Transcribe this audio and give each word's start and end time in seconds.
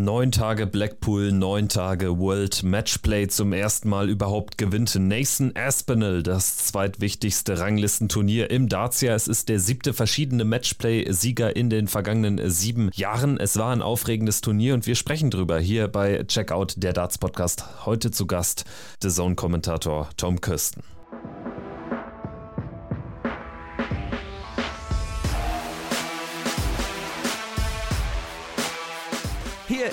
Neun 0.00 0.30
Tage 0.30 0.68
Blackpool, 0.68 1.32
neun 1.32 1.68
Tage 1.68 2.20
World 2.20 2.62
Matchplay. 2.62 3.26
Zum 3.26 3.52
ersten 3.52 3.88
Mal 3.88 4.08
überhaupt 4.08 4.56
gewinnt 4.56 4.94
Nathan 4.94 5.50
Aspinall 5.56 6.22
das 6.22 6.56
zweitwichtigste 6.58 7.58
Ranglistenturnier 7.58 8.48
im 8.48 8.68
Dartsia. 8.68 9.16
Es 9.16 9.26
ist 9.26 9.48
der 9.48 9.58
siebte 9.58 9.92
verschiedene 9.92 10.44
Matchplay-Sieger 10.44 11.56
in 11.56 11.68
den 11.68 11.88
vergangenen 11.88 12.48
sieben 12.48 12.90
Jahren. 12.94 13.40
Es 13.40 13.56
war 13.56 13.72
ein 13.72 13.82
aufregendes 13.82 14.40
Turnier 14.40 14.74
und 14.74 14.86
wir 14.86 14.94
sprechen 14.94 15.32
drüber 15.32 15.58
hier 15.58 15.88
bei 15.88 16.22
Checkout, 16.22 16.74
der 16.76 16.92
Darts-Podcast. 16.92 17.84
Heute 17.84 18.12
zu 18.12 18.28
Gast 18.28 18.66
der 19.02 19.10
Zone-Kommentator 19.10 20.10
Tom 20.16 20.40
Kirsten. 20.40 20.84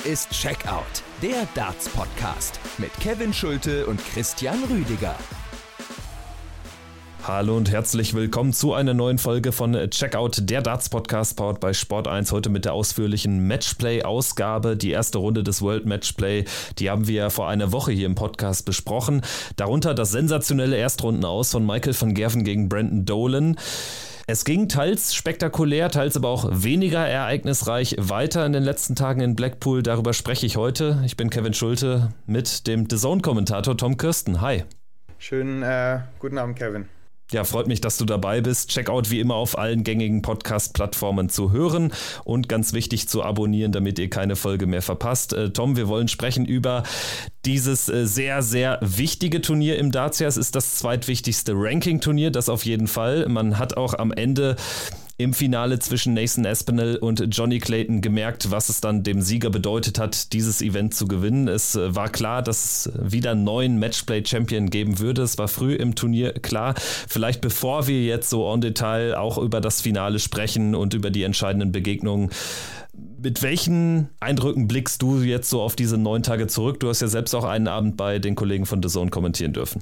Ist 0.05 0.29
Checkout, 0.29 1.01
der 1.23 1.47
Darts 1.55 1.89
Podcast 1.89 2.59
mit 2.77 2.93
Kevin 2.99 3.33
Schulte 3.33 3.87
und 3.87 3.99
Christian 4.13 4.63
Rüdiger. 4.65 5.15
Hallo 7.23 7.57
und 7.57 7.71
herzlich 7.71 8.13
willkommen 8.13 8.53
zu 8.53 8.75
einer 8.75 8.93
neuen 8.93 9.17
Folge 9.17 9.51
von 9.51 9.73
Checkout, 9.89 10.41
der 10.43 10.61
Darts 10.61 10.89
Podcast, 10.89 11.35
powered 11.35 11.59
bei 11.59 11.73
Sport 11.73 12.07
1. 12.07 12.31
Heute 12.31 12.51
mit 12.51 12.65
der 12.65 12.73
ausführlichen 12.73 13.47
Matchplay-Ausgabe. 13.47 14.77
Die 14.77 14.91
erste 14.91 15.17
Runde 15.17 15.43
des 15.43 15.63
World 15.63 15.87
Matchplay, 15.87 16.45
die 16.77 16.91
haben 16.91 17.07
wir 17.07 17.31
vor 17.31 17.49
einer 17.49 17.71
Woche 17.71 17.91
hier 17.91 18.05
im 18.05 18.13
Podcast 18.13 18.65
besprochen. 18.65 19.23
Darunter 19.55 19.95
das 19.95 20.11
sensationelle 20.11 20.77
Erstrundenaus 20.77 21.51
von 21.51 21.65
Michael 21.65 21.99
van 21.99 22.13
Gerven 22.13 22.43
gegen 22.43 22.69
Brandon 22.69 23.05
Dolan. 23.05 23.57
Es 24.27 24.43
ging 24.43 24.67
teils 24.67 25.13
spektakulär, 25.13 25.91
teils 25.91 26.17
aber 26.17 26.29
auch 26.29 26.49
weniger 26.51 27.05
ereignisreich 27.07 27.95
weiter 27.99 28.43
in 28.43 28.53
den 28.53 28.63
letzten 28.63 28.95
Tagen 28.95 29.21
in 29.21 29.35
Blackpool. 29.35 29.83
Darüber 29.83 30.13
spreche 30.13 30.47
ich 30.47 30.57
heute. 30.57 30.99
Ich 31.05 31.15
bin 31.15 31.29
Kevin 31.29 31.53
Schulte 31.53 32.09
mit 32.25 32.65
dem 32.65 32.89
The 32.89 32.97
Zone-Kommentator 32.97 33.77
Tom 33.77 33.97
Kirsten. 33.97 34.41
Hi. 34.41 34.63
Schönen 35.19 35.61
äh, 35.61 35.99
guten 36.17 36.39
Abend, 36.39 36.57
Kevin. 36.57 36.89
Ja, 37.31 37.43
freut 37.43 37.67
mich, 37.67 37.81
dass 37.81 37.97
du 37.97 38.05
dabei 38.05 38.39
bist. 38.41 38.69
Checkout 38.69 39.09
wie 39.09 39.19
immer 39.19 39.33
auf 39.33 39.57
allen 39.57 39.83
gängigen 39.83 40.21
Podcast-Plattformen 40.21 41.27
zu 41.27 41.51
hören 41.51 41.91
und 42.23 42.47
ganz 42.47 42.73
wichtig 42.73 43.09
zu 43.09 43.23
abonnieren, 43.23 43.71
damit 43.71 43.97
ihr 43.97 44.11
keine 44.11 44.35
Folge 44.35 44.67
mehr 44.67 44.83
verpasst. 44.83 45.33
Äh, 45.33 45.49
Tom, 45.49 45.75
wir 45.75 45.87
wollen 45.87 46.07
sprechen 46.07 46.45
über 46.45 46.83
dieses 47.43 47.89
äh, 47.89 48.05
sehr, 48.05 48.43
sehr 48.43 48.77
wichtige 48.81 49.41
Turnier 49.41 49.79
im 49.79 49.91
Dacia. 49.91 50.27
Es 50.27 50.37
ist 50.37 50.53
das 50.55 50.75
zweitwichtigste 50.75 51.53
Ranking-Turnier, 51.55 52.29
das 52.29 52.47
auf 52.47 52.63
jeden 52.63 52.87
Fall. 52.87 53.27
Man 53.27 53.57
hat 53.57 53.75
auch 53.75 53.95
am 53.95 54.11
Ende 54.11 54.55
im 55.17 55.33
Finale 55.33 55.79
zwischen 55.79 56.13
Nathan 56.13 56.45
Aspinall 56.45 56.97
und 56.97 57.25
Johnny 57.31 57.59
Clayton 57.59 58.01
gemerkt, 58.01 58.51
was 58.51 58.67
es 58.67 58.81
dann 58.81 59.03
dem 59.03 59.21
Sieger 59.21 59.49
bedeutet 59.49 59.97
hat, 59.97 60.33
dieses 60.33 60.61
Event 60.61 60.93
zu 60.93 61.07
gewinnen. 61.07 61.47
Es 61.47 61.75
äh, 61.75 61.95
war 61.95 62.09
klar, 62.09 62.41
dass 62.41 62.87
es 62.87 62.91
wieder 62.99 63.31
einen 63.31 63.45
neuen 63.45 63.79
Matchplay-Champion 63.79 64.69
geben 64.69 64.99
würde. 64.99 65.21
Es 65.21 65.37
war 65.37 65.47
früh 65.47 65.73
im 65.75 65.95
Turnier 65.95 66.33
klar. 66.33 66.75
Vielleicht 66.75 67.39
bevor 67.39 67.87
wir 67.87 68.03
jetzt 68.03 68.29
so 68.29 68.51
en 68.53 68.59
Detail 68.59 69.15
auch 69.15 69.37
über 69.37 69.61
das 69.61 69.79
Finale 69.79 70.19
sprechen 70.19 70.75
und 70.75 70.93
über 70.93 71.09
die 71.09 71.23
entscheidenden 71.23 71.71
Begegnungen, 71.71 72.29
mit 73.21 73.41
welchen 73.41 74.09
Eindrücken 74.19 74.67
blickst 74.67 75.01
du 75.01 75.21
jetzt 75.21 75.49
so 75.49 75.61
auf 75.61 75.77
diese 75.77 75.97
neun 75.97 76.23
Tage 76.23 76.47
zurück? 76.47 76.81
Du 76.81 76.89
hast 76.89 77.01
ja 77.01 77.07
selbst 77.07 77.33
auch 77.33 77.45
einen 77.45 77.69
Abend 77.69 77.95
bei 77.95 78.19
den 78.19 78.35
Kollegen 78.35 78.65
von 78.65 78.83
The 78.83 78.89
Zone 78.89 79.11
kommentieren 79.11 79.53
dürfen. 79.53 79.81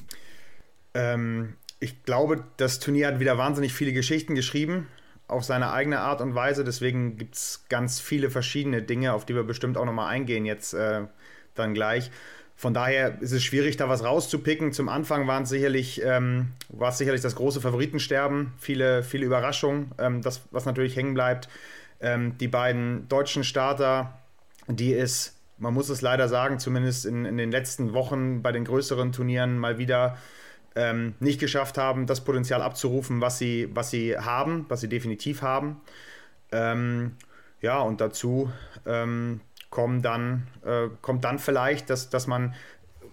Ähm, 0.94 1.56
ich 1.80 2.04
glaube, 2.04 2.44
das 2.58 2.80
Turnier 2.80 3.08
hat 3.08 3.20
wieder 3.20 3.40
wahnsinnig 3.40 3.74
viele 3.74 3.94
Geschichten 3.94 4.36
geschrieben 4.36 4.88
auf 5.28 5.44
seine 5.44 5.72
eigene 5.72 6.00
Art 6.00 6.22
und 6.22 6.36
Weise. 6.36 6.64
Deswegen 6.64 7.18
gibt 7.18 7.36
es 7.36 7.66
ganz 7.70 8.00
viele 8.00 8.30
verschiedene 8.30 8.82
Dinge, 8.82 9.14
auf 9.14 9.26
die 9.26 9.36
wir 9.36 9.44
bestimmt 9.44 9.78
auch 9.78 9.86
nochmal 9.86 10.10
eingehen 10.10 10.46
jetzt 10.46 10.74
äh, 10.74 11.02
dann 11.56 11.74
gleich. 11.74 12.12
Von 12.56 12.74
daher 12.74 13.22
ist 13.22 13.32
es 13.32 13.44
schwierig, 13.44 13.78
da 13.78 13.90
was 13.90 14.04
rauszupicken. 14.04 14.72
Zum 14.72 14.88
Anfang 14.88 15.28
waren 15.28 15.46
sicherlich, 15.46 16.02
ähm, 16.04 16.50
war 16.70 16.90
es 16.90 16.98
sicherlich 16.98 17.22
das 17.22 17.36
große 17.36 17.62
Favoritensterben, 17.62 18.54
viele, 18.58 19.04
viele 19.04 19.26
Überraschungen, 19.26 19.92
ähm, 19.98 20.22
das, 20.22 20.42
was 20.52 20.66
natürlich 20.66 20.96
hängen 20.96 21.14
bleibt. 21.14 21.50
Ähm, 22.00 22.38
die 22.38 22.48
beiden 22.48 23.08
deutschen 23.10 23.44
Starter, 23.44 24.18
die 24.68 24.94
es, 24.94 25.36
man 25.58 25.74
muss 25.74 25.90
es 25.90 26.02
leider 26.02 26.30
sagen, 26.30 26.60
zumindest 26.60 27.06
in, 27.06 27.26
in 27.26 27.38
den 27.38 27.52
letzten 27.52 27.94
Wochen 27.94 28.42
bei 28.42 28.52
den 28.52 28.66
größeren 28.66 29.12
Turnieren 29.12 29.58
mal 29.58 29.78
wieder 29.78 30.18
ähm, 30.76 31.16
nicht 31.20 31.40
geschafft 31.40 31.78
haben, 31.78 32.06
das 32.06 32.24
Potenzial 32.24 32.62
abzurufen, 32.62 33.22
was 33.22 33.38
sie, 33.38 33.70
was 33.74 33.90
sie 33.90 34.18
haben, 34.18 34.66
was 34.70 34.82
sie 34.82 34.90
definitiv 34.90 35.42
haben. 35.42 35.82
Ähm, 36.52 37.14
ja, 37.62 37.80
und 37.80 38.02
dazu 38.02 38.52
ähm, 38.86 39.42
kommen 39.70 40.02
dann, 40.02 40.48
äh, 40.66 40.90
kommt 41.02 41.24
dann 41.24 41.40
vielleicht, 41.40 41.90
dass, 41.90 42.10
dass 42.10 42.28
man, 42.28 42.54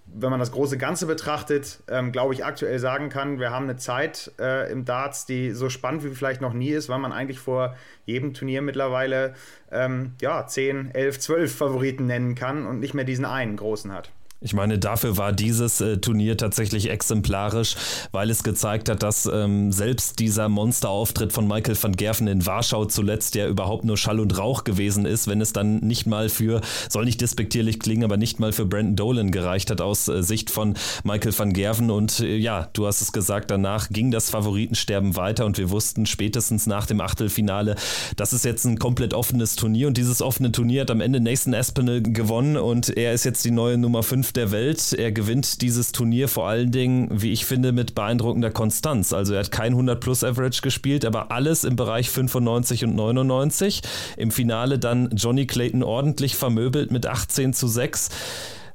wenn 0.07 0.31
man 0.31 0.41
das 0.41 0.53
große 0.53 0.77
Ganze 0.77 1.07
betrachtet, 1.07 1.83
ähm, 1.89 2.13
glaube 2.13 2.35
ich, 2.35 2.45
aktuell 2.45 2.79
sagen 2.79 3.09
kann, 3.09 3.39
wir 3.39 3.51
haben 3.51 3.65
eine 3.65 3.77
Zeit 3.77 4.33
äh, 4.39 4.71
im 4.71 4.85
Darts, 4.85 5.25
die 5.25 5.53
so 5.53 5.71
spannend 5.71 6.05
wie 6.05 6.11
vielleicht 6.11 6.41
noch 6.41 6.53
nie 6.53 6.71
ist, 6.71 6.89
weil 6.89 6.99
man 6.99 7.13
eigentlich 7.13 7.39
vor 7.39 7.77
jedem 8.07 8.35
Turnier 8.35 8.61
mittlerweile 8.61 9.35
ähm, 9.71 10.15
ja, 10.21 10.47
10, 10.47 10.95
11, 10.95 11.21
12 11.21 11.55
Favoriten 11.55 12.07
nennen 12.07 12.35
kann 12.35 12.67
und 12.67 12.81
nicht 12.81 12.93
mehr 12.93 13.05
diesen 13.05 13.25
einen 13.25 13.57
großen 13.57 13.93
hat. 13.93 14.11
Ich 14.43 14.55
meine, 14.55 14.79
dafür 14.79 15.19
war 15.19 15.35
dieses 15.35 15.83
äh, 15.83 15.99
Turnier 15.99 16.35
tatsächlich 16.39 16.89
exemplarisch, 16.89 17.77
weil 18.11 18.31
es 18.31 18.43
gezeigt 18.43 18.89
hat, 18.89 19.03
dass 19.03 19.27
ähm, 19.31 19.71
selbst 19.71 20.19
dieser 20.19 20.49
Monsterauftritt 20.49 21.31
von 21.31 21.47
Michael 21.47 21.77
van 21.79 21.93
Gerven 21.93 22.27
in 22.27 22.47
Warschau 22.47 22.87
zuletzt 22.87 23.35
ja 23.35 23.47
überhaupt 23.47 23.85
nur 23.85 23.99
Schall 23.99 24.19
und 24.19 24.39
Rauch 24.39 24.65
gewesen 24.65 25.05
ist, 25.05 25.29
wenn 25.29 25.43
es 25.43 25.53
dann 25.53 25.81
nicht 25.81 26.07
mal 26.07 26.31
für, 26.31 26.63
soll 26.89 27.05
nicht 27.05 27.21
despektierlich 27.21 27.81
klingen, 27.81 28.03
aber 28.03 28.17
nicht 28.17 28.41
mal 28.41 28.53
für 28.53 28.65
Brandon 28.65 28.97
Dolan 28.97 29.31
gereicht 29.31 29.71
hat 29.71 29.83
aus 29.83 30.09
äh, 30.09 30.23
Sicht 30.23 30.49
von 30.49 30.73
Michael 31.05 31.39
van 31.39 31.53
Gerven. 31.53 31.91
Und 31.91 32.21
äh, 32.21 32.37
ja, 32.37 32.71
du 32.73 32.87
hast 32.87 33.03
es 33.03 33.13
gesagt, 33.13 33.51
danach 33.51 33.91
ging 33.91 34.11
das 34.11 34.31
Favoritensterben 34.31 35.17
weiter 35.17 35.45
und 35.45 35.59
wir 35.59 35.69
wussten 35.69 36.07
spätestens 36.07 36.67
nach 36.67 36.87
dem 36.87 37.03
Achtelfinale, 37.03 37.77
das 38.17 38.33
ist 38.33 38.47
jetzt 38.47 38.65
ein 38.65 38.79
komplett 38.79 39.13
offenes 39.13 39.55
Turnier 39.57 39.87
und 39.87 39.99
dieses 39.99 40.23
offene 40.23 40.51
Turnier 40.51 40.81
hat 40.83 40.91
am 40.91 41.03
Ende 41.03 41.21
Nathan 41.21 41.53
Aspinall 41.53 42.01
gewonnen 42.01 42.57
und 42.57 42.89
er 42.97 43.13
ist 43.13 43.25
jetzt 43.25 43.45
die 43.45 43.51
neue 43.51 43.77
Nummer 43.77 44.03
5 44.03 44.30
der 44.33 44.51
Welt. 44.51 44.93
Er 44.93 45.13
gewinnt 45.13 45.63
dieses 45.63 45.93
Turnier 45.93 46.29
vor 46.29 46.49
allen 46.49 46.71
Dingen, 46.71 47.09
wie 47.11 47.33
ich 47.33 47.45
finde, 47.45 47.73
mit 47.73 47.95
beeindruckender 47.95 48.51
Konstanz. 48.51 49.13
Also 49.13 49.35
er 49.35 49.41
hat 49.41 49.51
kein 49.51 49.75
100-plus-Average 49.75 50.63
gespielt, 50.63 51.05
aber 51.05 51.31
alles 51.31 51.65
im 51.65 51.77
Bereich 51.77 52.11
95 52.11 52.85
und 52.85 52.95
99. 52.95 53.83
Im 54.17 54.31
Finale 54.31 54.79
dann 54.79 55.11
Johnny 55.15 55.47
Clayton 55.47 55.83
ordentlich 55.83 56.37
vermöbelt 56.37 56.91
mit 56.91 57.07
18 57.07 57.53
zu 57.53 57.69
6. 57.69 58.09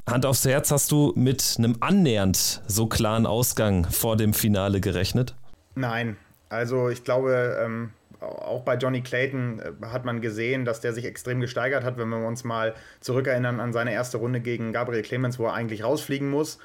Hand 0.07 0.25
aufs 0.25 0.45
Herz, 0.45 0.71
hast 0.71 0.91
du 0.91 1.13
mit 1.15 1.55
einem 1.57 1.77
annähernd 1.79 2.61
so 2.67 2.87
klaren 2.87 3.25
Ausgang 3.25 3.85
vor 3.89 4.17
dem 4.17 4.33
Finale 4.33 4.79
gerechnet? 4.79 5.35
Nein, 5.73 6.17
also 6.49 6.89
ich 6.89 7.03
glaube, 7.03 7.57
ähm, 7.63 7.89
auch 8.25 8.63
bei 8.63 8.75
Johnny 8.75 9.01
Clayton 9.01 9.59
äh, 9.59 9.85
hat 9.87 10.05
man 10.05 10.21
gesehen, 10.21 10.65
dass 10.65 10.81
der 10.81 10.93
sich 10.93 11.05
extrem 11.05 11.41
gesteigert 11.41 11.83
hat, 11.83 11.97
wenn 11.97 12.09
wir 12.09 12.25
uns 12.25 12.43
mal 12.43 12.73
zurückerinnern 12.99 13.59
an 13.59 13.73
seine 13.73 13.93
erste 13.93 14.17
Runde 14.17 14.39
gegen 14.41 14.73
Gabriel 14.73 15.03
Clemens, 15.03 15.39
wo 15.39 15.45
er 15.45 15.53
eigentlich 15.53 15.83
rausfliegen 15.83 16.29
muss. 16.29 16.59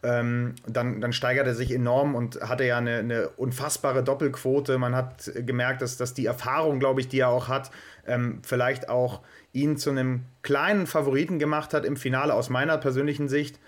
Ähm, 0.00 0.54
dann, 0.64 1.00
dann 1.00 1.12
steigert 1.12 1.48
er 1.48 1.54
sich 1.56 1.74
enorm 1.74 2.14
und 2.14 2.40
hatte 2.40 2.64
ja 2.64 2.78
eine, 2.78 2.98
eine, 2.98 3.30
unfassbare 3.30 4.04
Doppelquote. 4.04 4.78
Man 4.78 4.94
hat 4.94 5.32
gemerkt, 5.34 5.82
dass, 5.82 5.96
dass 5.96 6.14
die 6.14 6.26
Erfahrung, 6.26 6.78
glaube 6.78 7.00
ich, 7.00 7.08
die 7.08 7.18
er 7.18 7.30
auch 7.30 7.48
hat, 7.48 7.72
ähm, 8.06 8.40
vielleicht 8.44 8.88
auch 8.88 9.22
ihn 9.52 9.76
zu 9.76 9.90
einem 9.90 10.24
kleinen 10.42 10.86
Favoriten 10.86 11.40
gemacht 11.40 11.74
hat 11.74 11.84
im 11.84 11.96
Finale 11.96 12.32
aus 12.34 12.48
meiner 12.48 12.78
persönlichen 12.78 13.28
Sicht. 13.28 13.58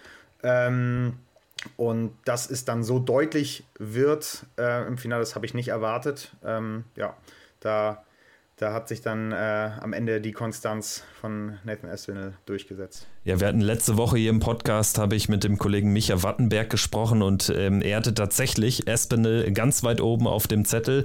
Ähm, 0.45 1.15
und 1.77 2.17
dass 2.25 2.51
es 2.51 2.65
dann 2.65 2.83
so 2.83 2.99
deutlich 2.99 3.65
wird 3.79 4.47
äh, 4.59 4.87
im 4.87 4.99
Finale, 4.99 5.21
das 5.21 5.35
habe 5.35 5.47
ich 5.47 5.55
nicht 5.55 5.69
erwartet. 5.69 6.35
Ähm, 6.45 6.85
ja, 6.97 7.17
da 7.61 8.05
da 8.61 8.75
hat 8.75 8.89
sich 8.89 9.01
dann 9.01 9.33
äh, 9.33 9.71
am 9.81 9.95
Ende 9.95 10.21
die 10.21 10.33
Konstanz 10.33 11.03
von 11.19 11.59
Nathan 11.65 11.89
Aspinall 11.89 12.35
durchgesetzt. 12.45 13.07
Ja, 13.23 13.39
wir 13.39 13.49
hatten 13.49 13.61
letzte 13.61 13.99
Woche 13.99 14.17
hier 14.17 14.31
im 14.31 14.41
Podcast, 14.41 14.97
habe 14.97 15.15
ich 15.15 15.29
mit 15.29 15.45
dem 15.45 15.59
Kollegen 15.59 15.93
Micha 15.93 16.23
Wattenberg 16.23 16.71
gesprochen 16.71 17.21
und 17.21 17.53
ähm, 17.55 17.83
er 17.83 17.99
hatte 17.99 18.15
tatsächlich 18.15 18.89
Aspinall 18.89 19.53
ganz 19.53 19.83
weit 19.83 20.01
oben 20.01 20.27
auf 20.27 20.47
dem 20.47 20.65
Zettel. 20.65 21.05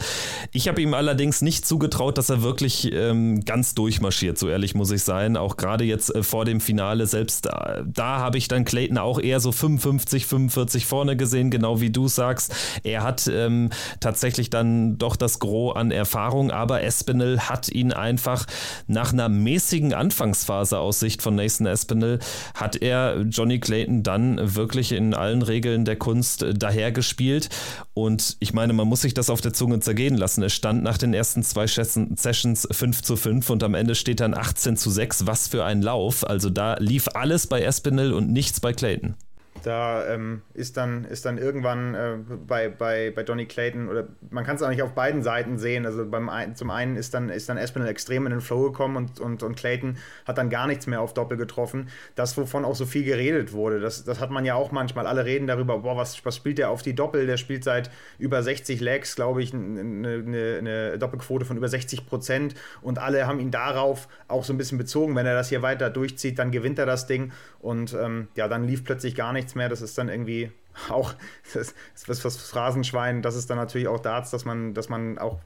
Ich 0.53 0.69
habe 0.69 0.81
ihm 0.81 0.93
allerdings 0.93 1.41
nicht 1.41 1.67
zugetraut, 1.67 2.17
dass 2.17 2.29
er 2.29 2.41
wirklich 2.41 2.89
ähm, 2.93 3.43
ganz 3.43 3.75
durchmarschiert, 3.75 4.37
so 4.37 4.47
ehrlich 4.47 4.75
muss 4.75 4.91
ich 4.91 5.03
sein. 5.03 5.35
Auch 5.35 5.57
gerade 5.57 5.83
jetzt 5.83 6.15
äh, 6.15 6.23
vor 6.23 6.45
dem 6.45 6.61
Finale, 6.61 7.05
selbst 7.05 7.47
da, 7.47 7.83
da 7.85 8.19
habe 8.19 8.37
ich 8.37 8.47
dann 8.47 8.63
Clayton 8.63 8.97
auch 8.97 9.19
eher 9.19 9.41
so 9.41 9.51
55, 9.51 10.25
45 10.25 10.85
vorne 10.85 11.17
gesehen, 11.17 11.51
genau 11.51 11.81
wie 11.81 11.89
du 11.89 12.07
sagst. 12.07 12.55
Er 12.83 13.03
hat 13.03 13.27
ähm, 13.27 13.71
tatsächlich 13.99 14.49
dann 14.49 14.97
doch 14.97 15.17
das 15.17 15.39
Gros 15.39 15.75
an 15.75 15.91
Erfahrung, 15.91 16.49
aber 16.49 16.77
Aspinall 16.77 17.41
hat 17.41 17.67
ihn 17.67 17.91
einfach 17.91 18.45
nach 18.87 19.11
einer 19.11 19.27
mäßigen 19.27 19.93
Anfangsphase 19.93 20.79
aus 20.79 21.01
Sicht 21.01 21.21
von 21.21 21.35
Nathan 21.35 21.67
Espinel, 21.67 22.04
hat 22.53 22.75
er 22.81 23.21
Johnny 23.21 23.59
Clayton 23.59 24.03
dann 24.03 24.55
wirklich 24.55 24.91
in 24.91 25.13
allen 25.13 25.41
Regeln 25.41 25.85
der 25.85 25.95
Kunst 25.95 26.45
dahergespielt. 26.55 27.49
Und 27.93 28.37
ich 28.39 28.53
meine, 28.53 28.73
man 28.73 28.87
muss 28.87 29.01
sich 29.01 29.13
das 29.13 29.29
auf 29.29 29.41
der 29.41 29.53
Zunge 29.53 29.79
zergehen 29.79 30.15
lassen. 30.17 30.43
Es 30.43 30.53
stand 30.53 30.83
nach 30.83 30.97
den 30.97 31.13
ersten 31.13 31.43
zwei 31.43 31.67
Sessions 31.67 32.67
5 32.71 33.01
zu 33.01 33.15
5 33.15 33.49
und 33.49 33.63
am 33.63 33.73
Ende 33.73 33.95
steht 33.95 34.19
dann 34.19 34.33
18 34.33 34.77
zu 34.77 34.89
6. 34.89 35.27
Was 35.27 35.47
für 35.47 35.65
ein 35.65 35.81
Lauf. 35.81 36.27
Also 36.27 36.49
da 36.49 36.75
lief 36.79 37.07
alles 37.13 37.47
bei 37.47 37.61
Espinel 37.61 38.13
und 38.13 38.31
nichts 38.31 38.59
bei 38.59 38.73
Clayton. 38.73 39.15
Da 39.65 40.05
ähm, 40.05 40.43
ist, 40.53 40.77
dann, 40.77 41.05
ist 41.05 41.25
dann 41.25 41.39
irgendwann 41.39 41.95
äh, 41.95 42.17
bei, 42.45 42.69
bei, 42.69 43.09
bei 43.09 43.23
Donny 43.23 43.47
Clayton, 43.47 43.89
oder 43.89 44.07
man 44.29 44.43
kann 44.43 44.57
es 44.57 44.61
eigentlich 44.61 44.83
auf 44.83 44.93
beiden 44.93 45.23
Seiten 45.23 45.57
sehen. 45.57 45.87
Also 45.87 46.05
beim 46.05 46.29
ein, 46.29 46.55
zum 46.55 46.69
einen 46.69 46.95
ist 46.95 47.15
dann, 47.15 47.29
ist 47.29 47.49
dann 47.49 47.57
Espinel 47.57 47.87
extrem 47.87 48.27
in 48.27 48.31
den 48.31 48.41
Flow 48.41 48.61
gekommen 48.61 48.95
und, 48.95 49.19
und, 49.19 49.41
und 49.41 49.55
Clayton 49.55 49.97
hat 50.25 50.37
dann 50.37 50.51
gar 50.51 50.67
nichts 50.67 50.85
mehr 50.85 51.01
auf 51.01 51.15
Doppel 51.15 51.35
getroffen. 51.35 51.89
Das, 52.13 52.37
wovon 52.37 52.63
auch 52.63 52.75
so 52.75 52.85
viel 52.85 53.03
geredet 53.03 53.53
wurde, 53.53 53.79
das, 53.79 54.03
das 54.03 54.19
hat 54.19 54.29
man 54.29 54.45
ja 54.45 54.53
auch 54.53 54.71
manchmal. 54.71 55.07
Alle 55.07 55.25
reden 55.25 55.47
darüber, 55.47 55.79
boah, 55.79 55.97
was, 55.97 56.23
was 56.23 56.35
spielt 56.35 56.59
der 56.59 56.69
auf 56.69 56.83
die 56.83 56.93
Doppel? 56.93 57.25
Der 57.25 57.37
spielt 57.37 57.63
seit 57.63 57.89
über 58.19 58.43
60 58.43 58.79
Legs, 58.81 59.15
glaube 59.15 59.41
ich, 59.41 59.51
eine, 59.51 59.79
eine, 59.79 60.57
eine 60.59 60.99
Doppelquote 60.99 61.43
von 61.43 61.57
über 61.57 61.69
60 61.69 62.05
Prozent. 62.05 62.53
Und 62.83 62.99
alle 62.99 63.25
haben 63.25 63.39
ihn 63.39 63.49
darauf 63.49 64.07
auch 64.27 64.43
so 64.43 64.53
ein 64.53 64.59
bisschen 64.59 64.77
bezogen. 64.77 65.15
Wenn 65.15 65.25
er 65.25 65.33
das 65.33 65.49
hier 65.49 65.63
weiter 65.63 65.89
durchzieht, 65.89 66.37
dann 66.37 66.51
gewinnt 66.51 66.77
er 66.77 66.85
das 66.85 67.07
Ding. 67.07 67.31
Und 67.59 67.95
ähm, 67.99 68.27
ja, 68.35 68.47
dann 68.47 68.67
lief 68.67 68.83
plötzlich 68.83 69.15
gar 69.15 69.33
nichts 69.33 69.54
mehr. 69.55 69.69
Das 69.69 69.81
ist 69.81 69.97
dann 69.97 70.09
irgendwie 70.09 70.51
auch 70.89 71.13
das, 71.53 71.73
das, 72.07 72.21
das 72.21 72.37
Phrasenschwein, 72.37 73.21
das 73.21 73.35
ist 73.35 73.49
dann 73.49 73.57
natürlich 73.57 73.87
auch 73.87 73.99
Darts, 73.99 74.31
dass 74.31 74.45
man, 74.45 74.73
dass 74.73 74.89
man 74.89 75.17
auch 75.17 75.39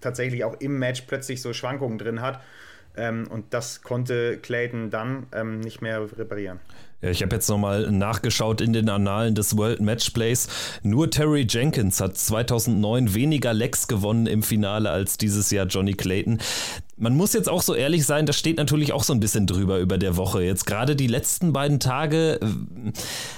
tatsächlich 0.00 0.44
auch 0.44 0.54
im 0.60 0.78
Match 0.78 1.02
plötzlich 1.02 1.42
so 1.42 1.52
Schwankungen 1.52 1.98
drin 1.98 2.20
hat. 2.20 2.40
Ähm, 2.96 3.26
und 3.28 3.52
das 3.52 3.82
konnte 3.82 4.38
Clayton 4.38 4.90
dann 4.90 5.26
ähm, 5.32 5.60
nicht 5.60 5.82
mehr 5.82 6.00
reparieren. 6.16 6.60
Ja, 7.02 7.10
ich 7.10 7.22
habe 7.22 7.36
jetzt 7.36 7.48
nochmal 7.48 7.90
nachgeschaut 7.90 8.62
in 8.62 8.72
den 8.72 8.88
Annalen 8.88 9.34
des 9.34 9.56
World 9.56 9.80
Matchplays. 9.80 10.48
Nur 10.82 11.10
Terry 11.10 11.46
Jenkins 11.48 12.00
hat 12.00 12.16
2009 12.16 13.12
weniger 13.12 13.52
Lecks 13.52 13.86
gewonnen 13.86 14.26
im 14.26 14.42
Finale 14.42 14.90
als 14.90 15.18
dieses 15.18 15.50
Jahr 15.50 15.66
Johnny 15.66 15.92
Clayton. 15.92 16.38
Man 16.98 17.14
muss 17.14 17.34
jetzt 17.34 17.50
auch 17.50 17.60
so 17.60 17.74
ehrlich 17.74 18.06
sein, 18.06 18.24
das 18.24 18.38
steht 18.38 18.56
natürlich 18.56 18.94
auch 18.94 19.04
so 19.04 19.12
ein 19.12 19.20
bisschen 19.20 19.46
drüber 19.46 19.80
über 19.80 19.98
der 19.98 20.16
Woche. 20.16 20.42
Jetzt 20.42 20.64
gerade 20.64 20.96
die 20.96 21.08
letzten 21.08 21.52
beiden 21.52 21.78
Tage, 21.78 22.40
äh, 22.40 22.46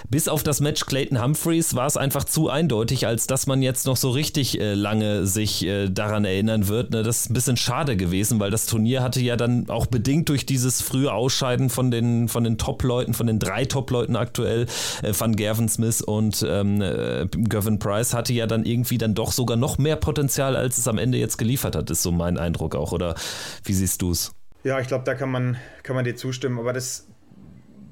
bis 0.08 0.28
auf 0.28 0.44
das 0.44 0.60
Match 0.60 0.86
Clayton 0.86 1.20
Humphreys, 1.20 1.74
war 1.74 1.86
es 1.86 1.96
einfach 1.96 2.22
zu 2.22 2.50
eindeutig, 2.50 3.08
als 3.08 3.26
dass 3.26 3.48
man 3.48 3.60
jetzt 3.60 3.84
noch 3.86 3.96
so 3.96 4.10
richtig 4.10 4.60
äh, 4.60 4.74
lange 4.74 5.26
sich 5.26 5.66
äh, 5.66 5.88
daran 5.88 6.24
erinnern 6.24 6.68
wird. 6.68 6.92
Ne? 6.92 7.02
Das 7.02 7.22
ist 7.22 7.30
ein 7.30 7.34
bisschen 7.34 7.56
schade 7.56 7.96
gewesen, 7.96 8.38
weil 8.38 8.52
das 8.52 8.66
Turnier 8.66 9.02
hatte 9.02 9.20
ja 9.20 9.34
dann 9.34 9.68
auch 9.70 9.86
bedingt 9.86 10.28
durch 10.28 10.46
dieses 10.46 10.80
frühe 10.80 11.12
Ausscheiden 11.12 11.68
von 11.68 11.90
den, 11.90 12.28
von 12.28 12.44
den 12.44 12.58
Top-Leuten, 12.58 13.12
von 13.12 13.26
den 13.26 13.40
drei 13.40 13.64
Top-Leuten 13.64 14.14
aktuell, 14.14 14.66
äh, 15.02 15.12
Van 15.18 15.34
Gerven 15.34 15.68
Smith 15.68 16.00
und 16.00 16.46
ähm, 16.48 16.80
äh, 16.80 17.26
Gavin 17.48 17.80
Price, 17.80 18.14
hatte 18.14 18.32
ja 18.32 18.46
dann 18.46 18.64
irgendwie 18.64 18.98
dann 18.98 19.16
doch 19.16 19.32
sogar 19.32 19.56
noch 19.56 19.78
mehr 19.78 19.96
Potenzial, 19.96 20.54
als 20.54 20.78
es 20.78 20.86
am 20.86 20.96
Ende 20.98 21.18
jetzt 21.18 21.38
geliefert 21.38 21.74
hat, 21.74 21.90
ist 21.90 22.04
so 22.04 22.12
mein 22.12 22.38
Eindruck 22.38 22.76
auch. 22.76 22.92
Oder 22.92 23.16
wie 23.64 23.74
siehst 23.74 24.02
du 24.02 24.12
es? 24.12 24.32
Ja, 24.64 24.80
ich 24.80 24.88
glaube, 24.88 25.04
da 25.04 25.14
kann 25.14 25.30
man, 25.30 25.56
kann 25.82 25.94
man 25.96 26.04
dir 26.04 26.16
zustimmen. 26.16 26.58
Aber 26.58 26.72
das, 26.72 27.06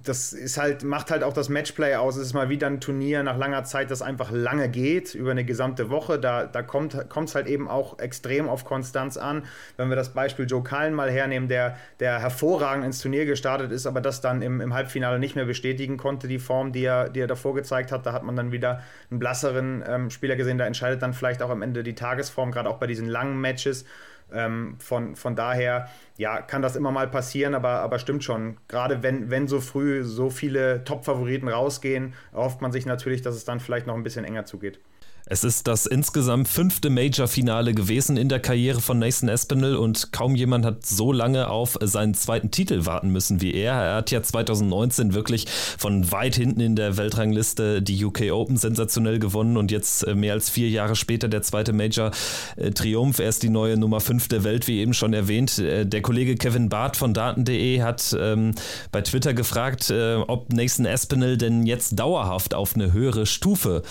das 0.04 0.32
ist 0.32 0.58
halt, 0.58 0.82
macht 0.82 1.10
halt 1.10 1.22
auch 1.22 1.32
das 1.32 1.48
Matchplay 1.48 1.94
aus. 1.94 2.16
Es 2.16 2.28
ist 2.28 2.32
mal 2.34 2.48
wieder 2.48 2.66
ein 2.66 2.80
Turnier 2.80 3.22
nach 3.22 3.36
langer 3.36 3.64
Zeit, 3.64 3.90
das 3.90 4.02
einfach 4.02 4.30
lange 4.30 4.68
geht, 4.68 5.14
über 5.14 5.30
eine 5.30 5.44
gesamte 5.44 5.90
Woche. 5.90 6.18
Da, 6.18 6.46
da 6.46 6.62
kommt 6.62 6.94
es 6.94 7.34
halt 7.34 7.46
eben 7.46 7.68
auch 7.68 7.98
extrem 7.98 8.48
auf 8.48 8.64
Konstanz 8.64 9.16
an. 9.16 9.44
Wenn 9.76 9.88
wir 9.88 9.96
das 9.96 10.12
Beispiel 10.12 10.46
Joe 10.46 10.62
Cullen 10.62 10.94
mal 10.94 11.10
hernehmen, 11.10 11.48
der, 11.48 11.76
der 12.00 12.18
hervorragend 12.18 12.84
ins 12.84 13.00
Turnier 13.00 13.26
gestartet 13.26 13.70
ist, 13.70 13.86
aber 13.86 14.00
das 14.00 14.20
dann 14.20 14.42
im, 14.42 14.60
im 14.60 14.74
Halbfinale 14.74 15.18
nicht 15.18 15.36
mehr 15.36 15.44
bestätigen 15.44 15.96
konnte, 15.96 16.28
die 16.28 16.38
Form, 16.38 16.72
die 16.72 16.84
er, 16.84 17.08
die 17.08 17.20
er 17.20 17.28
davor 17.28 17.54
gezeigt 17.54 17.92
hat. 17.92 18.06
Da 18.06 18.12
hat 18.12 18.24
man 18.24 18.36
dann 18.36 18.52
wieder 18.52 18.82
einen 19.10 19.18
blasseren 19.18 19.84
ähm, 19.86 20.10
Spieler 20.10 20.36
gesehen. 20.36 20.58
Da 20.58 20.66
entscheidet 20.66 21.02
dann 21.02 21.14
vielleicht 21.14 21.42
auch 21.42 21.50
am 21.50 21.62
Ende 21.62 21.82
die 21.82 21.94
Tagesform, 21.94 22.50
gerade 22.50 22.68
auch 22.68 22.78
bei 22.78 22.86
diesen 22.86 23.08
langen 23.08 23.40
Matches. 23.40 23.84
Ähm, 24.32 24.76
von, 24.78 25.16
von 25.16 25.36
daher, 25.36 25.88
ja, 26.16 26.42
kann 26.42 26.62
das 26.62 26.76
immer 26.76 26.90
mal 26.90 27.08
passieren, 27.08 27.54
aber, 27.54 27.80
aber 27.80 27.98
stimmt 27.98 28.24
schon. 28.24 28.56
Gerade 28.68 29.02
wenn, 29.02 29.30
wenn 29.30 29.48
so 29.48 29.60
früh 29.60 30.02
so 30.04 30.30
viele 30.30 30.84
Top-Favoriten 30.84 31.48
rausgehen, 31.48 32.14
erhofft 32.32 32.60
man 32.60 32.72
sich 32.72 32.86
natürlich, 32.86 33.22
dass 33.22 33.36
es 33.36 33.44
dann 33.44 33.60
vielleicht 33.60 33.86
noch 33.86 33.94
ein 33.94 34.02
bisschen 34.02 34.24
enger 34.24 34.44
zugeht. 34.44 34.80
Es 35.28 35.42
ist 35.42 35.66
das 35.66 35.86
insgesamt 35.86 36.46
fünfte 36.46 36.88
Major-Finale 36.88 37.74
gewesen 37.74 38.16
in 38.16 38.28
der 38.28 38.38
Karriere 38.38 38.80
von 38.80 39.00
Nathan 39.00 39.28
Espinel 39.28 39.74
und 39.74 40.12
kaum 40.12 40.36
jemand 40.36 40.64
hat 40.64 40.86
so 40.86 41.10
lange 41.10 41.50
auf 41.50 41.76
seinen 41.80 42.14
zweiten 42.14 42.52
Titel 42.52 42.86
warten 42.86 43.10
müssen 43.10 43.40
wie 43.40 43.52
er. 43.52 43.72
Er 43.72 43.96
hat 43.96 44.12
ja 44.12 44.22
2019 44.22 45.14
wirklich 45.14 45.46
von 45.48 46.12
weit 46.12 46.36
hinten 46.36 46.60
in 46.60 46.76
der 46.76 46.96
Weltrangliste 46.96 47.82
die 47.82 48.04
UK 48.04 48.30
Open 48.30 48.56
sensationell 48.56 49.18
gewonnen 49.18 49.56
und 49.56 49.72
jetzt 49.72 50.06
äh, 50.06 50.14
mehr 50.14 50.34
als 50.34 50.48
vier 50.48 50.70
Jahre 50.70 50.94
später 50.94 51.26
der 51.26 51.42
zweite 51.42 51.72
Major-Triumph. 51.72 53.18
Er 53.18 53.28
ist 53.28 53.42
die 53.42 53.48
neue 53.48 53.76
Nummer 53.76 53.98
5 53.98 54.28
der 54.28 54.44
Welt, 54.44 54.68
wie 54.68 54.78
eben 54.78 54.94
schon 54.94 55.12
erwähnt. 55.12 55.58
Äh, 55.58 55.86
der 55.86 56.02
Kollege 56.02 56.36
Kevin 56.36 56.68
Barth 56.68 56.96
von 56.96 57.14
Daten.de 57.14 57.82
hat 57.82 58.16
ähm, 58.16 58.54
bei 58.92 59.02
Twitter 59.02 59.34
gefragt, 59.34 59.90
äh, 59.90 60.14
ob 60.14 60.52
Nathan 60.52 60.86
Espinel 60.86 61.36
denn 61.36 61.66
jetzt 61.66 61.98
dauerhaft 61.98 62.54
auf 62.54 62.76
eine 62.76 62.92
höhere 62.92 63.26
Stufe 63.26 63.82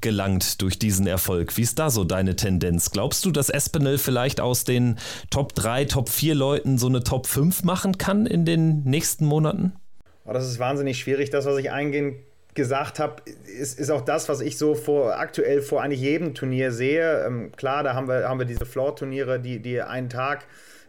gelangt 0.00 0.62
durch 0.62 0.77
diesen 0.78 1.06
Erfolg. 1.06 1.56
Wie 1.56 1.62
ist 1.62 1.78
da 1.78 1.90
so 1.90 2.04
deine 2.04 2.36
Tendenz? 2.36 2.90
Glaubst 2.90 3.24
du, 3.24 3.30
dass 3.30 3.50
Espinel 3.50 3.98
vielleicht 3.98 4.40
aus 4.40 4.64
den 4.64 4.98
Top 5.30 5.54
3, 5.54 5.86
Top 5.86 6.08
4 6.08 6.34
Leuten 6.34 6.78
so 6.78 6.86
eine 6.86 7.02
Top 7.02 7.26
5 7.26 7.64
machen 7.64 7.98
kann 7.98 8.26
in 8.26 8.44
den 8.44 8.84
nächsten 8.84 9.24
Monaten? 9.24 9.72
Oh, 10.24 10.32
das 10.32 10.46
ist 10.46 10.58
wahnsinnig 10.58 10.98
schwierig. 10.98 11.30
Das, 11.30 11.46
was 11.46 11.56
ich 11.58 11.70
eingehend 11.70 12.16
gesagt 12.54 12.98
habe, 12.98 13.22
ist, 13.58 13.78
ist 13.78 13.90
auch 13.90 14.02
das, 14.02 14.28
was 14.28 14.40
ich 14.40 14.58
so 14.58 14.74
vor 14.74 15.16
aktuell 15.18 15.62
vor 15.62 15.82
eigentlich 15.82 16.00
jedem 16.00 16.34
Turnier 16.34 16.72
sehe. 16.72 17.24
Ähm, 17.24 17.52
klar, 17.56 17.82
da 17.82 17.94
haben 17.94 18.08
wir, 18.08 18.28
haben 18.28 18.38
wir 18.38 18.46
diese 18.46 18.66
Floor-Turniere, 18.66 19.40
die, 19.40 19.60
die 19.60 19.80
einen 19.80 20.10
Tag 20.10 20.44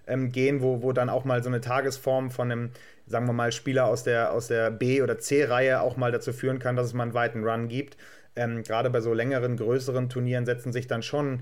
ähm, 0.07 0.31
gehen, 0.31 0.61
wo, 0.61 0.81
wo 0.81 0.91
dann 0.91 1.09
auch 1.09 1.25
mal 1.25 1.43
so 1.43 1.49
eine 1.49 1.61
Tagesform 1.61 2.31
von 2.31 2.51
einem, 2.51 2.71
sagen 3.05 3.27
wir 3.27 3.33
mal, 3.33 3.51
Spieler 3.51 3.85
aus 3.85 4.03
der, 4.03 4.33
aus 4.33 4.47
der 4.47 4.71
B- 4.71 5.01
oder 5.01 5.19
C-Reihe 5.19 5.81
auch 5.81 5.95
mal 5.95 6.11
dazu 6.11 6.33
führen 6.33 6.59
kann, 6.59 6.75
dass 6.75 6.87
es 6.87 6.93
mal 6.93 7.03
einen 7.03 7.13
weiten 7.13 7.43
Run 7.43 7.67
gibt 7.67 7.97
ähm, 8.35 8.63
gerade 8.63 8.89
bei 8.89 9.01
so 9.01 9.13
längeren, 9.13 9.57
größeren 9.57 10.09
Turnieren 10.09 10.45
setzen 10.45 10.71
sich 10.71 10.87
dann 10.87 11.03
schon 11.03 11.41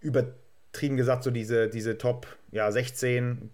übertrieben 0.00 0.96
gesagt 0.96 1.22
so 1.22 1.30
diese, 1.30 1.68
diese 1.68 1.98
Top 1.98 2.26
ja, 2.50 2.70
16 2.70 3.50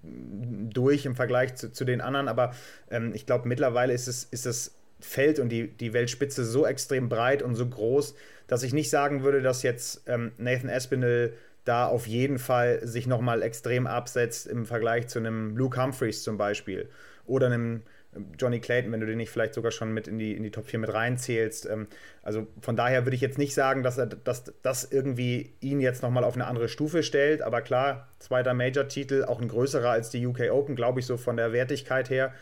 durch 0.72 1.06
im 1.06 1.14
Vergleich 1.14 1.54
zu, 1.54 1.72
zu 1.72 1.84
den 1.84 2.00
anderen. 2.00 2.28
Aber 2.28 2.54
ähm, 2.90 3.12
ich 3.14 3.26
glaube, 3.26 3.48
mittlerweile 3.48 3.92
ist 3.92 4.08
es, 4.08 4.24
ist 4.24 4.46
das 4.46 4.74
Feld 5.00 5.38
und 5.38 5.50
die, 5.50 5.68
die 5.68 5.92
Weltspitze 5.92 6.44
so 6.44 6.66
extrem 6.66 7.08
breit 7.08 7.42
und 7.42 7.54
so 7.54 7.66
groß, 7.66 8.14
dass 8.46 8.62
ich 8.62 8.72
nicht 8.72 8.90
sagen 8.90 9.22
würde, 9.22 9.42
dass 9.42 9.62
jetzt 9.62 10.02
ähm, 10.06 10.32
Nathan 10.38 10.70
Aspinall 10.70 11.32
da 11.64 11.86
auf 11.86 12.06
jeden 12.06 12.38
Fall 12.38 12.80
sich 12.86 13.06
nochmal 13.06 13.42
extrem 13.42 13.86
absetzt 13.86 14.46
im 14.46 14.64
Vergleich 14.64 15.06
zu 15.08 15.18
einem 15.18 15.56
Luke 15.56 15.80
Humphreys 15.80 16.22
zum 16.22 16.38
Beispiel 16.38 16.88
oder 17.26 17.46
einem 17.46 17.82
Johnny 18.38 18.60
Clayton, 18.60 18.92
wenn 18.92 19.00
du 19.00 19.06
den 19.06 19.18
nicht 19.18 19.30
vielleicht 19.30 19.54
sogar 19.54 19.70
schon 19.70 19.92
mit 19.92 20.08
in 20.08 20.18
die, 20.18 20.34
in 20.34 20.42
die 20.42 20.50
Top 20.50 20.66
4 20.66 20.78
mit 20.78 20.92
reinzählst. 20.92 21.66
Ähm, 21.66 21.88
also 22.22 22.46
von 22.60 22.76
daher 22.76 23.04
würde 23.04 23.14
ich 23.14 23.20
jetzt 23.20 23.38
nicht 23.38 23.54
sagen, 23.54 23.82
dass 23.82 23.98
er 23.98 24.06
dass 24.06 24.52
das 24.62 24.84
irgendwie 24.90 25.54
ihn 25.60 25.80
jetzt 25.80 26.02
nochmal 26.02 26.24
auf 26.24 26.34
eine 26.34 26.46
andere 26.46 26.68
Stufe 26.68 27.02
stellt. 27.02 27.42
Aber 27.42 27.60
klar, 27.62 28.08
zweiter 28.18 28.54
Major-Titel, 28.54 29.24
auch 29.24 29.40
ein 29.40 29.48
größerer 29.48 29.90
als 29.90 30.10
die 30.10 30.26
UK 30.26 30.50
Open, 30.50 30.76
glaube 30.76 31.00
ich, 31.00 31.06
so 31.06 31.16
von 31.16 31.36
der 31.36 31.52
Wertigkeit 31.52 32.10
her. 32.10 32.32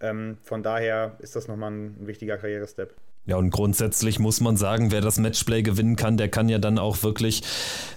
Ähm, 0.00 0.38
von 0.42 0.62
daher 0.62 1.16
ist 1.20 1.36
das 1.36 1.48
nochmal 1.48 1.70
ein, 1.70 2.02
ein 2.02 2.06
wichtiger 2.06 2.38
Karrierestep. 2.38 2.94
Ja, 3.24 3.36
und 3.36 3.50
grundsätzlich 3.50 4.18
muss 4.18 4.40
man 4.40 4.56
sagen, 4.56 4.90
wer 4.90 5.00
das 5.00 5.16
Matchplay 5.16 5.62
gewinnen 5.62 5.94
kann, 5.94 6.16
der 6.16 6.28
kann 6.28 6.48
ja 6.48 6.58
dann 6.58 6.76
auch 6.76 7.04
wirklich 7.04 7.42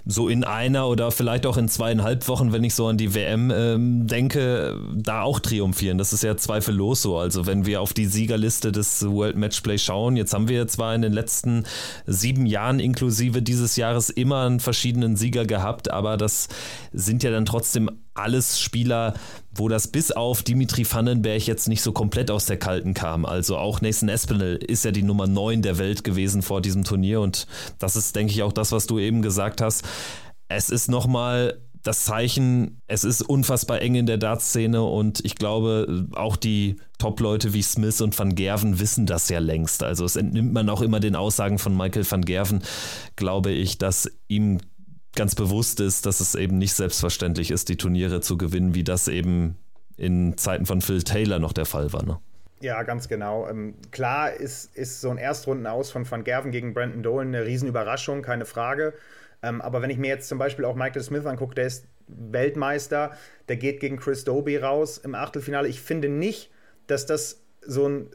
so 0.04 0.28
in 0.28 0.44
einer 0.44 0.86
oder 0.86 1.10
vielleicht 1.10 1.46
auch 1.46 1.56
in 1.56 1.68
zweieinhalb 1.68 2.28
Wochen, 2.28 2.52
wenn 2.52 2.62
ich 2.62 2.76
so 2.76 2.86
an 2.86 2.96
die 2.96 3.12
WM 3.12 3.50
ähm, 3.50 4.06
denke, 4.06 4.78
da 4.94 5.22
auch 5.22 5.40
triumphieren. 5.40 5.98
Das 5.98 6.12
ist 6.12 6.22
ja 6.22 6.36
zweifellos 6.36 7.02
so. 7.02 7.18
Also 7.18 7.44
wenn 7.44 7.66
wir 7.66 7.80
auf 7.80 7.92
die 7.92 8.06
Siegerliste 8.06 8.70
des 8.70 9.04
World 9.04 9.36
Matchplay 9.36 9.78
schauen, 9.78 10.16
jetzt 10.16 10.32
haben 10.32 10.46
wir 10.48 10.68
zwar 10.68 10.94
in 10.94 11.02
den 11.02 11.12
letzten 11.12 11.64
sieben 12.06 12.46
Jahren 12.46 12.78
inklusive 12.78 13.42
dieses 13.42 13.74
Jahres 13.74 14.10
immer 14.10 14.46
einen 14.46 14.60
verschiedenen 14.60 15.16
Sieger 15.16 15.44
gehabt, 15.44 15.90
aber 15.90 16.16
das 16.16 16.46
sind 16.92 17.24
ja 17.24 17.32
dann 17.32 17.46
trotzdem 17.46 17.90
alles 18.18 18.60
Spieler, 18.60 19.14
wo 19.54 19.68
das 19.68 19.88
bis 19.88 20.12
auf 20.12 20.42
Dimitri 20.42 20.84
Vandenberg 20.90 21.46
jetzt 21.46 21.68
nicht 21.68 21.82
so 21.82 21.92
komplett 21.92 22.30
aus 22.30 22.46
der 22.46 22.58
Kalten 22.58 22.94
kam. 22.94 23.24
Also 23.24 23.56
auch 23.56 23.80
Nathan 23.80 24.08
Espinel 24.08 24.56
ist 24.56 24.84
ja 24.84 24.90
die 24.90 25.02
Nummer 25.02 25.26
9 25.26 25.62
der 25.62 25.78
Welt 25.78 26.04
gewesen 26.04 26.42
vor 26.42 26.60
diesem 26.60 26.84
Turnier 26.84 27.20
und 27.20 27.46
das 27.78 27.96
ist, 27.96 28.16
denke 28.16 28.32
ich, 28.32 28.42
auch 28.42 28.52
das, 28.52 28.72
was 28.72 28.86
du 28.86 28.98
eben 28.98 29.22
gesagt 29.22 29.60
hast. 29.60 29.84
Es 30.48 30.70
ist 30.70 30.88
nochmal 30.88 31.60
das 31.86 32.04
Zeichen, 32.04 32.80
es 32.88 33.04
ist 33.04 33.22
unfassbar 33.22 33.80
eng 33.80 33.94
in 33.94 34.06
der 34.06 34.18
Dartszene 34.18 34.82
und 34.82 35.24
ich 35.24 35.36
glaube, 35.36 36.08
auch 36.14 36.36
die 36.36 36.76
Top-Leute 36.98 37.52
wie 37.52 37.62
Smith 37.62 38.00
und 38.00 38.18
Van 38.18 38.34
Gerven 38.34 38.80
wissen 38.80 39.06
das 39.06 39.28
ja 39.28 39.38
längst. 39.38 39.82
Also 39.82 40.04
es 40.04 40.16
entnimmt 40.16 40.52
man 40.52 40.68
auch 40.68 40.82
immer 40.82 40.98
den 40.98 41.14
Aussagen 41.14 41.58
von 41.58 41.76
Michael 41.76 42.10
van 42.10 42.24
Gerven, 42.24 42.62
glaube 43.14 43.52
ich, 43.52 43.78
dass 43.78 44.10
ihm 44.26 44.58
ganz 45.16 45.34
bewusst 45.34 45.80
ist, 45.80 46.06
dass 46.06 46.20
es 46.20 46.34
eben 46.34 46.58
nicht 46.58 46.74
selbstverständlich 46.74 47.50
ist, 47.50 47.68
die 47.68 47.76
Turniere 47.76 48.20
zu 48.20 48.38
gewinnen, 48.38 48.74
wie 48.74 48.84
das 48.84 49.08
eben 49.08 49.56
in 49.96 50.36
Zeiten 50.36 50.66
von 50.66 50.80
Phil 50.80 51.02
Taylor 51.02 51.38
noch 51.38 51.52
der 51.52 51.66
Fall 51.66 51.92
war. 51.92 52.04
Ne? 52.04 52.18
Ja, 52.60 52.82
ganz 52.82 53.08
genau. 53.08 53.48
Ähm, 53.48 53.74
klar 53.90 54.32
ist, 54.32 54.76
ist 54.76 55.00
so 55.00 55.10
ein 55.10 55.18
Erstrundenaus 55.18 55.90
von 55.90 56.10
Van 56.10 56.24
Gerven 56.24 56.52
gegen 56.52 56.74
Brandon 56.74 57.02
Dolan 57.02 57.28
eine 57.28 57.44
Riesenüberraschung, 57.44 58.22
keine 58.22 58.44
Frage. 58.44 58.94
Ähm, 59.42 59.60
aber 59.60 59.82
wenn 59.82 59.90
ich 59.90 59.98
mir 59.98 60.08
jetzt 60.08 60.28
zum 60.28 60.38
Beispiel 60.38 60.64
auch 60.64 60.74
Michael 60.74 61.02
Smith 61.02 61.26
angucke, 61.26 61.54
der 61.54 61.66
ist 61.66 61.86
Weltmeister, 62.08 63.12
der 63.48 63.56
geht 63.56 63.80
gegen 63.80 63.98
Chris 63.98 64.24
Doby 64.24 64.56
raus 64.56 64.98
im 64.98 65.14
Achtelfinale. 65.14 65.68
Ich 65.68 65.80
finde 65.80 66.08
nicht, 66.08 66.50
dass 66.86 67.04
das 67.04 67.42
so 67.60 67.88
ein 67.88 68.10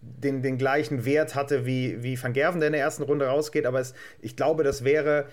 den, 0.00 0.42
den 0.42 0.58
gleichen 0.58 1.04
Wert 1.04 1.34
hatte 1.34 1.66
wie, 1.66 2.02
wie 2.02 2.20
Van 2.20 2.32
Gerven, 2.32 2.60
der 2.60 2.68
in 2.68 2.72
der 2.72 2.82
ersten 2.82 3.02
Runde 3.02 3.26
rausgeht. 3.26 3.66
Aber 3.66 3.80
es, 3.80 3.94
ich 4.20 4.36
glaube, 4.36 4.62
das 4.62 4.84
wäre 4.84 5.26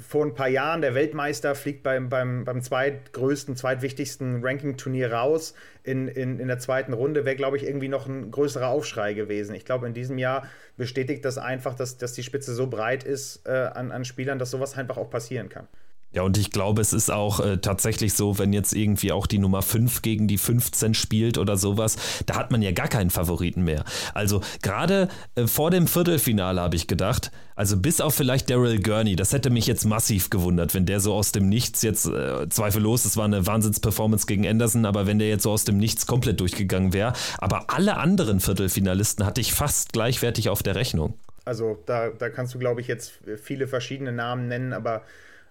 vor 0.00 0.24
ein 0.24 0.34
paar 0.34 0.48
Jahren 0.48 0.80
der 0.80 0.94
Weltmeister 0.94 1.54
fliegt 1.54 1.82
beim, 1.82 2.08
beim, 2.08 2.44
beim 2.44 2.62
zweitgrößten, 2.62 3.56
zweitwichtigsten 3.56 4.44
Ranking-Turnier 4.44 5.12
raus 5.12 5.54
in, 5.82 6.08
in, 6.08 6.40
in 6.40 6.48
der 6.48 6.58
zweiten 6.58 6.92
Runde, 6.92 7.24
wäre, 7.24 7.36
glaube 7.36 7.56
ich, 7.56 7.64
irgendwie 7.64 7.88
noch 7.88 8.06
ein 8.06 8.30
größerer 8.30 8.68
Aufschrei 8.68 9.14
gewesen. 9.14 9.54
Ich 9.54 9.64
glaube, 9.64 9.86
in 9.86 9.94
diesem 9.94 10.18
Jahr 10.18 10.48
bestätigt 10.76 11.24
das 11.24 11.38
einfach, 11.38 11.74
dass, 11.74 11.98
dass 11.98 12.12
die 12.12 12.22
Spitze 12.22 12.54
so 12.54 12.66
breit 12.66 13.04
ist 13.04 13.46
äh, 13.46 13.50
an, 13.50 13.92
an 13.92 14.04
Spielern, 14.04 14.38
dass 14.38 14.50
sowas 14.50 14.76
einfach 14.76 14.96
auch 14.96 15.10
passieren 15.10 15.48
kann. 15.48 15.68
Ja, 16.14 16.22
und 16.22 16.38
ich 16.38 16.52
glaube, 16.52 16.80
es 16.80 16.92
ist 16.92 17.10
auch 17.10 17.40
äh, 17.40 17.58
tatsächlich 17.58 18.14
so, 18.14 18.38
wenn 18.38 18.52
jetzt 18.52 18.72
irgendwie 18.72 19.10
auch 19.10 19.26
die 19.26 19.38
Nummer 19.38 19.62
5 19.62 20.00
gegen 20.00 20.28
die 20.28 20.38
15 20.38 20.94
spielt 20.94 21.38
oder 21.38 21.56
sowas, 21.56 21.96
da 22.26 22.36
hat 22.36 22.52
man 22.52 22.62
ja 22.62 22.70
gar 22.70 22.86
keinen 22.86 23.10
Favoriten 23.10 23.64
mehr. 23.64 23.84
Also 24.14 24.40
gerade 24.62 25.08
äh, 25.34 25.48
vor 25.48 25.72
dem 25.72 25.88
Viertelfinale 25.88 26.60
habe 26.60 26.76
ich 26.76 26.86
gedacht, 26.86 27.32
also 27.56 27.76
bis 27.76 28.00
auf 28.00 28.14
vielleicht 28.14 28.48
Daryl 28.48 28.80
Gurney, 28.80 29.16
das 29.16 29.32
hätte 29.32 29.50
mich 29.50 29.66
jetzt 29.66 29.84
massiv 29.86 30.30
gewundert, 30.30 30.72
wenn 30.72 30.86
der 30.86 31.00
so 31.00 31.14
aus 31.14 31.32
dem 31.32 31.48
Nichts 31.48 31.82
jetzt, 31.82 32.06
äh, 32.06 32.48
zweifellos, 32.48 33.04
es 33.04 33.16
war 33.16 33.24
eine 33.24 33.44
Wahnsinnsperformance 33.44 34.26
gegen 34.26 34.46
Anderson, 34.46 34.86
aber 34.86 35.08
wenn 35.08 35.18
der 35.18 35.28
jetzt 35.28 35.42
so 35.42 35.50
aus 35.50 35.64
dem 35.64 35.78
Nichts 35.78 36.06
komplett 36.06 36.38
durchgegangen 36.38 36.92
wäre. 36.92 37.12
Aber 37.38 37.70
alle 37.70 37.96
anderen 37.96 38.38
Viertelfinalisten 38.38 39.26
hatte 39.26 39.40
ich 39.40 39.52
fast 39.52 39.92
gleichwertig 39.92 40.48
auf 40.48 40.62
der 40.62 40.76
Rechnung. 40.76 41.14
Also 41.44 41.82
da, 41.86 42.10
da 42.10 42.30
kannst 42.30 42.54
du, 42.54 42.58
glaube 42.60 42.80
ich, 42.80 42.86
jetzt 42.86 43.14
viele 43.42 43.66
verschiedene 43.66 44.12
Namen 44.12 44.46
nennen, 44.48 44.72
aber 44.72 45.02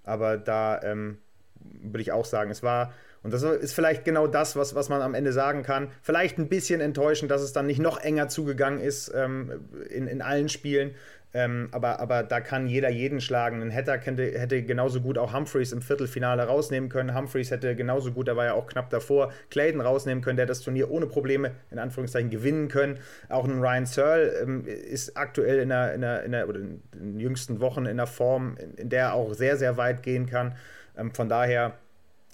aber 0.04 0.38
da 0.38 0.82
ähm, 0.84 1.18
würde 1.60 2.02
ich 2.02 2.12
auch 2.12 2.26
sagen, 2.26 2.52
es 2.52 2.64
war, 2.64 2.94
und 3.24 3.34
das 3.34 3.44
ist 3.44 3.74
vielleicht 3.74 4.04
genau 4.04 4.28
das, 4.28 4.56
was, 4.56 4.76
was 4.76 4.90
man 4.90 5.02
am 5.02 5.14
Ende 5.16 5.32
sagen 5.32 5.64
kann, 5.64 5.90
vielleicht 6.02 6.38
ein 6.38 6.50
bisschen 6.50 6.82
enttäuschend, 6.82 7.32
dass 7.32 7.42
es 7.42 7.54
dann 7.54 7.66
nicht 7.66 7.80
noch 7.80 8.00
enger 8.00 8.28
zugegangen 8.28 8.82
ist 8.82 9.12
ähm, 9.16 9.70
in, 9.90 10.08
in 10.08 10.22
allen 10.22 10.50
Spielen. 10.50 10.96
Ähm, 11.36 11.70
aber, 11.72 12.00
aber 12.00 12.22
da 12.22 12.42
kann 12.42 12.68
jeder 12.68 12.90
jeden 12.90 13.20
schlagen. 13.20 13.62
Ein 13.62 13.74
Hatter 13.74 13.98
hätte, 13.98 14.40
hätte 14.40 14.62
genauso 14.64 15.02
gut 15.02 15.18
auch 15.18 15.34
Humphreys 15.34 15.72
im 15.72 15.82
Viertelfinale 15.82 16.44
rausnehmen 16.44 16.90
können. 16.90 17.16
Humphreys 17.16 17.50
hätte 17.50 17.76
genauso 17.76 18.12
gut, 18.12 18.28
da 18.28 18.36
war 18.36 18.46
ja 18.46 18.54
auch 18.54 18.68
knapp 18.68 18.92
davor, 18.92 19.32
Clayton 19.50 19.82
rausnehmen 19.82 20.24
können, 20.24 20.38
der 20.38 20.46
das 20.46 20.62
Turnier 20.62 20.92
ohne 20.92 21.08
Probleme 21.08 21.52
in 21.72 21.80
Anführungszeichen 21.80 22.30
gewinnen 22.30 22.68
können. 22.68 23.00
Auch 23.30 23.46
ein 23.46 23.60
Ryan 23.60 23.88
Searle 23.88 24.30
ähm, 24.42 24.66
ist 24.68 25.18
aktuell 25.18 25.60
in 25.60 25.70
der, 25.70 25.96
in 25.96 26.02
der, 26.02 26.24
in 26.24 26.32
der 26.34 26.48
oder 26.48 26.60
in 26.60 26.82
den 26.94 27.20
jüngsten 27.20 27.60
Wochen 27.60 27.88
in 27.88 27.98
der 27.98 28.08
Form, 28.08 28.56
in, 28.60 28.76
in 28.76 28.90
der 28.90 29.02
er 29.04 29.14
auch 29.14 29.34
sehr, 29.34 29.58
sehr 29.58 29.76
weit 29.78 30.04
gehen 30.04 30.28
kann. 30.28 30.56
Ähm, 30.96 31.16
von 31.16 31.30
daher, 31.30 31.74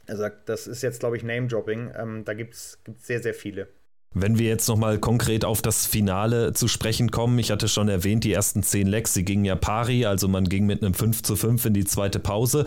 also 0.08 0.27
das 0.46 0.68
ist 0.68 0.82
jetzt, 0.84 1.00
glaube 1.00 1.15
ich, 1.15 1.24
Name-Dropping. 1.24 1.91
Ähm, 1.98 2.25
da 2.25 2.34
gibt 2.34 2.53
es 2.53 2.79
sehr, 2.98 3.22
sehr 3.22 3.34
viele. 3.34 3.70
Wenn 4.15 4.39
wir 4.39 4.47
jetzt 4.47 4.67
nochmal 4.67 4.97
konkret 4.97 5.45
auf 5.45 5.61
das 5.61 5.85
Finale 5.85 6.53
zu 6.53 6.67
sprechen 6.67 7.11
kommen, 7.11 7.37
ich 7.37 7.51
hatte 7.51 7.67
schon 7.67 7.89
erwähnt, 7.89 8.23
die 8.23 8.33
ersten 8.33 8.63
zehn 8.63 8.87
Lecks, 8.87 9.13
sie 9.13 9.23
gingen 9.23 9.45
ja 9.45 9.55
pari, 9.55 10.07
also 10.07 10.27
man 10.27 10.45
ging 10.49 10.65
mit 10.65 10.81
einem 10.81 10.95
5 10.95 11.21
zu 11.21 11.35
5 11.35 11.65
in 11.65 11.73
die 11.75 11.85
zweite 11.85 12.17
Pause. 12.17 12.65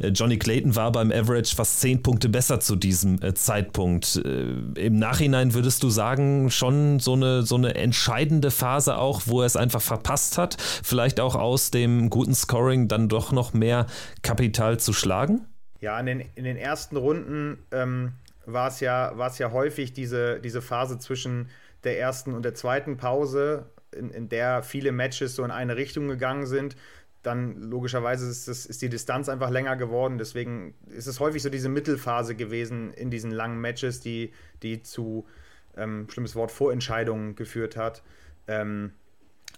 Äh, 0.00 0.08
Johnny 0.08 0.36
Clayton 0.36 0.74
war 0.74 0.90
beim 0.90 1.12
Average 1.12 1.54
fast 1.54 1.80
zehn 1.80 2.02
Punkte 2.02 2.28
besser 2.28 2.58
zu 2.58 2.74
diesem 2.74 3.22
äh, 3.22 3.34
Zeitpunkt. 3.34 4.20
Äh, 4.24 4.84
Im 4.84 4.98
Nachhinein 4.98 5.54
würdest 5.54 5.84
du 5.84 5.90
sagen, 5.90 6.50
schon 6.50 6.98
so 6.98 7.12
eine, 7.12 7.44
so 7.44 7.54
eine 7.54 7.76
entscheidende 7.76 8.50
Phase 8.50 8.98
auch, 8.98 9.22
wo 9.26 9.42
er 9.42 9.46
es 9.46 9.54
einfach 9.54 9.82
verpasst 9.82 10.38
hat, 10.38 10.56
vielleicht 10.60 11.20
auch 11.20 11.36
aus 11.36 11.70
dem 11.70 12.10
guten 12.10 12.34
Scoring 12.34 12.88
dann 12.88 13.08
doch 13.08 13.30
noch 13.30 13.52
mehr 13.52 13.86
Kapital 14.22 14.80
zu 14.80 14.92
schlagen? 14.92 15.46
Ja, 15.80 15.98
in 16.00 16.06
den, 16.06 16.24
in 16.34 16.44
den 16.44 16.56
ersten 16.56 16.96
Runden 16.96 17.58
ähm, 17.70 18.12
war 18.46 18.68
es 18.68 18.80
ja, 18.80 19.14
ja 19.38 19.52
häufig 19.52 19.92
diese, 19.92 20.40
diese 20.40 20.62
Phase 20.62 20.98
zwischen 20.98 21.48
der 21.84 21.98
ersten 21.98 22.34
und 22.34 22.44
der 22.44 22.54
zweiten 22.54 22.96
Pause, 22.96 23.66
in, 23.92 24.10
in 24.10 24.28
der 24.28 24.62
viele 24.62 24.92
Matches 24.92 25.34
so 25.34 25.44
in 25.44 25.50
eine 25.50 25.76
Richtung 25.76 26.08
gegangen 26.08 26.46
sind. 26.46 26.76
Dann 27.22 27.60
logischerweise 27.60 28.28
ist, 28.30 28.48
das, 28.48 28.64
ist 28.64 28.80
die 28.80 28.88
Distanz 28.88 29.28
einfach 29.28 29.50
länger 29.50 29.76
geworden. 29.76 30.16
Deswegen 30.16 30.74
ist 30.86 31.06
es 31.06 31.20
häufig 31.20 31.42
so 31.42 31.50
diese 31.50 31.68
Mittelphase 31.68 32.34
gewesen 32.34 32.92
in 32.94 33.10
diesen 33.10 33.30
langen 33.30 33.60
Matches, 33.60 34.00
die, 34.00 34.32
die 34.62 34.82
zu, 34.82 35.26
ähm, 35.76 36.08
schlimmes 36.08 36.34
Wort, 36.34 36.50
Vorentscheidungen 36.50 37.34
geführt 37.34 37.76
hat. 37.76 38.02
Ähm, 38.48 38.92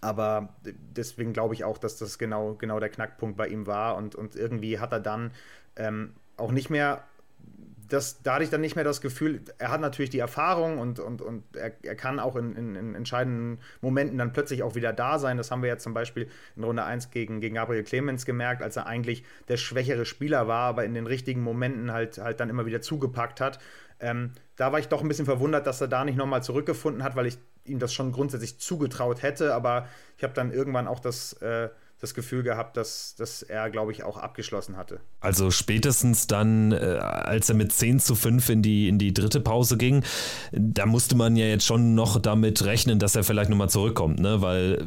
aber 0.00 0.56
deswegen 0.64 1.32
glaube 1.32 1.54
ich 1.54 1.62
auch, 1.62 1.78
dass 1.78 1.98
das 1.98 2.18
genau, 2.18 2.54
genau 2.54 2.80
der 2.80 2.88
Knackpunkt 2.88 3.36
bei 3.36 3.46
ihm 3.46 3.68
war. 3.68 3.96
Und, 3.96 4.16
und 4.16 4.34
irgendwie 4.34 4.80
hat 4.80 4.92
er 4.92 5.00
dann 5.00 5.30
ähm, 5.76 6.14
auch 6.36 6.50
nicht 6.50 6.70
mehr 6.70 7.04
das, 7.92 8.22
da 8.22 8.34
hatte 8.34 8.44
ich 8.44 8.50
dann 8.50 8.62
nicht 8.62 8.74
mehr 8.74 8.84
das 8.84 9.02
Gefühl, 9.02 9.42
er 9.58 9.70
hat 9.70 9.80
natürlich 9.82 10.08
die 10.08 10.18
Erfahrung 10.18 10.78
und, 10.78 10.98
und, 10.98 11.20
und 11.20 11.44
er, 11.54 11.72
er 11.82 11.94
kann 11.94 12.18
auch 12.18 12.36
in, 12.36 12.56
in, 12.56 12.74
in, 12.74 12.94
entscheidenden 12.94 13.58
Momenten 13.82 14.16
dann 14.16 14.32
plötzlich 14.32 14.62
auch 14.62 14.74
wieder 14.74 14.94
da 14.94 15.18
sein. 15.18 15.36
Das 15.36 15.50
haben 15.50 15.60
wir 15.60 15.68
ja 15.68 15.76
zum 15.76 15.92
Beispiel 15.92 16.28
in 16.56 16.64
Runde 16.64 16.84
1 16.84 17.10
gegen, 17.10 17.42
gegen 17.42 17.56
Gabriel 17.56 17.84
Clemens 17.84 18.24
gemerkt, 18.24 18.62
als 18.62 18.76
er 18.76 18.86
eigentlich 18.86 19.24
der 19.48 19.58
schwächere 19.58 20.06
Spieler 20.06 20.48
war, 20.48 20.68
aber 20.68 20.84
in 20.84 20.94
den 20.94 21.06
richtigen 21.06 21.42
Momenten 21.42 21.92
halt, 21.92 22.16
halt 22.16 22.40
dann 22.40 22.48
immer 22.48 22.64
wieder 22.64 22.80
zugepackt 22.80 23.42
hat. 23.42 23.58
Ähm, 24.00 24.32
da 24.56 24.72
war 24.72 24.78
ich 24.78 24.88
doch 24.88 25.02
ein 25.02 25.08
bisschen 25.08 25.26
verwundert, 25.26 25.66
dass 25.66 25.82
er 25.82 25.88
da 25.88 26.04
nicht 26.06 26.16
nochmal 26.16 26.42
zurückgefunden 26.42 27.02
hat, 27.02 27.14
weil 27.14 27.26
ich 27.26 27.36
ihm 27.66 27.78
das 27.78 27.92
schon 27.92 28.10
grundsätzlich 28.12 28.58
zugetraut 28.58 29.22
hätte, 29.22 29.54
aber 29.54 29.86
ich 30.16 30.24
habe 30.24 30.32
dann 30.32 30.50
irgendwann 30.50 30.88
auch 30.88 30.98
das. 30.98 31.34
Äh, 31.34 31.68
das 32.02 32.14
Gefühl 32.14 32.42
gehabt, 32.42 32.76
dass, 32.76 33.14
dass 33.14 33.42
er, 33.42 33.70
glaube 33.70 33.92
ich, 33.92 34.02
auch 34.02 34.16
abgeschlossen 34.16 34.76
hatte. 34.76 35.00
Also 35.20 35.52
spätestens 35.52 36.26
dann, 36.26 36.72
äh, 36.72 36.76
als 36.76 37.48
er 37.48 37.54
mit 37.54 37.72
10 37.72 38.00
zu 38.00 38.16
5 38.16 38.48
in 38.48 38.62
die, 38.62 38.88
in 38.88 38.98
die 38.98 39.14
dritte 39.14 39.40
Pause 39.40 39.76
ging, 39.76 40.02
da 40.50 40.84
musste 40.84 41.14
man 41.14 41.36
ja 41.36 41.46
jetzt 41.46 41.64
schon 41.64 41.94
noch 41.94 42.20
damit 42.20 42.64
rechnen, 42.64 42.98
dass 42.98 43.14
er 43.14 43.22
vielleicht 43.22 43.50
nochmal 43.50 43.70
zurückkommt, 43.70 44.18
ne? 44.18 44.42
weil 44.42 44.84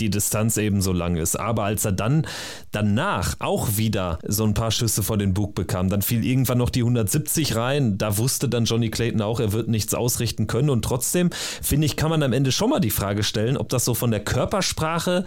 die 0.00 0.10
Distanz 0.10 0.56
eben 0.56 0.80
so 0.80 0.92
lang 0.92 1.16
ist. 1.16 1.36
Aber 1.36 1.64
als 1.64 1.84
er 1.84 1.92
dann 1.92 2.26
danach 2.72 3.36
auch 3.38 3.76
wieder 3.76 4.18
so 4.26 4.44
ein 4.44 4.54
paar 4.54 4.70
Schüsse 4.70 5.02
vor 5.02 5.18
den 5.18 5.34
Bug 5.34 5.54
bekam, 5.54 5.88
dann 5.88 6.02
fiel 6.02 6.24
irgendwann 6.24 6.58
noch 6.58 6.70
die 6.70 6.80
170 6.80 7.56
rein. 7.56 7.98
Da 7.98 8.18
wusste 8.18 8.48
dann 8.48 8.64
Johnny 8.64 8.90
Clayton 8.90 9.22
auch, 9.22 9.40
er 9.40 9.52
wird 9.52 9.68
nichts 9.68 9.94
ausrichten 9.94 10.46
können. 10.46 10.70
Und 10.70 10.84
trotzdem, 10.84 11.30
finde 11.62 11.86
ich, 11.86 11.96
kann 11.96 12.10
man 12.10 12.22
am 12.22 12.32
Ende 12.32 12.52
schon 12.52 12.70
mal 12.70 12.80
die 12.80 12.90
Frage 12.90 13.22
stellen, 13.22 13.56
ob 13.56 13.68
das 13.68 13.84
so 13.84 13.94
von 13.94 14.10
der 14.10 14.20
Körpersprache 14.20 15.24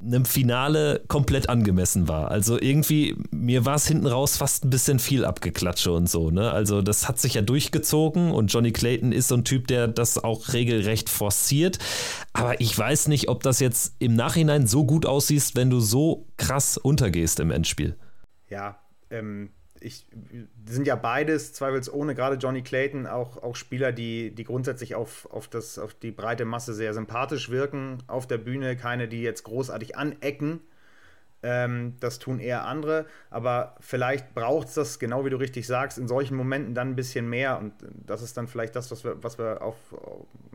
einem 0.00 0.24
Finale 0.24 1.02
komplett 1.08 1.48
angemessen 1.48 2.08
war. 2.08 2.30
Also 2.30 2.60
irgendwie, 2.60 3.16
mir 3.30 3.64
war 3.64 3.76
es 3.76 3.86
hinten 3.86 4.06
raus 4.06 4.36
fast 4.36 4.64
ein 4.64 4.70
bisschen 4.70 4.98
viel 4.98 5.24
Abgeklatsche 5.24 5.92
und 5.92 6.08
so. 6.08 6.30
Ne? 6.30 6.50
Also 6.50 6.82
das 6.82 7.08
hat 7.08 7.18
sich 7.18 7.34
ja 7.34 7.42
durchgezogen 7.42 8.30
und 8.30 8.52
Johnny 8.52 8.72
Clayton 8.72 9.12
ist 9.12 9.28
so 9.28 9.36
ein 9.36 9.44
Typ, 9.44 9.66
der 9.68 9.88
das 9.88 10.22
auch 10.22 10.52
regelrecht 10.52 11.08
forciert. 11.08 11.78
Aber 12.32 12.60
ich 12.60 12.76
weiß 12.76 13.08
nicht, 13.08 13.28
ob 13.28 13.42
das 13.42 13.60
jetzt 13.60 13.94
im 13.98 14.14
Nachhinein 14.14 14.66
so 14.66 14.84
gut 14.84 15.06
aussieht, 15.06 15.36
wenn 15.54 15.70
du 15.70 15.80
so 15.80 16.26
krass 16.36 16.78
untergehst 16.78 17.40
im 17.40 17.50
Endspiel. 17.50 17.96
Ja, 18.48 18.78
ähm, 19.10 19.50
ich, 19.86 20.06
sind 20.66 20.86
ja 20.86 20.96
beides 20.96 21.52
zweifelsohne, 21.52 22.14
gerade 22.14 22.36
Johnny 22.36 22.62
Clayton, 22.62 23.06
auch, 23.06 23.42
auch 23.42 23.54
Spieler, 23.54 23.92
die, 23.92 24.34
die 24.34 24.44
grundsätzlich 24.44 24.94
auf, 24.96 25.28
auf, 25.30 25.46
das, 25.46 25.78
auf 25.78 25.94
die 25.94 26.10
breite 26.10 26.44
Masse 26.44 26.74
sehr 26.74 26.92
sympathisch 26.92 27.50
wirken 27.50 28.02
auf 28.08 28.26
der 28.26 28.38
Bühne. 28.38 28.76
Keine, 28.76 29.06
die 29.06 29.22
jetzt 29.22 29.44
großartig 29.44 29.96
anecken. 29.96 30.60
Ähm, 31.42 31.94
das 32.00 32.18
tun 32.18 32.40
eher 32.40 32.66
andere. 32.66 33.06
Aber 33.30 33.76
vielleicht 33.78 34.34
braucht 34.34 34.68
es 34.68 34.74
das, 34.74 34.98
genau 34.98 35.24
wie 35.24 35.30
du 35.30 35.36
richtig 35.36 35.66
sagst, 35.66 35.98
in 35.98 36.08
solchen 36.08 36.36
Momenten 36.36 36.74
dann 36.74 36.90
ein 36.90 36.96
bisschen 36.96 37.28
mehr. 37.28 37.58
Und 37.58 37.72
das 38.04 38.22
ist 38.22 38.36
dann 38.36 38.48
vielleicht 38.48 38.74
das, 38.74 38.90
was 38.90 39.04
wir, 39.04 39.22
was 39.22 39.38
wir 39.38 39.62
auf, 39.62 39.76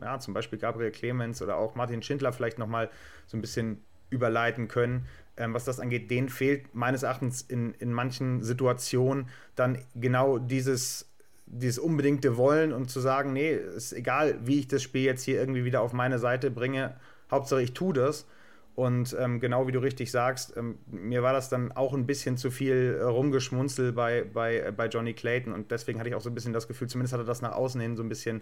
ja, 0.02 0.18
zum 0.18 0.34
Beispiel 0.34 0.58
Gabriel 0.58 0.90
Clemens 0.90 1.40
oder 1.40 1.56
auch 1.56 1.74
Martin 1.74 2.02
Schindler 2.02 2.32
vielleicht 2.32 2.58
nochmal 2.58 2.90
so 3.26 3.38
ein 3.38 3.40
bisschen 3.40 3.82
überleiten 4.10 4.68
können 4.68 5.06
ähm, 5.36 5.54
was 5.54 5.64
das 5.64 5.80
angeht, 5.80 6.10
denen 6.10 6.28
fehlt 6.28 6.74
meines 6.74 7.02
Erachtens 7.02 7.42
in, 7.42 7.72
in 7.74 7.92
manchen 7.92 8.42
Situationen 8.42 9.28
dann 9.54 9.78
genau 9.94 10.38
dieses, 10.38 11.10
dieses 11.46 11.78
unbedingte 11.78 12.36
Wollen 12.36 12.72
und 12.72 12.90
zu 12.90 13.00
sagen, 13.00 13.32
nee, 13.32 13.52
ist 13.52 13.92
egal, 13.92 14.38
wie 14.44 14.58
ich 14.60 14.68
das 14.68 14.82
Spiel 14.82 15.02
jetzt 15.02 15.22
hier 15.22 15.38
irgendwie 15.38 15.64
wieder 15.64 15.80
auf 15.82 15.92
meine 15.92 16.18
Seite 16.18 16.50
bringe, 16.50 16.96
Hauptsache 17.30 17.62
ich 17.62 17.72
tue 17.72 17.94
das. 17.94 18.26
Und 18.74 19.14
ähm, 19.20 19.38
genau 19.38 19.66
wie 19.66 19.72
du 19.72 19.80
richtig 19.80 20.10
sagst, 20.10 20.56
ähm, 20.56 20.78
mir 20.86 21.22
war 21.22 21.34
das 21.34 21.50
dann 21.50 21.72
auch 21.72 21.92
ein 21.92 22.06
bisschen 22.06 22.38
zu 22.38 22.50
viel 22.50 22.96
äh, 22.98 23.02
rumgeschmunzel 23.02 23.92
bei, 23.92 24.24
bei, 24.24 24.60
äh, 24.60 24.72
bei 24.74 24.86
Johnny 24.86 25.12
Clayton 25.12 25.52
und 25.52 25.70
deswegen 25.70 25.98
hatte 25.98 26.08
ich 26.08 26.14
auch 26.14 26.22
so 26.22 26.30
ein 26.30 26.34
bisschen 26.34 26.54
das 26.54 26.68
Gefühl, 26.68 26.88
zumindest 26.88 27.12
hat 27.12 27.20
er 27.20 27.26
das 27.26 27.42
nach 27.42 27.52
außen 27.52 27.78
hin 27.82 27.96
so 27.96 28.02
ein 28.02 28.08
bisschen 28.08 28.40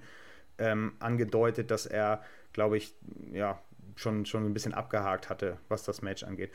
ähm, 0.59 0.92
angedeutet, 1.00 1.73
dass 1.73 1.85
er, 1.85 2.23
glaube 2.52 2.76
ich, 2.76 2.94
ja, 3.32 3.61
schon, 3.97 4.26
schon 4.26 4.47
ein 4.47 4.54
bisschen 4.54 4.75
abgehakt 4.75 5.28
hatte, 5.28 5.59
was 5.68 5.85
das 5.85 6.02
Match 6.02 6.23
angeht. 6.23 6.50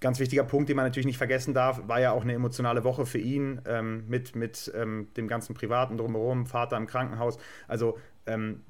ganz 0.00 0.18
wichtiger 0.18 0.44
Punkt, 0.44 0.68
den 0.68 0.76
man 0.76 0.86
natürlich 0.86 1.06
nicht 1.06 1.18
vergessen 1.18 1.54
darf, 1.54 1.86
war 1.86 2.00
ja 2.00 2.12
auch 2.12 2.22
eine 2.22 2.32
emotionale 2.34 2.84
Woche 2.84 3.06
für 3.06 3.18
ihn 3.18 3.60
ähm, 3.66 4.04
mit, 4.08 4.34
mit 4.34 4.72
ähm, 4.74 5.08
dem 5.16 5.28
ganzen 5.28 5.54
Privaten 5.54 5.96
drumherum, 5.96 6.46
Vater 6.46 6.76
im 6.76 6.86
Krankenhaus. 6.86 7.38
Also 7.68 7.98
ähm, 8.26 8.62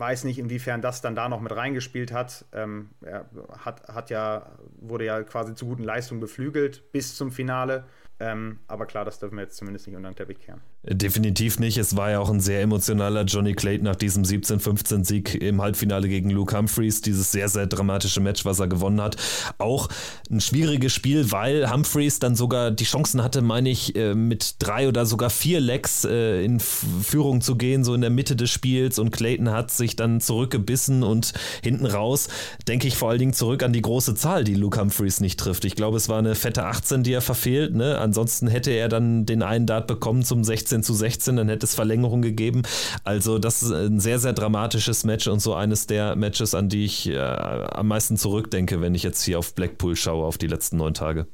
weiß 0.00 0.24
nicht, 0.24 0.38
inwiefern 0.38 0.80
das 0.80 1.02
dann 1.02 1.14
da 1.14 1.28
noch 1.28 1.40
mit 1.40 1.54
reingespielt 1.54 2.12
hat. 2.12 2.46
Ähm, 2.52 2.90
er 3.02 3.26
hat, 3.58 3.86
hat 3.88 4.10
ja, 4.10 4.52
wurde 4.80 5.04
ja 5.04 5.22
quasi 5.22 5.54
zu 5.54 5.66
guten 5.66 5.84
Leistungen 5.84 6.20
beflügelt 6.20 6.90
bis 6.90 7.16
zum 7.16 7.30
Finale. 7.30 7.84
Ähm, 8.18 8.60
aber 8.66 8.86
klar, 8.86 9.04
das 9.04 9.18
dürfen 9.18 9.36
wir 9.36 9.42
jetzt 9.42 9.56
zumindest 9.56 9.86
nicht 9.86 9.96
unter 9.96 10.10
den 10.10 10.16
Teppich 10.16 10.40
kehren. 10.40 10.60
Definitiv 10.82 11.58
nicht. 11.58 11.76
Es 11.76 11.94
war 11.94 12.10
ja 12.10 12.20
auch 12.20 12.30
ein 12.30 12.40
sehr 12.40 12.62
emotionaler 12.62 13.24
Johnny 13.24 13.52
Clayton 13.52 13.84
nach 13.84 13.96
diesem 13.96 14.22
17-15-Sieg 14.22 15.34
im 15.34 15.60
Halbfinale 15.60 16.08
gegen 16.08 16.30
Luke 16.30 16.56
Humphreys. 16.56 17.02
Dieses 17.02 17.30
sehr, 17.30 17.50
sehr 17.50 17.66
dramatische 17.66 18.20
Match, 18.20 18.46
was 18.46 18.60
er 18.60 18.66
gewonnen 18.66 18.98
hat. 18.98 19.16
Auch 19.58 19.90
ein 20.30 20.40
schwieriges 20.40 20.94
Spiel, 20.94 21.32
weil 21.32 21.70
Humphreys 21.70 22.18
dann 22.18 22.34
sogar 22.34 22.70
die 22.70 22.84
Chancen 22.84 23.22
hatte, 23.22 23.42
meine 23.42 23.68
ich, 23.68 23.94
äh, 23.94 24.14
mit 24.14 24.54
drei 24.58 24.88
oder 24.88 25.04
sogar 25.04 25.28
vier 25.28 25.60
Lecks 25.60 26.06
äh, 26.06 26.42
in 26.42 26.60
Führung 26.60 27.42
zu 27.42 27.56
gehen, 27.56 27.84
so 27.84 27.92
in 27.92 28.00
der 28.00 28.08
Mitte 28.08 28.34
des 28.34 28.48
Spiels. 28.48 28.98
Und 28.98 29.10
Clayton 29.10 29.50
hat 29.50 29.70
sich 29.70 29.96
dann 29.96 30.22
zurückgebissen 30.22 31.02
und 31.02 31.34
hinten 31.62 31.84
raus 31.84 32.28
denke 32.68 32.88
ich 32.88 32.96
vor 32.96 33.10
allen 33.10 33.18
Dingen 33.18 33.34
zurück 33.34 33.62
an 33.62 33.74
die 33.74 33.82
große 33.82 34.14
Zahl, 34.14 34.44
die 34.44 34.54
Luke 34.54 34.80
Humphreys 34.80 35.20
nicht 35.20 35.38
trifft. 35.38 35.66
Ich 35.66 35.76
glaube, 35.76 35.98
es 35.98 36.08
war 36.08 36.18
eine 36.18 36.34
fette 36.34 36.64
18, 36.64 37.02
die 37.02 37.12
er 37.12 37.20
verfehlt. 37.20 37.74
Ne? 37.74 37.98
Ansonsten 37.98 38.48
hätte 38.48 38.70
er 38.70 38.88
dann 38.88 39.26
den 39.26 39.42
einen 39.42 39.66
Dart 39.66 39.86
bekommen 39.86 40.22
zum 40.22 40.42
16 40.42 40.69
zu 40.82 40.94
16, 40.94 41.36
dann 41.36 41.48
hätte 41.48 41.66
es 41.66 41.74
Verlängerung 41.74 42.22
gegeben. 42.22 42.62
Also 43.04 43.38
das 43.38 43.62
ist 43.62 43.72
ein 43.72 44.00
sehr, 44.00 44.18
sehr 44.18 44.32
dramatisches 44.32 45.04
Match 45.04 45.28
und 45.28 45.40
so 45.40 45.54
eines 45.54 45.86
der 45.86 46.16
Matches, 46.16 46.54
an 46.54 46.68
die 46.68 46.84
ich 46.84 47.08
äh, 47.08 47.18
am 47.18 47.88
meisten 47.88 48.16
zurückdenke, 48.16 48.80
wenn 48.80 48.94
ich 48.94 49.02
jetzt 49.02 49.22
hier 49.22 49.38
auf 49.38 49.54
Blackpool 49.54 49.96
schaue, 49.96 50.24
auf 50.24 50.38
die 50.38 50.46
letzten 50.46 50.76
neun 50.76 50.94
Tage. 50.94 51.26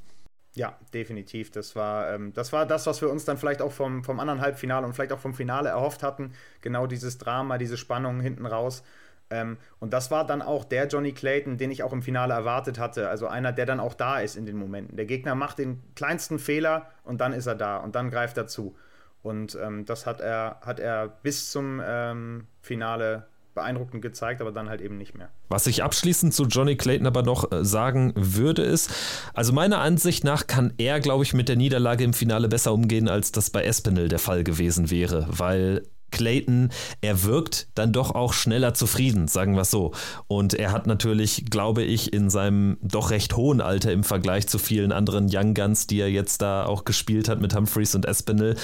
Ja, 0.56 0.78
definitiv. 0.94 1.50
Das 1.50 1.76
war, 1.76 2.14
ähm, 2.14 2.32
das 2.32 2.52
war 2.52 2.64
das, 2.64 2.86
was 2.86 3.02
wir 3.02 3.10
uns 3.10 3.26
dann 3.26 3.36
vielleicht 3.36 3.60
auch 3.60 3.72
vom, 3.72 4.02
vom 4.02 4.18
anderen 4.18 4.40
Halbfinale 4.40 4.86
und 4.86 4.94
vielleicht 4.94 5.12
auch 5.12 5.20
vom 5.20 5.34
Finale 5.34 5.68
erhofft 5.68 6.02
hatten. 6.02 6.32
Genau 6.62 6.86
dieses 6.86 7.18
Drama, 7.18 7.58
diese 7.58 7.76
Spannung 7.76 8.20
hinten 8.20 8.46
raus. 8.46 8.82
Ähm, 9.28 9.58
und 9.80 9.92
das 9.92 10.10
war 10.10 10.26
dann 10.26 10.40
auch 10.40 10.64
der 10.64 10.86
Johnny 10.86 11.12
Clayton, 11.12 11.58
den 11.58 11.70
ich 11.70 11.82
auch 11.82 11.92
im 11.92 12.02
Finale 12.02 12.32
erwartet 12.32 12.78
hatte. 12.78 13.08
Also 13.08 13.26
einer, 13.26 13.52
der 13.52 13.66
dann 13.66 13.80
auch 13.80 13.94
da 13.94 14.20
ist 14.20 14.36
in 14.36 14.46
den 14.46 14.56
Momenten. 14.56 14.96
Der 14.96 15.06
Gegner 15.06 15.34
macht 15.34 15.58
den 15.58 15.82
kleinsten 15.94 16.38
Fehler 16.38 16.90
und 17.04 17.20
dann 17.20 17.32
ist 17.32 17.46
er 17.46 17.54
da 17.54 17.78
und 17.78 17.94
dann 17.94 18.10
greift 18.10 18.38
er 18.38 18.46
zu. 18.46 18.76
Und 19.22 19.58
ähm, 19.60 19.84
das 19.84 20.06
hat 20.06 20.20
er, 20.20 20.58
hat 20.60 20.78
er 20.78 21.08
bis 21.08 21.50
zum 21.50 21.82
ähm, 21.84 22.46
Finale 22.60 23.26
beeindruckend 23.56 24.02
gezeigt, 24.02 24.40
aber 24.40 24.52
dann 24.52 24.68
halt 24.68 24.80
eben 24.80 24.96
nicht 24.96 25.16
mehr. 25.16 25.30
Was 25.48 25.66
ich 25.66 25.82
abschließend 25.82 26.32
zu 26.32 26.44
Johnny 26.44 26.76
Clayton 26.76 27.06
aber 27.06 27.22
noch 27.22 27.50
äh, 27.50 27.64
sagen 27.64 28.12
würde, 28.14 28.62
ist, 28.62 28.90
also 29.34 29.52
meiner 29.52 29.80
Ansicht 29.80 30.22
nach 30.22 30.46
kann 30.46 30.74
er, 30.78 31.00
glaube 31.00 31.24
ich, 31.24 31.34
mit 31.34 31.48
der 31.48 31.56
Niederlage 31.56 32.04
im 32.04 32.12
Finale 32.12 32.48
besser 32.48 32.72
umgehen, 32.72 33.08
als 33.08 33.32
das 33.32 33.50
bei 33.50 33.64
Espinel 33.64 34.08
der 34.08 34.20
Fall 34.20 34.44
gewesen 34.44 34.90
wäre, 34.90 35.26
weil 35.28 35.82
Clayton, 36.10 36.70
er 37.00 37.24
wirkt 37.24 37.68
dann 37.74 37.92
doch 37.92 38.14
auch 38.14 38.32
schneller 38.32 38.74
zufrieden, 38.74 39.28
sagen 39.28 39.54
wir 39.54 39.62
es 39.62 39.70
so. 39.70 39.92
Und 40.28 40.54
er 40.54 40.72
hat 40.72 40.86
natürlich, 40.86 41.46
glaube 41.50 41.82
ich, 41.82 42.12
in 42.12 42.30
seinem 42.30 42.78
doch 42.82 43.10
recht 43.10 43.36
hohen 43.36 43.60
Alter 43.60 43.92
im 43.92 44.04
Vergleich 44.04 44.48
zu 44.48 44.58
vielen 44.58 44.92
anderen 44.92 45.28
Young 45.30 45.54
Guns, 45.54 45.86
die 45.86 46.00
er 46.00 46.10
jetzt 46.10 46.42
da 46.42 46.66
auch 46.66 46.84
gespielt 46.84 47.28
hat 47.28 47.40
mit 47.40 47.54
Humphreys 47.54 47.94
und 47.94 48.06
Espinel. 48.06 48.56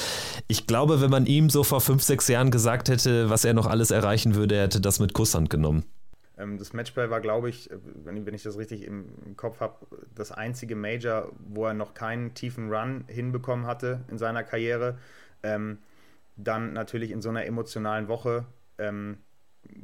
Ich 0.48 0.66
glaube, 0.66 1.00
wenn 1.00 1.10
man 1.10 1.26
ihm 1.26 1.50
so 1.50 1.64
vor 1.64 1.80
fünf, 1.80 2.02
sechs 2.02 2.28
Jahren 2.28 2.50
gesagt 2.50 2.88
hätte, 2.88 3.30
was 3.30 3.44
er 3.44 3.54
noch 3.54 3.66
alles 3.66 3.90
erreichen 3.90 4.34
würde, 4.34 4.56
er 4.56 4.64
hätte 4.64 4.80
das 4.80 5.00
mit 5.00 5.12
Kusshand 5.12 5.50
genommen. 5.50 5.84
Ähm, 6.38 6.58
das 6.58 6.72
Matchplay 6.72 7.10
war, 7.10 7.20
glaube 7.20 7.48
ich, 7.48 7.70
wenn 8.04 8.34
ich 8.34 8.42
das 8.42 8.58
richtig 8.58 8.84
im 8.84 9.06
Kopf 9.36 9.60
habe, 9.60 9.86
das 10.14 10.32
einzige 10.32 10.76
Major, 10.76 11.32
wo 11.38 11.66
er 11.66 11.74
noch 11.74 11.94
keinen 11.94 12.34
tiefen 12.34 12.72
Run 12.72 13.04
hinbekommen 13.08 13.66
hatte 13.66 14.00
in 14.10 14.18
seiner 14.18 14.42
Karriere. 14.42 14.98
Ähm, 15.42 15.78
dann 16.36 16.72
natürlich 16.72 17.10
in 17.10 17.20
so 17.20 17.28
einer 17.28 17.44
emotionalen 17.44 18.08
Woche 18.08 18.46
ähm, 18.78 19.18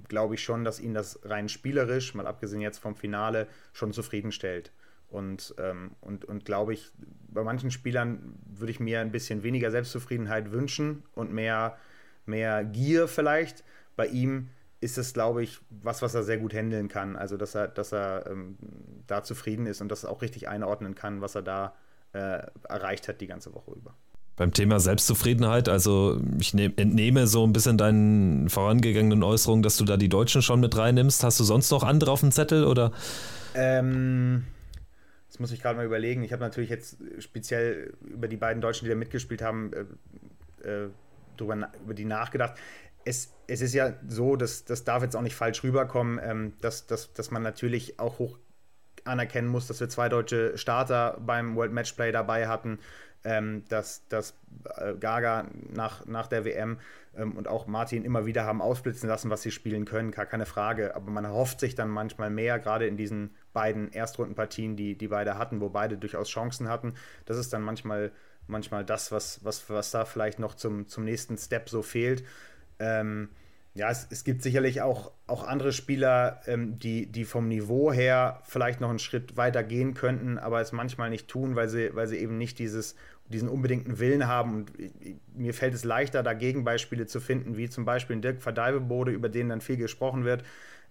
glaube 0.08 0.34
ich 0.34 0.42
schon, 0.42 0.64
dass 0.64 0.80
ihn 0.80 0.94
das 0.94 1.20
rein 1.24 1.48
spielerisch, 1.48 2.14
mal 2.14 2.26
abgesehen 2.26 2.60
jetzt 2.60 2.78
vom 2.78 2.96
Finale, 2.96 3.46
schon 3.72 3.92
zufriedenstellt. 3.92 4.72
Und, 5.08 5.54
ähm, 5.58 5.92
und, 6.00 6.24
und 6.26 6.44
glaube 6.44 6.74
ich, 6.74 6.90
bei 7.28 7.42
manchen 7.42 7.70
Spielern 7.70 8.34
würde 8.46 8.70
ich 8.70 8.80
mir 8.80 9.00
ein 9.00 9.12
bisschen 9.12 9.42
weniger 9.42 9.70
Selbstzufriedenheit 9.70 10.52
wünschen 10.52 11.02
und 11.14 11.32
mehr, 11.32 11.78
mehr 12.26 12.64
Gier 12.64 13.08
vielleicht. 13.08 13.64
Bei 13.96 14.06
ihm 14.06 14.50
ist 14.80 14.98
es, 14.98 15.14
glaube 15.14 15.42
ich, 15.42 15.60
was, 15.70 16.02
was 16.02 16.14
er 16.14 16.24
sehr 16.24 16.38
gut 16.38 16.52
handeln 16.52 16.88
kann. 16.88 17.16
Also, 17.16 17.36
dass 17.36 17.54
er, 17.54 17.68
dass 17.68 17.92
er 17.92 18.26
ähm, 18.26 18.58
da 19.06 19.22
zufrieden 19.22 19.66
ist 19.66 19.80
und 19.80 19.88
das 19.88 20.04
auch 20.04 20.20
richtig 20.20 20.48
einordnen 20.48 20.94
kann, 20.94 21.22
was 21.22 21.34
er 21.34 21.42
da 21.42 21.74
äh, 22.12 22.42
erreicht 22.68 23.08
hat 23.08 23.20
die 23.20 23.26
ganze 23.26 23.54
Woche 23.54 23.72
über. 23.72 23.94
Beim 24.38 24.52
Thema 24.52 24.78
Selbstzufriedenheit, 24.78 25.68
also 25.68 26.20
ich 26.38 26.54
ne 26.54 26.72
entnehme 26.76 27.26
so 27.26 27.44
ein 27.44 27.52
bisschen 27.52 27.76
deinen 27.76 28.48
vorangegangenen 28.48 29.24
Äußerungen, 29.24 29.64
dass 29.64 29.76
du 29.76 29.84
da 29.84 29.96
die 29.96 30.08
Deutschen 30.08 30.42
schon 30.42 30.60
mit 30.60 30.76
reinnimmst. 30.76 31.24
Hast 31.24 31.40
du 31.40 31.44
sonst 31.44 31.72
noch 31.72 31.82
andere 31.82 32.12
auf 32.12 32.20
dem 32.20 32.30
Zettel 32.30 32.64
oder? 32.64 32.92
Ähm, 33.54 34.44
das 35.26 35.40
muss 35.40 35.50
ich 35.50 35.60
gerade 35.60 35.76
mal 35.76 35.84
überlegen. 35.84 36.22
Ich 36.22 36.32
habe 36.32 36.42
natürlich 36.42 36.70
jetzt 36.70 36.98
speziell 37.18 37.94
über 38.00 38.28
die 38.28 38.36
beiden 38.36 38.62
Deutschen, 38.62 38.84
die 38.84 38.90
da 38.90 38.94
mitgespielt 38.94 39.42
haben, 39.42 39.72
äh, 40.62 40.68
äh, 40.68 40.88
drüber, 41.36 41.70
über 41.82 41.94
die 41.94 42.04
nachgedacht. 42.04 42.54
Es, 43.04 43.34
es 43.48 43.60
ist 43.60 43.74
ja 43.74 43.94
so, 44.06 44.36
dass 44.36 44.64
das 44.64 44.84
darf 44.84 45.02
jetzt 45.02 45.16
auch 45.16 45.22
nicht 45.22 45.34
falsch 45.34 45.64
rüberkommen, 45.64 46.20
ähm, 46.22 46.52
dass, 46.60 46.86
dass, 46.86 47.12
dass 47.12 47.32
man 47.32 47.42
natürlich 47.42 47.98
auch 47.98 48.20
hoch 48.20 48.38
anerkennen 49.04 49.48
muss, 49.48 49.66
dass 49.66 49.80
wir 49.80 49.88
zwei 49.88 50.08
deutsche 50.08 50.56
Starter 50.56 51.18
beim 51.24 51.56
World 51.56 51.72
Matchplay 51.72 52.12
dabei 52.12 52.46
hatten 52.46 52.78
ähm, 53.24 53.64
dass, 53.68 54.06
dass 54.08 54.34
äh, 54.76 54.94
Gaga 54.94 55.46
nach, 55.74 56.06
nach 56.06 56.26
der 56.26 56.44
WM 56.44 56.78
ähm, 57.16 57.36
und 57.36 57.48
auch 57.48 57.66
Martin 57.66 58.04
immer 58.04 58.26
wieder 58.26 58.44
haben 58.44 58.62
ausblitzen 58.62 59.08
lassen, 59.08 59.30
was 59.30 59.42
sie 59.42 59.50
spielen 59.50 59.84
können, 59.84 60.10
gar 60.10 60.26
keine 60.26 60.46
Frage. 60.46 60.94
Aber 60.94 61.10
man 61.10 61.24
erhofft 61.24 61.60
sich 61.60 61.74
dann 61.74 61.88
manchmal 61.88 62.30
mehr, 62.30 62.58
gerade 62.58 62.86
in 62.86 62.96
diesen 62.96 63.34
beiden 63.52 63.92
Erstrundenpartien, 63.92 64.76
die, 64.76 64.96
die 64.96 65.08
beide 65.08 65.38
hatten, 65.38 65.60
wo 65.60 65.68
beide 65.68 65.98
durchaus 65.98 66.28
Chancen 66.28 66.68
hatten. 66.68 66.94
Das 67.24 67.36
ist 67.36 67.52
dann 67.52 67.62
manchmal, 67.62 68.12
manchmal 68.46 68.84
das, 68.84 69.10
was, 69.12 69.44
was, 69.44 69.68
was 69.68 69.90
da 69.90 70.04
vielleicht 70.04 70.38
noch 70.38 70.54
zum, 70.54 70.86
zum 70.86 71.04
nächsten 71.04 71.36
Step 71.36 71.68
so 71.68 71.82
fehlt. 71.82 72.24
Ähm, 72.78 73.30
ja, 73.78 73.90
es, 73.90 74.08
es, 74.10 74.24
gibt 74.24 74.42
sicherlich 74.42 74.82
auch, 74.82 75.12
auch 75.28 75.46
andere 75.46 75.72
Spieler, 75.72 76.40
ähm, 76.46 76.80
die, 76.80 77.06
die 77.06 77.24
vom 77.24 77.46
Niveau 77.46 77.92
her 77.92 78.40
vielleicht 78.42 78.80
noch 78.80 78.90
einen 78.90 78.98
Schritt 78.98 79.36
weiter 79.36 79.62
gehen 79.62 79.94
könnten, 79.94 80.36
aber 80.36 80.60
es 80.60 80.72
manchmal 80.72 81.10
nicht 81.10 81.28
tun, 81.28 81.54
weil 81.54 81.68
sie, 81.68 81.94
weil 81.94 82.08
sie 82.08 82.16
eben 82.16 82.38
nicht 82.38 82.58
dieses, 82.58 82.96
diesen 83.28 83.48
unbedingten 83.48 84.00
Willen 84.00 84.26
haben. 84.26 84.52
Und 84.52 84.72
mir 85.36 85.54
fällt 85.54 85.74
es 85.74 85.84
leichter, 85.84 86.24
da 86.24 86.32
Gegenbeispiele 86.34 87.06
zu 87.06 87.20
finden, 87.20 87.56
wie 87.56 87.70
zum 87.70 87.84
Beispiel 87.84 88.16
Dirk 88.16 88.42
Verdeibebode, 88.42 89.12
über 89.12 89.28
den 89.28 89.48
dann 89.48 89.60
viel 89.60 89.76
gesprochen 89.76 90.24
wird, 90.24 90.42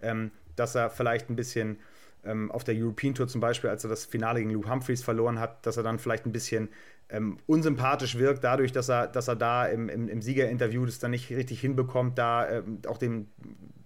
ähm, 0.02 0.32
dass 0.56 0.74
er 0.74 0.90
vielleicht 0.90 1.30
ein 1.30 1.36
bisschen 1.36 1.80
ähm, 2.24 2.50
auf 2.52 2.64
der 2.64 2.76
European 2.76 3.14
Tour 3.14 3.28
zum 3.28 3.42
Beispiel, 3.42 3.70
als 3.70 3.84
er 3.84 3.90
das 3.90 4.06
Finale 4.06 4.40
gegen 4.40 4.52
Luke 4.52 4.70
Humphreys 4.70 5.04
verloren 5.04 5.42
hat, 5.42 5.66
dass 5.66 5.76
er 5.76 5.84
dann 5.84 6.00
vielleicht 6.00 6.26
ein 6.26 6.32
bisschen 6.32 6.70
ähm, 7.10 7.38
unsympathisch 7.46 8.18
wirkt, 8.18 8.44
dadurch, 8.44 8.72
dass 8.72 8.90
er, 8.90 9.08
dass 9.08 9.28
er 9.28 9.36
da 9.36 9.66
im, 9.66 9.90
im, 9.90 10.10
im 10.10 10.22
Siegerinterview 10.22 10.86
das 10.86 11.00
dann 11.00 11.12
nicht 11.12 11.30
richtig 11.30 11.62
hinbekommt, 11.62 12.18
da 12.18 12.50
ähm, 12.50 12.80
auch 12.88 12.98
dem, 12.98 13.28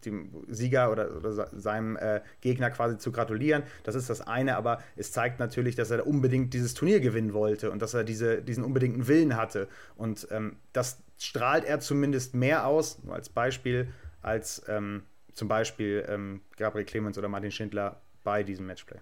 dem 0.05 0.29
Sieger 0.47 0.91
oder, 0.91 1.15
oder 1.15 1.47
seinem 1.51 1.95
äh, 1.97 2.21
Gegner 2.41 2.71
quasi 2.71 2.97
zu 2.97 3.12
gratulieren. 3.12 3.63
Das 3.84 3.95
ist 3.95 4.10
das 4.10 4.21
eine, 4.21 4.57
aber 4.57 4.81
es 4.95 5.12
zeigt 5.12 5.39
natürlich, 5.39 5.75
dass 5.75 5.91
er 5.91 6.07
unbedingt 6.07 6.53
dieses 6.53 6.73
Turnier 6.73 6.99
gewinnen 6.99 7.34
wollte 7.34 7.71
und 7.71 7.81
dass 7.81 7.93
er 7.93 8.03
diese, 8.03 8.41
diesen 8.41 8.63
unbedingten 8.63 9.07
Willen 9.07 9.38
hatte. 9.38 9.67
Und 9.95 10.27
ähm, 10.31 10.55
das 10.73 10.97
strahlt 11.19 11.65
er 11.65 11.79
zumindest 11.79 12.34
mehr 12.34 12.65
aus, 12.65 13.03
nur 13.03 13.13
als 13.13 13.29
Beispiel, 13.29 13.89
als 14.21 14.63
ähm, 14.67 15.03
zum 15.34 15.47
Beispiel 15.47 16.05
ähm, 16.07 16.41
Gabriel 16.57 16.86
Clemens 16.86 17.17
oder 17.17 17.29
Martin 17.29 17.51
Schindler 17.51 18.01
bei 18.23 18.43
diesem 18.43 18.65
Matchplay. 18.65 18.99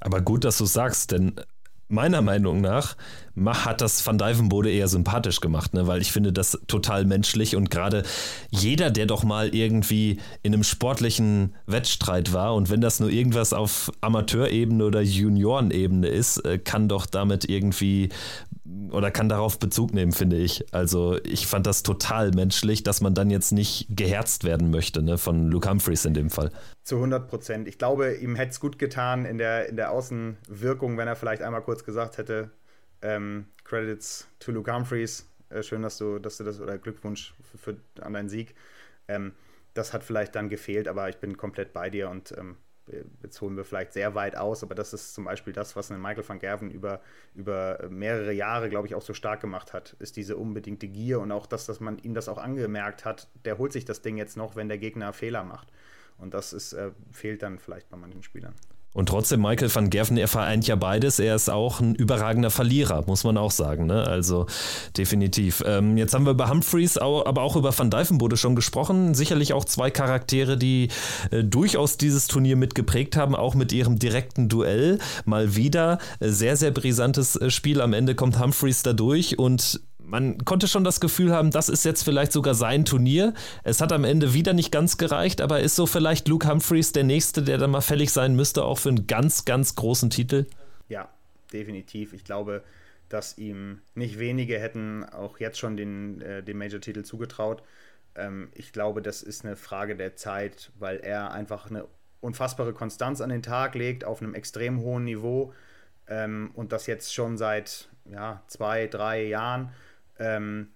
Aber 0.00 0.20
gut, 0.20 0.44
dass 0.44 0.58
du 0.58 0.64
sagst, 0.64 1.12
denn 1.12 1.40
meiner 1.88 2.22
Meinung 2.22 2.60
nach 2.60 2.96
hat 3.46 3.80
das 3.80 4.04
Van 4.04 4.18
Dijvenbode 4.18 4.70
eher 4.70 4.88
sympathisch 4.88 5.40
gemacht, 5.40 5.72
ne? 5.74 5.86
weil 5.86 6.00
ich 6.00 6.12
finde 6.12 6.32
das 6.32 6.58
total 6.66 7.04
menschlich 7.04 7.56
und 7.56 7.70
gerade 7.70 8.02
jeder, 8.50 8.90
der 8.90 9.06
doch 9.06 9.22
mal 9.22 9.54
irgendwie 9.54 10.18
in 10.42 10.52
einem 10.52 10.64
sportlichen 10.64 11.54
Wettstreit 11.66 12.32
war 12.32 12.54
und 12.54 12.70
wenn 12.70 12.80
das 12.80 13.00
nur 13.00 13.10
irgendwas 13.10 13.52
auf 13.52 13.92
Amateurebene 14.00 14.84
oder 14.84 15.00
Juniorenebene 15.00 16.08
ist, 16.08 16.38
äh, 16.44 16.58
kann 16.58 16.88
doch 16.88 17.06
damit 17.06 17.48
irgendwie 17.48 18.08
oder 18.90 19.10
kann 19.10 19.28
darauf 19.28 19.58
Bezug 19.58 19.94
nehmen, 19.94 20.12
finde 20.12 20.36
ich. 20.36 20.72
Also 20.72 21.18
ich 21.24 21.46
fand 21.46 21.66
das 21.66 21.82
total 21.82 22.30
menschlich, 22.32 22.82
dass 22.82 23.00
man 23.00 23.14
dann 23.14 23.30
jetzt 23.30 23.52
nicht 23.52 23.86
geherzt 23.90 24.44
werden 24.44 24.70
möchte, 24.70 25.02
ne, 25.02 25.18
von 25.18 25.50
Luke 25.50 25.68
Humphreys 25.68 26.04
in 26.04 26.14
dem 26.14 26.30
Fall. 26.30 26.50
Zu 26.82 26.96
100 26.96 27.28
Prozent. 27.28 27.68
Ich 27.68 27.78
glaube, 27.78 28.14
ihm 28.14 28.36
hätte 28.36 28.50
es 28.50 28.60
gut 28.60 28.78
getan 28.78 29.24
in 29.24 29.38
der, 29.38 29.68
in 29.68 29.76
der 29.76 29.90
Außenwirkung, 29.90 30.96
wenn 30.96 31.08
er 31.08 31.16
vielleicht 31.16 31.42
einmal 31.42 31.62
kurz 31.62 31.84
gesagt 31.84 32.18
hätte, 32.18 32.50
ähm, 33.02 33.46
Credits 33.64 34.26
to 34.38 34.52
Luke 34.52 34.72
Humphreys. 34.72 35.26
Äh, 35.50 35.62
schön, 35.62 35.82
dass 35.82 35.98
du, 35.98 36.18
dass 36.18 36.36
du 36.36 36.44
das, 36.44 36.60
oder 36.60 36.78
Glückwunsch 36.78 37.34
für, 37.42 37.58
für 37.58 38.02
an 38.02 38.12
deinen 38.12 38.28
Sieg. 38.28 38.54
Ähm, 39.06 39.32
das 39.74 39.92
hat 39.92 40.02
vielleicht 40.02 40.34
dann 40.34 40.48
gefehlt, 40.48 40.88
aber 40.88 41.08
ich 41.08 41.18
bin 41.18 41.36
komplett 41.36 41.72
bei 41.72 41.88
dir 41.88 42.10
und 42.10 42.34
ähm, 42.36 42.56
jetzt 43.22 43.40
holen 43.40 43.56
wir 43.56 43.64
vielleicht 43.64 43.92
sehr 43.92 44.14
weit 44.14 44.36
aus, 44.36 44.62
aber 44.62 44.74
das 44.74 44.92
ist 44.92 45.14
zum 45.14 45.24
Beispiel 45.24 45.52
das, 45.52 45.76
was 45.76 45.90
einen 45.90 46.02
Michael 46.02 46.28
van 46.28 46.38
Gerven 46.38 46.70
über, 46.70 47.00
über 47.34 47.88
mehrere 47.88 48.32
Jahre, 48.32 48.68
glaube 48.68 48.86
ich, 48.86 48.94
auch 48.94 49.02
so 49.02 49.14
stark 49.14 49.40
gemacht 49.40 49.72
hat, 49.72 49.96
ist 49.98 50.16
diese 50.16 50.36
unbedingte 50.36 50.88
Gier 50.88 51.20
und 51.20 51.32
auch 51.32 51.46
das, 51.46 51.66
dass 51.66 51.80
man 51.80 51.98
ihm 51.98 52.14
das 52.14 52.28
auch 52.28 52.38
angemerkt 52.38 53.04
hat, 53.04 53.28
der 53.44 53.58
holt 53.58 53.72
sich 53.72 53.84
das 53.84 54.02
Ding 54.02 54.16
jetzt 54.16 54.36
noch, 54.36 54.56
wenn 54.56 54.68
der 54.68 54.78
Gegner 54.78 55.12
Fehler 55.12 55.44
macht. 55.44 55.68
Und 56.18 56.34
das 56.34 56.52
ist, 56.52 56.72
äh, 56.72 56.90
fehlt 57.12 57.42
dann 57.42 57.58
vielleicht 57.58 57.88
bei 57.88 57.96
manchen 57.96 58.22
Spielern. 58.22 58.54
Und 58.98 59.10
trotzdem, 59.10 59.42
Michael 59.42 59.72
van 59.72 59.90
Gerven, 59.90 60.16
er 60.16 60.26
vereint 60.26 60.66
ja 60.66 60.74
beides. 60.74 61.20
Er 61.20 61.36
ist 61.36 61.48
auch 61.48 61.78
ein 61.78 61.94
überragender 61.94 62.50
Verlierer, 62.50 63.04
muss 63.06 63.22
man 63.22 63.36
auch 63.36 63.52
sagen. 63.52 63.86
Ne? 63.86 64.04
Also 64.04 64.46
definitiv. 64.96 65.62
Ähm, 65.64 65.96
jetzt 65.96 66.14
haben 66.14 66.24
wir 66.26 66.32
über 66.32 66.50
Humphreys, 66.50 66.98
aber 66.98 67.40
auch 67.40 67.54
über 67.54 67.78
Van 67.78 67.92
Dijvenbode 67.92 68.36
schon 68.36 68.56
gesprochen. 68.56 69.14
Sicherlich 69.14 69.52
auch 69.52 69.64
zwei 69.64 69.92
Charaktere, 69.92 70.56
die 70.56 70.88
äh, 71.30 71.44
durchaus 71.44 71.96
dieses 71.96 72.26
Turnier 72.26 72.56
mitgeprägt 72.56 73.16
haben, 73.16 73.36
auch 73.36 73.54
mit 73.54 73.72
ihrem 73.72 74.00
direkten 74.00 74.48
Duell. 74.48 74.98
Mal 75.24 75.54
wieder 75.54 75.98
äh, 76.18 76.30
sehr, 76.30 76.56
sehr 76.56 76.72
brisantes 76.72 77.36
äh, 77.36 77.50
Spiel. 77.50 77.80
Am 77.80 77.92
Ende 77.92 78.16
kommt 78.16 78.40
Humphreys 78.40 78.82
da 78.82 78.94
durch 78.94 79.38
und 79.38 79.80
man 80.08 80.44
konnte 80.44 80.68
schon 80.68 80.84
das 80.84 81.00
Gefühl 81.00 81.32
haben, 81.32 81.50
das 81.50 81.68
ist 81.68 81.84
jetzt 81.84 82.02
vielleicht 82.02 82.32
sogar 82.32 82.54
sein 82.54 82.84
Turnier. 82.84 83.34
Es 83.62 83.80
hat 83.80 83.92
am 83.92 84.04
Ende 84.04 84.32
wieder 84.34 84.54
nicht 84.54 84.72
ganz 84.72 84.96
gereicht, 84.96 85.40
aber 85.40 85.60
ist 85.60 85.76
so 85.76 85.86
vielleicht 85.86 86.28
Luke 86.28 86.48
Humphreys 86.48 86.92
der 86.92 87.04
Nächste, 87.04 87.42
der 87.42 87.58
dann 87.58 87.70
mal 87.70 87.82
fällig 87.82 88.10
sein 88.10 88.34
müsste, 88.34 88.64
auch 88.64 88.78
für 88.78 88.88
einen 88.88 89.06
ganz, 89.06 89.44
ganz 89.44 89.74
großen 89.74 90.10
Titel? 90.10 90.46
Ja, 90.88 91.08
definitiv. 91.52 92.14
Ich 92.14 92.24
glaube, 92.24 92.62
dass 93.08 93.38
ihm 93.38 93.80
nicht 93.94 94.18
wenige 94.18 94.58
hätten 94.58 95.04
auch 95.04 95.38
jetzt 95.38 95.58
schon 95.58 95.76
den, 95.76 96.20
äh, 96.22 96.42
den 96.42 96.56
Major-Titel 96.56 97.02
zugetraut. 97.02 97.62
Ähm, 98.14 98.48
ich 98.54 98.72
glaube, 98.72 99.02
das 99.02 99.22
ist 99.22 99.44
eine 99.44 99.56
Frage 99.56 99.94
der 99.96 100.16
Zeit, 100.16 100.70
weil 100.78 100.98
er 100.98 101.32
einfach 101.32 101.70
eine 101.70 101.86
unfassbare 102.20 102.72
Konstanz 102.72 103.20
an 103.20 103.30
den 103.30 103.42
Tag 103.42 103.74
legt 103.74 104.04
auf 104.04 104.20
einem 104.20 104.34
extrem 104.34 104.80
hohen 104.80 105.04
Niveau 105.04 105.52
ähm, 106.08 106.50
und 106.54 106.72
das 106.72 106.86
jetzt 106.86 107.14
schon 107.14 107.36
seit 107.38 107.88
ja, 108.10 108.42
zwei, 108.48 108.86
drei 108.86 109.24
Jahren. 109.24 109.70
Ähm, 110.18 110.68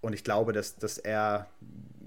und 0.00 0.12
ich 0.12 0.24
glaube, 0.24 0.52
dass, 0.52 0.76
dass 0.76 0.98
er 0.98 1.48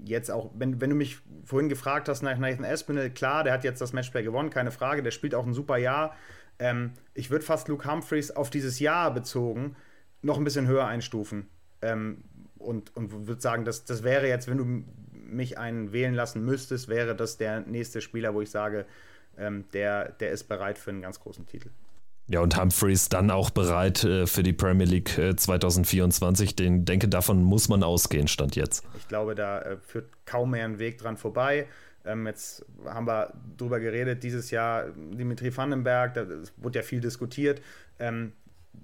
jetzt 0.04 0.30
auch, 0.30 0.50
wenn, 0.54 0.80
wenn 0.80 0.90
du 0.90 0.96
mich 0.96 1.18
vorhin 1.44 1.68
gefragt 1.68 2.08
hast 2.08 2.22
nach 2.22 2.38
Nathan 2.38 2.64
Espinel, 2.64 3.10
klar, 3.10 3.44
der 3.44 3.52
hat 3.52 3.64
jetzt 3.64 3.80
das 3.80 3.92
Matchplay 3.92 4.22
gewonnen, 4.22 4.50
keine 4.50 4.70
Frage, 4.70 5.02
der 5.02 5.10
spielt 5.10 5.34
auch 5.34 5.46
ein 5.46 5.54
super 5.54 5.76
Jahr. 5.76 6.14
Ähm, 6.58 6.92
ich 7.14 7.30
würde 7.30 7.44
fast 7.44 7.68
Luke 7.68 7.90
Humphreys 7.90 8.30
auf 8.30 8.50
dieses 8.50 8.78
Jahr 8.78 9.12
bezogen 9.12 9.76
noch 10.22 10.38
ein 10.38 10.44
bisschen 10.44 10.66
höher 10.66 10.86
einstufen. 10.86 11.48
Ähm, 11.82 12.24
und 12.58 12.96
und 12.96 13.26
würde 13.26 13.40
sagen, 13.40 13.64
dass, 13.64 13.84
das 13.84 14.02
wäre 14.02 14.28
jetzt, 14.28 14.48
wenn 14.48 14.58
du 14.58 14.84
mich 15.12 15.58
einen 15.58 15.92
wählen 15.92 16.14
lassen 16.14 16.44
müsstest, 16.44 16.88
wäre 16.88 17.14
das 17.14 17.36
der 17.36 17.60
nächste 17.60 18.00
Spieler, 18.00 18.34
wo 18.34 18.40
ich 18.40 18.50
sage, 18.50 18.86
ähm, 19.36 19.64
der, 19.72 20.12
der 20.12 20.30
ist 20.30 20.44
bereit 20.44 20.78
für 20.78 20.90
einen 20.90 21.02
ganz 21.02 21.20
großen 21.20 21.46
Titel. 21.46 21.70
Ja, 22.28 22.40
und 22.40 22.60
Humphreys 22.60 23.08
dann 23.08 23.30
auch 23.30 23.50
bereit 23.50 24.02
äh, 24.02 24.26
für 24.26 24.42
die 24.42 24.52
Premier 24.52 24.86
League 24.86 25.16
äh, 25.16 25.36
2024. 25.36 26.56
Den 26.56 26.84
denke, 26.84 27.08
davon 27.08 27.42
muss 27.42 27.68
man 27.68 27.84
ausgehen, 27.84 28.26
stand 28.26 28.56
jetzt. 28.56 28.84
Ich 28.98 29.06
glaube, 29.06 29.36
da 29.36 29.60
äh, 29.60 29.76
führt 29.76 30.08
kaum 30.24 30.50
mehr 30.50 30.64
ein 30.64 30.80
Weg 30.80 30.98
dran 30.98 31.16
vorbei. 31.16 31.68
Ähm, 32.04 32.26
jetzt 32.26 32.64
haben 32.84 33.06
wir 33.06 33.32
drüber 33.56 33.78
geredet, 33.78 34.24
dieses 34.24 34.50
Jahr 34.50 34.86
Dimitri 34.90 35.56
Vandenberg, 35.56 36.14
da 36.14 36.26
wurde 36.56 36.80
ja 36.80 36.82
viel 36.82 37.00
diskutiert. 37.00 37.60
Ähm, 38.00 38.32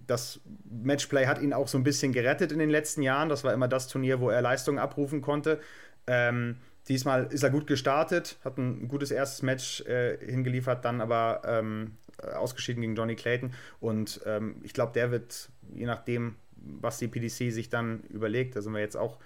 das 0.06 0.40
Matchplay 0.70 1.26
hat 1.26 1.40
ihn 1.40 1.52
auch 1.52 1.68
so 1.68 1.78
ein 1.78 1.84
bisschen 1.84 2.12
gerettet 2.12 2.52
in 2.52 2.58
den 2.58 2.70
letzten 2.70 3.02
Jahren. 3.02 3.28
Das 3.28 3.44
war 3.44 3.52
immer 3.52 3.68
das 3.68 3.88
Turnier, 3.88 4.20
wo 4.20 4.30
er 4.30 4.40
Leistungen 4.40 4.78
abrufen 4.78 5.20
konnte. 5.20 5.60
Ähm, 6.06 6.56
diesmal 6.88 7.26
ist 7.26 7.42
er 7.42 7.50
gut 7.50 7.66
gestartet, 7.66 8.38
hat 8.44 8.56
ein 8.58 8.88
gutes 8.88 9.10
erstes 9.10 9.42
Match 9.42 9.82
äh, 9.82 10.16
hingeliefert, 10.18 10.84
dann 10.84 11.00
aber 11.00 11.42
ähm, 11.44 11.96
äh, 12.01 12.01
ausgeschieden 12.28 12.80
gegen 12.82 12.96
Johnny 12.96 13.16
Clayton. 13.16 13.52
Und 13.80 14.20
ähm, 14.26 14.56
ich 14.62 14.72
glaube, 14.72 14.92
der 14.92 15.10
wird, 15.10 15.50
je 15.74 15.86
nachdem, 15.86 16.36
was 16.54 16.98
die 16.98 17.08
PDC 17.08 17.52
sich 17.52 17.68
dann 17.68 18.02
überlegt, 18.04 18.56
da 18.56 18.62
sind 18.62 18.72
wir 18.72 18.80
jetzt 18.80 18.96
auch 18.96 19.18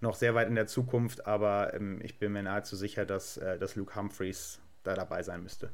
noch 0.00 0.14
sehr 0.14 0.34
weit 0.34 0.48
in 0.48 0.54
der 0.54 0.66
Zukunft, 0.66 1.26
aber 1.26 1.74
ähm, 1.74 2.00
ich 2.02 2.18
bin 2.18 2.32
mir 2.32 2.42
nahezu 2.42 2.76
sicher, 2.76 3.04
dass, 3.04 3.36
äh, 3.36 3.58
dass 3.58 3.74
Luke 3.76 3.94
Humphreys 3.96 4.60
da 4.84 4.94
dabei 4.94 5.22
sein 5.22 5.42
müsste. 5.42 5.70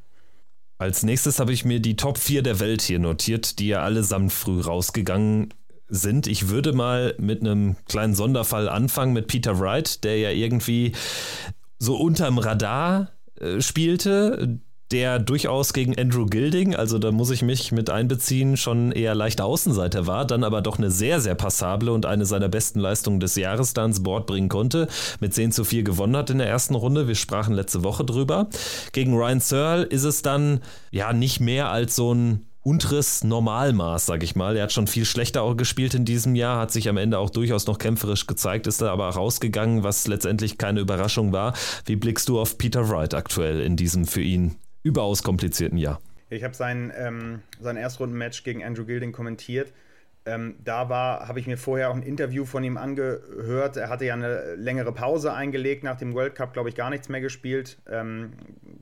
Als 0.78 1.02
nächstes 1.02 1.38
habe 1.38 1.52
ich 1.52 1.64
mir 1.64 1.80
die 1.80 1.96
Top 1.96 2.18
4 2.18 2.42
der 2.42 2.58
Welt 2.58 2.82
hier 2.82 2.98
notiert, 2.98 3.58
die 3.58 3.68
ja 3.68 3.82
allesamt 3.82 4.32
früh 4.32 4.60
rausgegangen 4.60 5.54
sind. 5.88 6.26
Ich 6.26 6.48
würde 6.48 6.72
mal 6.72 7.14
mit 7.18 7.40
einem 7.40 7.76
kleinen 7.86 8.14
Sonderfall 8.14 8.68
anfangen 8.68 9.12
mit 9.12 9.28
Peter 9.28 9.60
Wright, 9.60 10.02
der 10.02 10.18
ja 10.18 10.30
irgendwie 10.30 10.92
so 11.78 11.96
unterm 11.96 12.38
Radar 12.38 13.12
äh, 13.38 13.60
spielte, 13.60 14.58
der 14.94 15.18
durchaus 15.18 15.72
gegen 15.72 15.98
Andrew 15.98 16.24
Gilding, 16.24 16.76
also 16.76 17.00
da 17.00 17.10
muss 17.10 17.30
ich 17.30 17.42
mich 17.42 17.72
mit 17.72 17.90
einbeziehen, 17.90 18.56
schon 18.56 18.92
eher 18.92 19.16
leichter 19.16 19.44
Außenseiter 19.44 20.06
war, 20.06 20.24
dann 20.24 20.44
aber 20.44 20.62
doch 20.62 20.78
eine 20.78 20.92
sehr, 20.92 21.20
sehr 21.20 21.34
passable 21.34 21.90
und 21.90 22.06
eine 22.06 22.26
seiner 22.26 22.48
besten 22.48 22.78
Leistungen 22.78 23.18
des 23.18 23.34
Jahres 23.34 23.74
da 23.74 23.84
ins 23.84 24.04
Board 24.04 24.28
bringen 24.28 24.48
konnte, 24.48 24.86
mit 25.18 25.34
10 25.34 25.50
zu 25.50 25.64
4 25.64 25.82
gewonnen 25.82 26.16
hat 26.16 26.30
in 26.30 26.38
der 26.38 26.46
ersten 26.46 26.76
Runde. 26.76 27.08
Wir 27.08 27.16
sprachen 27.16 27.54
letzte 27.54 27.82
Woche 27.82 28.04
drüber. 28.04 28.48
Gegen 28.92 29.16
Ryan 29.16 29.40
Searle 29.40 29.82
ist 29.82 30.04
es 30.04 30.22
dann 30.22 30.60
ja 30.92 31.12
nicht 31.12 31.40
mehr 31.40 31.70
als 31.70 31.96
so 31.96 32.14
ein 32.14 32.46
unteres 32.62 33.24
Normalmaß, 33.24 34.06
sag 34.06 34.22
ich 34.22 34.36
mal. 34.36 34.56
Er 34.56 34.62
hat 34.62 34.72
schon 34.72 34.86
viel 34.86 35.06
schlechter 35.06 35.42
auch 35.42 35.56
gespielt 35.56 35.94
in 35.94 36.04
diesem 36.04 36.36
Jahr, 36.36 36.60
hat 36.60 36.70
sich 36.70 36.88
am 36.88 36.98
Ende 36.98 37.18
auch 37.18 37.30
durchaus 37.30 37.66
noch 37.66 37.78
kämpferisch 37.78 38.28
gezeigt, 38.28 38.68
ist 38.68 38.80
da 38.80 38.92
aber 38.92 39.08
rausgegangen, 39.08 39.82
was 39.82 40.06
letztendlich 40.06 40.56
keine 40.56 40.78
Überraschung 40.78 41.32
war. 41.32 41.52
Wie 41.84 41.96
blickst 41.96 42.28
du 42.28 42.38
auf 42.38 42.58
Peter 42.58 42.88
Wright 42.88 43.12
aktuell 43.12 43.60
in 43.60 43.74
diesem 43.74 44.06
für 44.06 44.22
ihn 44.22 44.54
überaus 44.84 45.24
komplizierten 45.24 45.78
Jahr. 45.78 46.00
Ich 46.30 46.44
habe 46.44 46.54
sein, 46.54 46.92
ähm, 46.96 47.42
sein 47.60 47.76
Erstrundenmatch 47.76 48.44
gegen 48.44 48.62
Andrew 48.62 48.84
Gilding 48.84 49.12
kommentiert. 49.12 49.72
Ähm, 50.26 50.56
da 50.64 50.88
war, 50.88 51.28
habe 51.28 51.38
ich 51.38 51.46
mir 51.46 51.58
vorher 51.58 51.90
auch 51.90 51.94
ein 51.94 52.02
Interview 52.02 52.46
von 52.46 52.64
ihm 52.64 52.78
angehört. 52.78 53.76
Er 53.76 53.90
hatte 53.90 54.06
ja 54.06 54.14
eine 54.14 54.54
längere 54.54 54.90
Pause 54.90 55.34
eingelegt, 55.34 55.84
nach 55.84 55.98
dem 55.98 56.14
World 56.14 56.34
Cup, 56.34 56.54
glaube 56.54 56.70
ich, 56.70 56.74
gar 56.74 56.88
nichts 56.88 57.10
mehr 57.10 57.20
gespielt. 57.20 57.76
Ähm, 57.90 58.32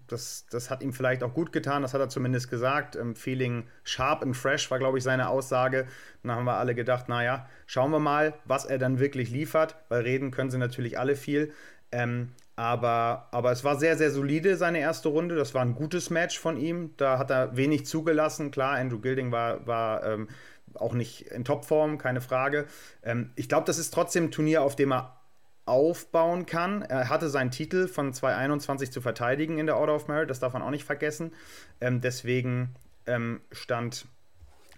das, 0.06 0.46
das 0.50 0.70
hat 0.70 0.84
ihm 0.84 0.92
vielleicht 0.92 1.24
auch 1.24 1.34
gut 1.34 1.50
getan, 1.52 1.82
das 1.82 1.94
hat 1.94 2.00
er 2.00 2.08
zumindest 2.08 2.48
gesagt. 2.48 2.94
Ähm, 2.94 3.16
feeling 3.16 3.64
sharp 3.82 4.22
and 4.22 4.36
fresh 4.36 4.70
war, 4.70 4.78
glaube 4.78 4.98
ich, 4.98 5.04
seine 5.04 5.28
Aussage. 5.28 5.86
Dann 6.22 6.36
haben 6.36 6.44
wir 6.44 6.58
alle 6.58 6.76
gedacht, 6.76 7.08
naja, 7.08 7.48
schauen 7.66 7.90
wir 7.90 7.98
mal, 7.98 8.34
was 8.44 8.64
er 8.64 8.78
dann 8.78 9.00
wirklich 9.00 9.30
liefert, 9.30 9.74
weil 9.88 10.02
reden 10.02 10.30
können 10.30 10.50
sie 10.52 10.58
natürlich 10.58 10.96
alle 11.00 11.16
viel. 11.16 11.52
Ähm, 11.90 12.28
aber, 12.56 13.28
aber 13.30 13.52
es 13.52 13.64
war 13.64 13.78
sehr, 13.78 13.96
sehr 13.96 14.10
solide, 14.10 14.56
seine 14.56 14.78
erste 14.78 15.08
Runde. 15.08 15.34
Das 15.36 15.54
war 15.54 15.62
ein 15.62 15.74
gutes 15.74 16.10
Match 16.10 16.38
von 16.38 16.56
ihm. 16.56 16.94
Da 16.96 17.18
hat 17.18 17.30
er 17.30 17.56
wenig 17.56 17.86
zugelassen. 17.86 18.50
Klar, 18.50 18.76
Andrew 18.76 18.98
Gilding 18.98 19.32
war, 19.32 19.66
war 19.66 20.04
ähm, 20.04 20.28
auch 20.74 20.92
nicht 20.92 21.22
in 21.28 21.44
Topform, 21.44 21.98
keine 21.98 22.20
Frage. 22.20 22.66
Ähm, 23.02 23.30
ich 23.36 23.48
glaube, 23.48 23.66
das 23.66 23.78
ist 23.78 23.92
trotzdem 23.92 24.24
ein 24.24 24.30
Turnier, 24.30 24.62
auf 24.62 24.76
dem 24.76 24.92
er 24.92 25.16
aufbauen 25.64 26.44
kann. 26.44 26.82
Er 26.82 27.08
hatte 27.08 27.28
seinen 27.28 27.50
Titel 27.50 27.86
von 27.86 28.12
2021 28.12 28.90
zu 28.90 29.00
verteidigen 29.00 29.58
in 29.58 29.66
der 29.66 29.76
Order 29.76 29.94
of 29.94 30.08
Merit, 30.08 30.28
das 30.28 30.40
darf 30.40 30.52
man 30.52 30.62
auch 30.62 30.70
nicht 30.70 30.84
vergessen. 30.84 31.32
Ähm, 31.80 32.00
deswegen 32.00 32.74
ähm, 33.06 33.40
stand 33.52 34.06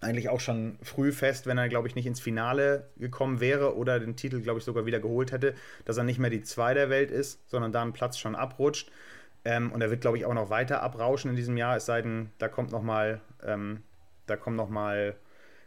eigentlich 0.04 0.28
auch 0.28 0.40
schon 0.40 0.78
früh 0.82 1.12
fest, 1.12 1.46
wenn 1.46 1.58
er, 1.58 1.68
glaube 1.68 1.88
ich, 1.88 1.94
nicht 1.94 2.06
ins 2.06 2.20
Finale 2.20 2.88
gekommen 2.96 3.40
wäre 3.40 3.76
oder 3.76 3.98
den 3.98 4.16
Titel, 4.16 4.40
glaube 4.40 4.58
ich, 4.58 4.64
sogar 4.64 4.86
wieder 4.86 5.00
geholt 5.00 5.32
hätte, 5.32 5.54
dass 5.84 5.96
er 5.96 6.04
nicht 6.04 6.18
mehr 6.18 6.30
die 6.30 6.42
Zwei 6.42 6.74
der 6.74 6.90
Welt 6.90 7.10
ist, 7.10 7.48
sondern 7.50 7.72
da 7.72 7.82
einen 7.82 7.92
Platz 7.92 8.18
schon 8.18 8.34
abrutscht. 8.36 8.90
Ähm, 9.44 9.72
und 9.72 9.80
er 9.82 9.90
wird, 9.90 10.00
glaube 10.00 10.16
ich, 10.16 10.24
auch 10.24 10.34
noch 10.34 10.50
weiter 10.50 10.82
abrauschen 10.82 11.30
in 11.30 11.36
diesem 11.36 11.56
Jahr, 11.56 11.76
es 11.76 11.86
sei 11.86 12.00
denn, 12.00 12.30
da 12.38 12.48
kommt 12.48 12.70
noch 12.70 12.82
mal, 12.82 13.20
ähm, 13.44 13.82
da 14.26 14.36
kommt 14.36 14.56
noch 14.56 14.70
mal 14.70 15.16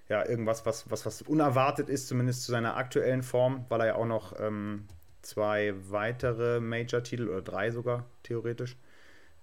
ja, 0.09 0.27
irgendwas, 0.27 0.65
was, 0.65 0.89
was, 0.89 1.05
was 1.05 1.21
unerwartet 1.21 1.89
ist, 1.89 2.07
zumindest 2.07 2.43
zu 2.43 2.51
seiner 2.51 2.77
aktuellen 2.77 3.23
Form, 3.23 3.65
weil 3.69 3.81
er 3.81 3.87
ja 3.87 3.95
auch 3.95 4.05
noch 4.05 4.39
ähm, 4.39 4.85
zwei 5.21 5.73
weitere 5.89 6.59
Major-Titel 6.59 7.27
oder 7.27 7.41
drei 7.41 7.71
sogar 7.71 8.05
theoretisch 8.23 8.77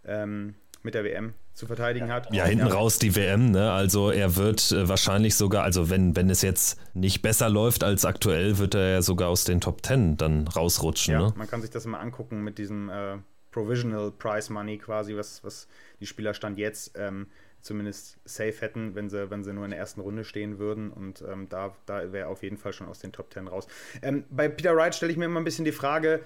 ähm, 0.04 0.54
mit 0.84 0.94
der 0.94 1.02
WM 1.02 1.32
zu 1.54 1.66
verteidigen 1.66 2.12
hat. 2.12 2.32
Ja, 2.32 2.44
hinten 2.44 2.66
raus 2.66 2.98
die 2.98 3.16
WM, 3.16 3.50
ne? 3.50 3.72
Also 3.72 4.10
er 4.10 4.36
wird 4.36 4.70
äh, 4.70 4.88
wahrscheinlich 4.88 5.34
sogar, 5.34 5.64
also 5.64 5.88
wenn, 5.88 6.14
wenn 6.14 6.28
es 6.28 6.42
jetzt 6.42 6.78
nicht 6.94 7.22
besser 7.22 7.48
läuft 7.48 7.82
als 7.82 8.04
aktuell, 8.04 8.58
wird 8.58 8.74
er 8.74 8.90
ja 8.90 9.02
sogar 9.02 9.30
aus 9.30 9.44
den 9.44 9.60
Top 9.60 9.82
Ten 9.82 10.16
dann 10.16 10.46
rausrutschen. 10.46 11.14
Ja, 11.14 11.20
ne? 11.20 11.34
man 11.36 11.48
kann 11.48 11.62
sich 11.62 11.70
das 11.70 11.86
immer 11.86 12.00
angucken 12.00 12.44
mit 12.44 12.58
diesem 12.58 12.90
äh, 12.90 13.16
Provisional 13.50 14.10
Prize 14.12 14.52
Money 14.52 14.78
quasi, 14.78 15.16
was, 15.16 15.42
was 15.42 15.68
die 16.00 16.06
Spielerstand 16.06 16.58
jetzt 16.58 16.92
ähm, 16.96 17.28
zumindest 17.62 18.18
safe 18.26 18.60
hätten, 18.60 18.94
wenn 18.94 19.08
sie, 19.08 19.30
wenn 19.30 19.42
sie 19.42 19.54
nur 19.54 19.64
in 19.64 19.70
der 19.70 19.80
ersten 19.80 20.02
Runde 20.02 20.24
stehen 20.24 20.58
würden. 20.58 20.90
Und 20.90 21.24
ähm, 21.26 21.48
da, 21.48 21.74
da 21.86 22.12
wäre 22.12 22.28
auf 22.28 22.42
jeden 22.42 22.58
Fall 22.58 22.74
schon 22.74 22.88
aus 22.88 22.98
den 22.98 23.12
Top 23.12 23.30
Ten 23.30 23.48
raus. 23.48 23.66
Ähm, 24.02 24.24
bei 24.28 24.48
Peter 24.48 24.76
Wright 24.76 24.94
stelle 24.94 25.12
ich 25.12 25.18
mir 25.18 25.24
immer 25.24 25.40
ein 25.40 25.44
bisschen 25.44 25.64
die 25.64 25.72
Frage, 25.72 26.20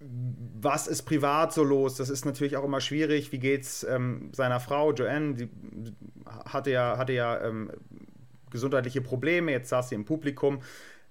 was 0.00 0.86
ist 0.86 1.02
privat 1.02 1.52
so 1.52 1.62
los? 1.62 1.96
Das 1.96 2.08
ist 2.08 2.24
natürlich 2.24 2.56
auch 2.56 2.64
immer 2.64 2.80
schwierig. 2.80 3.32
Wie 3.32 3.38
geht's 3.38 3.84
ähm, 3.84 4.30
seiner 4.32 4.58
Frau, 4.58 4.92
Joanne? 4.92 5.34
Die 5.34 5.50
hatte 6.46 6.70
ja, 6.70 6.96
hatte 6.96 7.12
ja 7.12 7.40
ähm, 7.44 7.70
gesundheitliche 8.50 9.02
Probleme. 9.02 9.52
Jetzt 9.52 9.68
saß 9.68 9.90
sie 9.90 9.94
im 9.94 10.06
Publikum. 10.06 10.62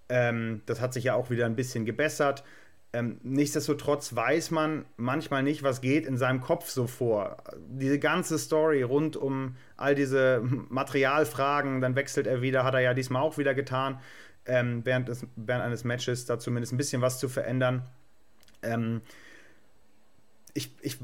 Ähm, 0.10 0.62
das 0.66 0.82
hat 0.82 0.94
sich 0.94 1.04
ja 1.04 1.14
auch 1.14 1.30
wieder 1.30 1.46
ein 1.46 1.56
bisschen 1.56 1.86
gebessert. 1.86 2.44
Ähm, 2.92 3.20
nichtsdestotrotz 3.22 4.16
weiß 4.16 4.50
man 4.50 4.86
manchmal 4.98 5.44
nicht, 5.44 5.62
was 5.62 5.82
geht 5.82 6.08
in 6.08 6.18
seinem 6.18 6.42
Kopf 6.42 6.70
so 6.70 6.88
vor. 6.88 7.38
Diese 7.68 8.00
ganze 8.00 8.40
Story 8.40 8.82
rund 8.82 9.16
um 9.16 9.56
all 9.78 9.94
diese 9.94 10.42
Materialfragen, 10.70 11.82
dann 11.82 11.96
wechselt 11.96 12.26
er 12.26 12.42
wieder, 12.42 12.64
hat 12.64 12.74
er 12.74 12.80
ja 12.80 12.96
diesmal 12.96 13.22
auch 13.22 13.38
wieder 13.38 13.54
getan, 13.54 14.00
ähm, 14.48 14.82
während, 14.84 15.08
des, 15.08 15.28
während 15.36 15.64
eines 15.64 15.84
Matches, 15.84 16.26
da 16.26 16.40
zumindest 16.40 16.74
ein 16.74 16.78
bisschen 16.78 17.04
was 17.04 17.20
zu 17.20 17.30
verändern. 17.30 17.84
Ähm, 18.62 19.02
ich 20.54 20.72
ich 20.82 20.98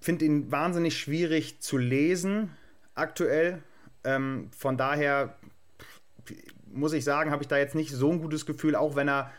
finde 0.00 0.24
ihn 0.24 0.50
wahnsinnig 0.50 0.98
schwierig 0.98 1.60
zu 1.60 1.76
lesen 1.76 2.50
aktuell. 2.94 3.62
Ähm, 4.04 4.50
von 4.56 4.76
daher 4.76 5.36
muss 6.70 6.92
ich 6.92 7.04
sagen, 7.04 7.30
habe 7.30 7.42
ich 7.42 7.48
da 7.48 7.56
jetzt 7.56 7.74
nicht 7.74 7.92
so 7.92 8.12
ein 8.12 8.20
gutes 8.20 8.46
Gefühl, 8.46 8.76
auch 8.76 8.94
wenn 8.96 9.08
er 9.08 9.32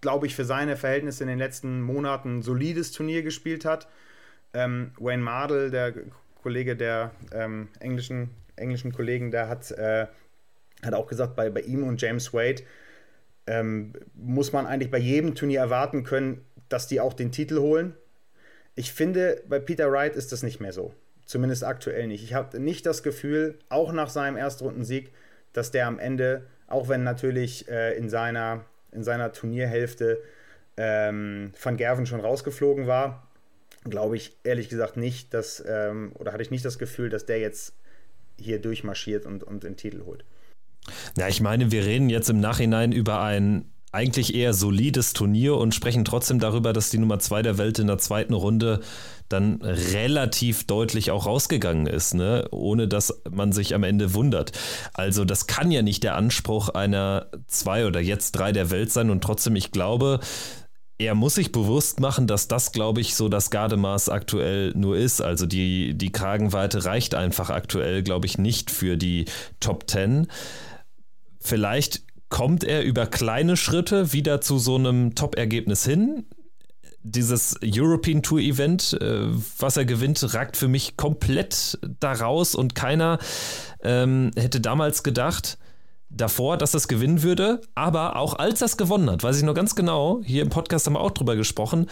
glaube 0.00 0.26
ich, 0.26 0.34
für 0.34 0.44
seine 0.44 0.76
Verhältnisse 0.76 1.24
in 1.24 1.28
den 1.28 1.38
letzten 1.38 1.82
Monaten 1.82 2.38
ein 2.38 2.42
solides 2.42 2.92
Turnier 2.92 3.22
gespielt 3.22 3.64
hat. 3.64 3.88
Ähm, 4.54 4.92
Wayne 4.98 5.22
Mardell, 5.22 5.70
der 5.70 5.92
Kollege 6.42 6.76
der 6.76 7.10
ähm, 7.32 7.68
englischen, 7.80 8.30
englischen 8.56 8.92
Kollegen, 8.92 9.30
der 9.30 9.48
hat, 9.48 9.70
äh, 9.72 10.06
hat 10.82 10.94
auch 10.94 11.06
gesagt, 11.06 11.36
bei, 11.36 11.50
bei 11.50 11.60
ihm 11.60 11.84
und 11.84 12.00
James 12.00 12.32
Wade 12.32 12.62
ähm, 13.46 13.92
muss 14.14 14.52
man 14.52 14.66
eigentlich 14.66 14.90
bei 14.90 14.98
jedem 14.98 15.34
Turnier 15.34 15.60
erwarten 15.60 16.04
können, 16.04 16.44
dass 16.68 16.86
die 16.86 17.00
auch 17.00 17.14
den 17.14 17.32
Titel 17.32 17.58
holen. 17.58 17.94
Ich 18.74 18.92
finde, 18.92 19.42
bei 19.48 19.58
Peter 19.58 19.90
Wright 19.90 20.14
ist 20.14 20.32
das 20.32 20.42
nicht 20.42 20.60
mehr 20.60 20.72
so. 20.72 20.94
Zumindest 21.26 21.64
aktuell 21.64 22.06
nicht. 22.06 22.22
Ich 22.24 22.34
habe 22.34 22.58
nicht 22.60 22.86
das 22.86 23.02
Gefühl, 23.02 23.58
auch 23.68 23.92
nach 23.92 24.08
seinem 24.08 24.36
Erstrundensieg, 24.36 25.12
dass 25.52 25.70
der 25.70 25.86
am 25.86 25.98
Ende, 25.98 26.46
auch 26.66 26.88
wenn 26.88 27.04
natürlich 27.04 27.68
äh, 27.68 27.96
in 27.96 28.08
seiner 28.08 28.64
in 28.92 29.04
seiner 29.04 29.32
Turnierhälfte 29.32 30.22
ähm, 30.76 31.52
Van 31.60 31.76
Gerven 31.76 32.06
schon 32.06 32.20
rausgeflogen 32.20 32.86
war, 32.86 33.28
glaube 33.84 34.16
ich 34.16 34.36
ehrlich 34.44 34.68
gesagt 34.68 34.96
nicht, 34.96 35.34
dass, 35.34 35.62
ähm, 35.66 36.12
oder 36.14 36.32
hatte 36.32 36.42
ich 36.42 36.50
nicht 36.50 36.64
das 36.64 36.78
Gefühl, 36.78 37.10
dass 37.10 37.26
der 37.26 37.38
jetzt 37.38 37.74
hier 38.38 38.60
durchmarschiert 38.60 39.26
und, 39.26 39.42
und 39.42 39.64
den 39.64 39.76
Titel 39.76 40.02
holt. 40.04 40.24
Ja, 41.16 41.28
ich 41.28 41.40
meine, 41.40 41.70
wir 41.70 41.84
reden 41.84 42.08
jetzt 42.08 42.30
im 42.30 42.40
Nachhinein 42.40 42.92
über 42.92 43.20
ein 43.20 43.70
eigentlich 43.90 44.34
eher 44.34 44.52
solides 44.52 45.14
Turnier 45.14 45.56
und 45.56 45.74
sprechen 45.74 46.04
trotzdem 46.04 46.38
darüber, 46.38 46.72
dass 46.72 46.90
die 46.90 46.98
Nummer 46.98 47.18
zwei 47.18 47.42
der 47.42 47.56
Welt 47.56 47.78
in 47.78 47.86
der 47.86 47.98
zweiten 47.98 48.34
Runde 48.34 48.80
dann 49.28 49.60
relativ 49.62 50.66
deutlich 50.66 51.10
auch 51.10 51.26
rausgegangen 51.26 51.86
ist, 51.86 52.14
ne? 52.14 52.46
ohne 52.50 52.88
dass 52.88 53.22
man 53.30 53.52
sich 53.52 53.74
am 53.74 53.84
Ende 53.84 54.14
wundert. 54.14 54.52
Also 54.94 55.24
das 55.24 55.46
kann 55.46 55.70
ja 55.70 55.82
nicht 55.82 56.02
der 56.02 56.16
Anspruch 56.16 56.70
einer 56.70 57.26
zwei 57.46 57.86
oder 57.86 58.00
jetzt 58.00 58.32
drei 58.32 58.52
der 58.52 58.70
Welt 58.70 58.92
sein 58.92 59.10
und 59.10 59.22
trotzdem, 59.22 59.56
ich 59.56 59.70
glaube, 59.70 60.20
er 60.98 61.14
muss 61.14 61.36
sich 61.36 61.52
bewusst 61.52 62.00
machen, 62.00 62.26
dass 62.26 62.48
das, 62.48 62.72
glaube 62.72 63.00
ich, 63.00 63.14
so 63.14 63.28
das 63.28 63.50
Gardemaß 63.50 64.08
aktuell 64.08 64.72
nur 64.74 64.96
ist. 64.96 65.22
Also 65.22 65.46
die, 65.46 65.94
die 65.94 66.10
Kragenweite 66.10 66.84
reicht 66.84 67.14
einfach 67.14 67.50
aktuell, 67.50 68.02
glaube 68.02 68.26
ich, 68.26 68.36
nicht 68.36 68.70
für 68.70 68.96
die 68.96 69.26
Top 69.60 69.86
Ten. 69.86 70.26
Vielleicht 71.38 72.02
kommt 72.28 72.64
er 72.64 72.84
über 72.84 73.06
kleine 73.06 73.56
Schritte 73.56 74.12
wieder 74.12 74.40
zu 74.40 74.58
so 74.58 74.76
einem 74.76 75.14
Top-Ergebnis 75.14 75.84
hin. 75.84 76.26
Dieses 77.02 77.56
European 77.64 78.22
Tour 78.22 78.40
Event, 78.40 78.98
äh, 79.00 79.28
was 79.58 79.76
er 79.76 79.84
gewinnt, 79.84 80.34
ragt 80.34 80.56
für 80.56 80.68
mich 80.68 80.96
komplett 80.96 81.78
daraus 82.00 82.54
und 82.54 82.74
keiner 82.74 83.18
ähm, 83.82 84.30
hätte 84.36 84.60
damals 84.60 85.02
gedacht, 85.02 85.58
davor, 86.10 86.56
dass 86.56 86.74
es 86.74 86.88
gewinnen 86.88 87.22
würde, 87.22 87.60
aber 87.74 88.16
auch 88.16 88.38
als 88.38 88.62
es 88.62 88.76
gewonnen 88.76 89.10
hat, 89.10 89.22
weiß 89.22 89.36
ich 89.36 89.42
noch 89.42 89.54
ganz 89.54 89.74
genau, 89.74 90.22
hier 90.24 90.42
im 90.42 90.48
Podcast 90.48 90.86
haben 90.86 90.94
wir 90.94 91.00
auch 91.00 91.10
drüber 91.10 91.36
gesprochen, 91.36 91.86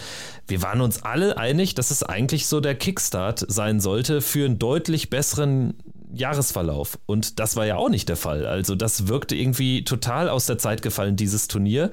wir 0.46 0.62
waren 0.62 0.80
uns 0.80 1.02
alle 1.02 1.36
einig, 1.36 1.74
dass 1.74 1.90
es 1.90 2.02
eigentlich 2.02 2.46
so 2.46 2.60
der 2.60 2.74
Kickstart 2.74 3.44
sein 3.48 3.78
sollte 3.78 4.20
für 4.22 4.46
einen 4.46 4.58
deutlich 4.58 5.10
besseren 5.10 5.74
Jahresverlauf. 6.12 6.98
Und 7.06 7.38
das 7.38 7.56
war 7.56 7.66
ja 7.66 7.76
auch 7.76 7.88
nicht 7.88 8.08
der 8.08 8.16
Fall. 8.16 8.46
Also 8.46 8.74
das 8.74 9.08
wirkte 9.08 9.34
irgendwie 9.34 9.84
total 9.84 10.28
aus 10.28 10.46
der 10.46 10.58
Zeit 10.58 10.82
gefallen, 10.82 11.16
dieses 11.16 11.48
Turnier. 11.48 11.90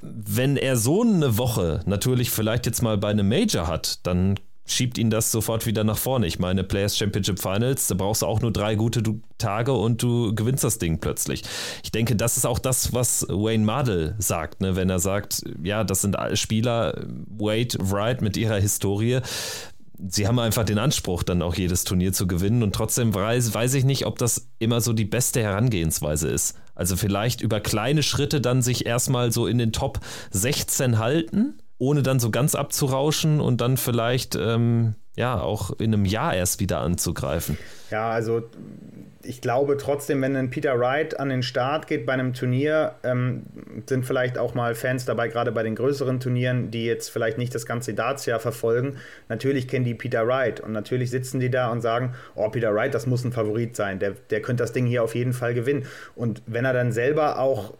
Wenn 0.00 0.56
er 0.56 0.76
so 0.76 1.02
eine 1.02 1.38
Woche 1.38 1.80
natürlich 1.86 2.30
vielleicht 2.30 2.66
jetzt 2.66 2.82
mal 2.82 2.98
bei 2.98 3.08
einem 3.08 3.28
Major 3.28 3.66
hat, 3.66 4.06
dann 4.06 4.38
schiebt 4.64 4.98
ihn 4.98 5.10
das 5.10 5.32
sofort 5.32 5.66
wieder 5.66 5.84
nach 5.84 5.98
vorne. 5.98 6.26
Ich 6.26 6.38
meine, 6.38 6.64
Players 6.64 6.96
Championship 6.96 7.40
Finals, 7.40 7.88
da 7.88 7.94
brauchst 7.94 8.22
du 8.22 8.26
auch 8.26 8.40
nur 8.40 8.52
drei 8.52 8.74
gute 8.74 9.02
Tage 9.38 9.72
und 9.72 10.02
du 10.02 10.34
gewinnst 10.34 10.64
das 10.64 10.78
Ding 10.78 10.98
plötzlich. 10.98 11.42
Ich 11.82 11.90
denke, 11.90 12.14
das 12.16 12.36
ist 12.36 12.46
auch 12.46 12.58
das, 12.58 12.92
was 12.92 13.26
Wayne 13.28 13.64
Mardell 13.64 14.14
sagt, 14.18 14.60
ne? 14.60 14.76
wenn 14.76 14.88
er 14.88 15.00
sagt, 15.00 15.42
ja, 15.62 15.84
das 15.84 16.02
sind 16.02 16.16
Spieler, 16.34 17.04
Wade, 17.26 17.76
Wright 17.80 18.22
mit 18.22 18.36
ihrer 18.36 18.60
Historie, 18.60 19.20
sie 20.08 20.26
haben 20.26 20.38
einfach 20.38 20.64
den 20.64 20.78
Anspruch, 20.78 21.22
dann 21.22 21.42
auch 21.42 21.54
jedes 21.54 21.84
Turnier 21.84 22.12
zu 22.12 22.26
gewinnen. 22.26 22.62
Und 22.62 22.74
trotzdem 22.74 23.14
weiß, 23.14 23.54
weiß 23.54 23.74
ich 23.74 23.84
nicht, 23.84 24.06
ob 24.06 24.18
das 24.18 24.48
immer 24.58 24.80
so 24.80 24.92
die 24.92 25.04
beste 25.04 25.42
Herangehensweise 25.42 26.28
ist. 26.28 26.56
Also 26.74 26.96
vielleicht 26.96 27.40
über 27.40 27.60
kleine 27.60 28.02
Schritte 28.02 28.40
dann 28.40 28.62
sich 28.62 28.86
erstmal 28.86 29.32
so 29.32 29.46
in 29.46 29.58
den 29.58 29.72
Top 29.72 30.00
16 30.30 30.98
halten, 30.98 31.58
ohne 31.78 32.02
dann 32.02 32.20
so 32.20 32.30
ganz 32.30 32.54
abzurauschen 32.54 33.40
und 33.40 33.60
dann 33.60 33.76
vielleicht 33.76 34.36
ähm, 34.36 34.94
ja 35.16 35.40
auch 35.40 35.70
in 35.78 35.92
einem 35.92 36.04
Jahr 36.04 36.34
erst 36.34 36.60
wieder 36.60 36.80
anzugreifen. 36.80 37.58
Ja, 37.90 38.10
also 38.10 38.42
ich 39.24 39.40
glaube 39.40 39.76
trotzdem, 39.76 40.22
wenn 40.22 40.36
ein 40.36 40.50
Peter 40.50 40.78
Wright 40.78 41.18
an 41.18 41.28
den 41.28 41.42
Start 41.42 41.86
geht 41.86 42.06
bei 42.06 42.12
einem 42.12 42.34
Turnier, 42.34 42.94
ähm, 43.02 43.44
sind 43.86 44.04
vielleicht 44.04 44.38
auch 44.38 44.54
mal 44.54 44.74
Fans 44.74 45.04
dabei, 45.04 45.28
gerade 45.28 45.52
bei 45.52 45.62
den 45.62 45.74
größeren 45.74 46.20
Turnieren, 46.20 46.70
die 46.70 46.84
jetzt 46.84 47.08
vielleicht 47.08 47.38
nicht 47.38 47.54
das 47.54 47.66
ganze 47.66 47.94
Darts-Jahr 47.94 48.40
verfolgen. 48.40 48.96
Natürlich 49.28 49.68
kennen 49.68 49.84
die 49.84 49.94
Peter 49.94 50.26
Wright 50.26 50.60
und 50.60 50.72
natürlich 50.72 51.10
sitzen 51.10 51.40
die 51.40 51.50
da 51.50 51.70
und 51.70 51.80
sagen, 51.80 52.14
oh, 52.34 52.48
Peter 52.48 52.74
Wright, 52.74 52.94
das 52.94 53.06
muss 53.06 53.24
ein 53.24 53.32
Favorit 53.32 53.76
sein, 53.76 53.98
der, 53.98 54.12
der 54.30 54.42
könnte 54.42 54.62
das 54.62 54.72
Ding 54.72 54.86
hier 54.86 55.02
auf 55.02 55.14
jeden 55.14 55.32
Fall 55.32 55.54
gewinnen. 55.54 55.86
Und 56.14 56.42
wenn 56.46 56.64
er 56.64 56.72
dann 56.72 56.92
selber 56.92 57.38
auch, 57.38 57.74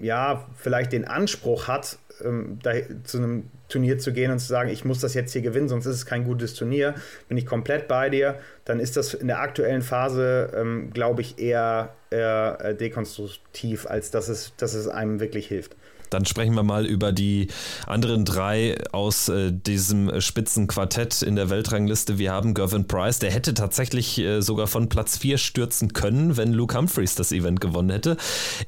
ja, 0.00 0.46
vielleicht 0.56 0.92
den 0.92 1.06
Anspruch 1.06 1.68
hat, 1.68 1.98
ähm, 2.24 2.58
da, 2.62 2.72
zu 3.04 3.18
einem 3.18 3.50
Turnier 3.68 3.98
zu 3.98 4.12
gehen 4.12 4.30
und 4.30 4.38
zu 4.38 4.46
sagen, 4.46 4.70
ich 4.70 4.84
muss 4.84 5.00
das 5.00 5.14
jetzt 5.14 5.32
hier 5.32 5.42
gewinnen, 5.42 5.68
sonst 5.68 5.86
ist 5.86 5.96
es 5.96 6.06
kein 6.06 6.24
gutes 6.24 6.54
Turnier, 6.54 6.94
bin 7.28 7.36
ich 7.36 7.46
komplett 7.46 7.88
bei 7.88 8.10
dir, 8.10 8.38
dann 8.64 8.80
ist 8.80 8.96
das 8.96 9.14
in 9.14 9.28
der 9.28 9.40
aktuellen 9.40 9.82
Phase, 9.82 10.50
ähm, 10.56 10.90
glaube 10.92 11.20
ich, 11.20 11.38
eher, 11.38 11.94
eher 12.10 12.58
äh, 12.62 12.74
dekonstruktiv, 12.74 13.86
als 13.86 14.10
dass 14.10 14.28
es, 14.28 14.52
dass 14.56 14.74
es 14.74 14.88
einem 14.88 15.20
wirklich 15.20 15.46
hilft. 15.46 15.76
Dann 16.10 16.24
sprechen 16.24 16.54
wir 16.54 16.62
mal 16.62 16.86
über 16.86 17.12
die 17.12 17.48
anderen 17.86 18.24
drei 18.24 18.78
aus 18.92 19.28
äh, 19.28 19.52
diesem 19.52 20.20
Spitzenquartett 20.20 21.22
in 21.22 21.36
der 21.36 21.50
Weltrangliste. 21.50 22.18
Wir 22.18 22.32
haben 22.32 22.54
Gervin 22.54 22.86
Price, 22.86 23.18
der 23.18 23.30
hätte 23.30 23.54
tatsächlich 23.54 24.18
äh, 24.18 24.40
sogar 24.40 24.66
von 24.66 24.88
Platz 24.88 25.18
4 25.18 25.38
stürzen 25.38 25.92
können, 25.92 26.36
wenn 26.36 26.52
Luke 26.52 26.76
Humphreys 26.76 27.14
das 27.14 27.32
Event 27.32 27.60
gewonnen 27.60 27.90
hätte. 27.90 28.16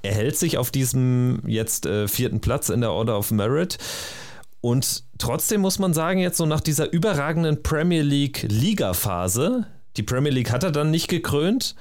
Er 0.02 0.12
hält 0.12 0.36
sich 0.36 0.58
auf 0.58 0.70
diesem 0.70 1.40
jetzt 1.46 1.86
äh, 1.86 2.08
vierten 2.08 2.40
Platz 2.40 2.68
in 2.68 2.82
der 2.82 2.92
Order 2.92 3.18
of 3.18 3.30
Merit. 3.30 3.78
Und 4.60 5.04
trotzdem 5.18 5.60
muss 5.62 5.78
man 5.78 5.94
sagen, 5.94 6.20
jetzt 6.20 6.36
so 6.36 6.46
nach 6.46 6.60
dieser 6.60 6.92
überragenden 6.92 7.62
Premier 7.62 8.02
League 8.02 8.46
Liga-Phase, 8.48 9.66
die 9.96 10.02
Premier 10.02 10.32
League 10.32 10.50
hat 10.50 10.62
er 10.64 10.70
dann 10.70 10.90
nicht 10.90 11.08
gekrönt. 11.08 11.74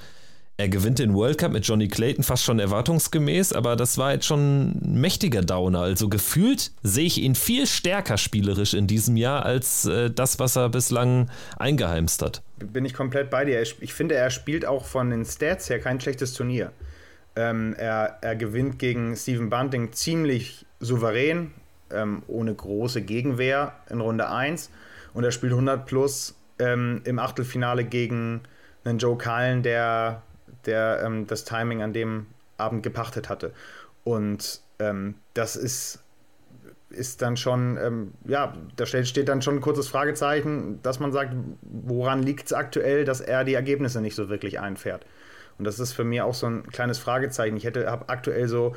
Er 0.60 0.68
gewinnt 0.68 1.00
den 1.00 1.14
World 1.14 1.38
Cup 1.38 1.54
mit 1.54 1.66
Johnny 1.66 1.88
Clayton 1.88 2.22
fast 2.22 2.44
schon 2.44 2.60
erwartungsgemäß, 2.60 3.54
aber 3.54 3.78
das 3.78 3.98
war 3.98 4.12
jetzt 4.12 4.26
schon 4.26 4.72
ein 4.72 5.00
mächtiger 5.00 5.42
Downer. 5.42 5.80
Also 5.80 6.10
gefühlt 6.10 6.72
sehe 6.84 7.06
ich 7.06 7.18
ihn 7.22 7.36
viel 7.36 7.66
stärker 7.66 8.18
spielerisch 8.18 8.74
in 8.74 8.86
diesem 8.86 9.16
Jahr 9.16 9.46
als 9.46 9.86
äh, 9.86 10.12
das, 10.12 10.38
was 10.38 10.58
er 10.58 10.68
bislang 10.68 11.30
eingeheimst 11.58 12.22
hat. 12.22 12.42
Bin 12.58 12.84
ich 12.84 12.94
komplett 12.94 13.30
bei 13.30 13.46
dir. 13.46 13.62
Ich 13.62 13.94
finde, 13.94 14.16
er 14.16 14.32
spielt 14.32 14.66
auch 14.66 14.84
von 14.84 15.10
den 15.10 15.24
Stats 15.24 15.70
her 15.70 15.80
kein 15.80 16.02
schlechtes 16.02 16.34
Turnier. 16.34 16.74
Ähm, 17.38 17.74
er, 17.78 18.18
er 18.20 18.36
gewinnt 18.36 18.80
gegen 18.80 19.16
Stephen 19.16 19.50
Bunting 19.50 19.94
ziemlich 19.94 20.66
souverän, 20.82 21.54
ähm, 21.92 22.24
ohne 22.28 22.54
große 22.54 23.02
Gegenwehr 23.02 23.74
in 23.90 24.02
Runde 24.02 24.30
1 24.30 24.70
und 25.14 25.24
er 25.24 25.32
spielt 25.32 25.54
100 25.54 25.86
plus 25.86 26.36
ähm, 26.60 27.02
im 27.06 27.20
Achtelfinale 27.20 27.84
gegen 27.84 28.42
einen 28.84 29.00
Joe 29.00 29.18
Cullen, 29.18 29.64
der, 29.64 30.22
der 30.66 31.02
ähm, 31.04 31.28
das 31.28 31.44
Timing 31.46 31.82
an 31.82 31.94
dem 31.94 32.28
Abend 32.58 32.84
gepachtet 32.84 33.30
hatte. 33.30 33.54
Und 34.04 34.62
ähm, 34.80 35.16
das 35.34 35.56
ist, 35.56 36.04
ist 36.90 37.22
dann 37.22 37.38
schon, 37.38 37.78
ähm, 37.78 38.14
ja, 38.26 38.56
da 38.76 38.86
steht, 38.86 39.30
dann 39.30 39.42
schon 39.42 39.56
ein 39.56 39.62
kurzes 39.62 39.88
Fragezeichen, 39.88 40.82
dass 40.82 41.00
man 41.00 41.12
sagt, 41.12 41.34
woran 41.62 42.24
liegt 42.24 42.48
es 42.48 42.54
aktuell, 42.54 43.06
dass 43.06 43.22
er 43.22 43.44
die 43.44 43.54
Ergebnisse 43.54 44.02
nicht 44.02 44.16
so 44.16 44.30
wirklich 44.30 44.60
einfährt. 44.60 45.06
Und 45.58 45.66
das 45.66 45.80
ist 45.80 45.94
für 45.94 46.06
mich 46.06 46.22
auch 46.22 46.34
so 46.34 46.48
ein 46.48 46.64
kleines 46.68 47.00
Fragezeichen. 47.00 47.58
Ich 47.58 47.66
hätte, 47.66 47.88
aktuell 48.08 48.48
so 48.48 48.76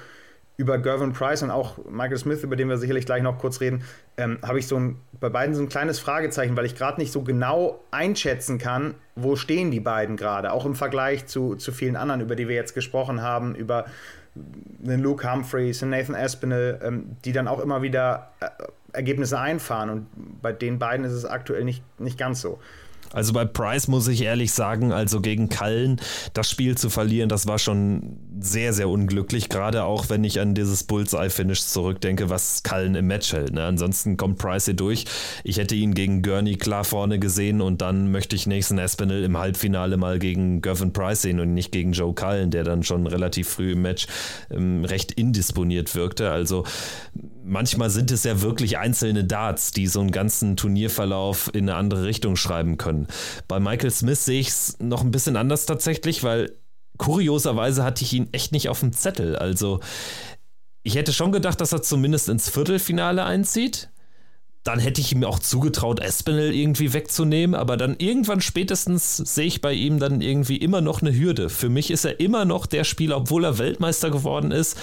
über 0.57 0.79
Gervin 0.79 1.13
Price 1.13 1.43
und 1.43 1.51
auch 1.51 1.79
Michael 1.91 2.19
Smith, 2.19 2.43
über 2.43 2.57
den 2.57 2.69
wir 2.69 2.77
sicherlich 2.77 3.07
gleich 3.07 3.23
noch 3.23 3.39
kurz 3.39 3.61
reden, 3.61 3.83
ähm, 4.17 4.39
habe 4.43 4.59
ich 4.59 4.67
so 4.67 4.77
ein, 4.77 4.97
bei 5.19 5.29
beiden 5.29 5.55
so 5.55 5.63
ein 5.63 5.69
kleines 5.69 5.99
Fragezeichen, 5.99 6.57
weil 6.57 6.67
ich 6.67 6.77
gerade 6.77 7.01
nicht 7.01 7.13
so 7.13 7.23
genau 7.23 7.81
einschätzen 7.91 8.59
kann, 8.59 8.95
wo 9.17 9.37
stehen 9.37 9.71
die 9.71 9.81
beiden 9.81 10.17
gerade, 10.17 10.53
auch 10.53 10.67
im 10.67 10.75
Vergleich 10.75 11.27
zu, 11.27 11.57
zu 11.57 11.73
vielen 11.73 11.97
anderen, 11.97 12.21
über 12.21 12.37
die 12.37 12.49
wir 12.49 12.55
jetzt 12.55 12.75
gesprochen 12.75 13.23
haben, 13.23 13.55
über 13.55 13.87
einen 14.85 15.03
Luke 15.03 15.31
Humphreys, 15.31 15.83
einen 15.83 15.93
Nathan 15.93 16.15
Aspinall, 16.15 16.81
ähm, 16.83 17.17
die 17.25 17.33
dann 17.33 17.49
auch 17.49 17.61
immer 17.61 17.83
wieder 17.83 18.31
äh, 18.41 18.49
Ergebnisse 18.93 19.39
einfahren. 19.39 19.91
Und 19.91 20.07
bei 20.43 20.53
den 20.53 20.79
beiden 20.79 21.05
ist 21.05 21.13
es 21.13 21.25
aktuell 21.25 21.65
nicht, 21.65 21.83
nicht 21.99 22.19
ganz 22.19 22.41
so. 22.41 22.59
Also 23.13 23.33
bei 23.33 23.45
Price 23.45 23.89
muss 23.89 24.09
ich 24.09 24.23
ehrlich 24.23 24.53
sagen, 24.53 24.93
also 24.93 25.21
gegen 25.21 25.49
Kallen 25.49 26.01
das 26.35 26.51
Spiel 26.51 26.77
zu 26.77 26.91
verlieren, 26.91 27.29
das 27.29 27.47
war 27.47 27.59
schon 27.59 28.19
sehr, 28.41 28.73
sehr 28.73 28.89
unglücklich. 28.89 29.49
Gerade 29.49 29.85
auch, 29.85 30.09
wenn 30.09 30.25
ich 30.25 30.41
an 30.41 30.55
dieses 30.55 30.85
Bullseye-Finish 30.85 31.63
zurückdenke, 31.65 32.31
was 32.31 32.63
Kallen 32.63 32.95
im 32.95 33.07
Match 33.07 33.33
hält. 33.33 33.53
Ne? 33.53 33.65
Ansonsten 33.65 34.17
kommt 34.17 34.39
Price 34.39 34.65
hier 34.65 34.75
durch. 34.75 35.05
Ich 35.45 35.59
hätte 35.59 35.75
ihn 35.75 35.95
gegen 35.95 36.23
Gurney 36.23 36.57
klar 36.57 36.85
vorne 36.85 37.19
gesehen 37.19 37.61
und 37.61 37.83
dann 37.83 38.11
möchte 38.11 38.37
ich 38.37 38.47
nächsten 38.47 38.79
Espinel 38.79 39.25
im 39.25 39.39
Halbfinale 39.39 39.97
mal 39.97 40.19
gegen 40.19 40.63
Gervin 40.63 40.93
Price 40.93 41.23
sehen 41.23 41.41
und 41.41 41.55
nicht 41.55 41.73
gegen 41.73 41.93
Joe 41.93 42.15
Cullen, 42.15 42.51
der 42.51 42.65
dann 42.65 42.83
schon 42.83 43.07
relativ 43.07 43.49
früh 43.49 43.73
im 43.73 43.83
Match 43.83 44.07
ähm, 44.51 44.85
recht 44.85 45.13
indisponiert 45.13 45.95
wirkte. 45.95 46.31
Also 46.31 46.65
manchmal 47.45 47.91
sind 47.91 48.11
es 48.11 48.25
ja 48.25 48.41
wirklich 48.41 48.79
einzelne 48.79 49.25
Darts, 49.25 49.73
die 49.73 49.87
so 49.87 50.01
einen 50.01 50.11
ganzen 50.11 50.57
Turnierverlauf 50.57 51.51
in 51.53 51.69
eine 51.69 51.77
andere 51.77 52.05
Richtung 52.05 52.37
schreiben 52.37 52.77
können. 52.79 53.02
Bei 53.49 53.61
Michael 53.61 53.91
Smith 53.91 54.25
sehe 54.25 54.41
ich 54.41 54.49
es 54.49 54.77
noch 54.81 55.03
ein 55.03 55.11
bisschen 55.11 55.37
anders 55.37 55.67
tatsächlich, 55.67 56.23
weil 56.23 56.57
kurioserweise 56.99 57.85
hatte 57.85 58.05
ich 58.05 58.13
ihn 58.13 58.29
echt 58.33 58.53
nicht 58.53 58.69
auf 58.69 58.81
dem 58.81 58.93
Zettel. 58.93 59.37
Also 59.37 59.81
ich 60.83 60.95
hätte 60.95 61.13
schon 61.13 61.33
gedacht, 61.33 61.61
dass 61.61 61.73
er 61.73 61.83
zumindest 61.83 62.29
ins 62.29 62.49
Viertelfinale 62.49 63.25
einzieht. 63.25 63.91
Dann 64.65 64.79
hätte 64.79 65.01
ich 65.01 65.11
ihm 65.13 65.25
auch 65.25 65.41
zugetraut, 65.41 65.99
Espinel 65.99 66.55
irgendwie 66.55 66.93
wegzunehmen, 66.93 67.57
aber 67.57 67.77
dann 67.77 67.97
irgendwann 67.99 68.41
spätestens 68.41 69.17
sehe 69.17 69.47
ich 69.47 69.61
bei 69.61 69.73
ihm 69.73 69.99
dann 69.99 70.21
irgendwie 70.21 70.57
immer 70.57 70.81
noch 70.81 71.03
eine 71.03 71.13
Hürde. 71.13 71.49
Für 71.49 71.69
mich 71.69 71.91
ist 71.91 72.05
er 72.05 72.21
immer 72.21 72.45
noch 72.45 72.67
der 72.67 72.85
Spieler, 72.85 73.17
obwohl 73.17 73.45
er 73.45 73.59
Weltmeister 73.59 74.11
geworden 74.11 74.53
ist, 74.53 74.77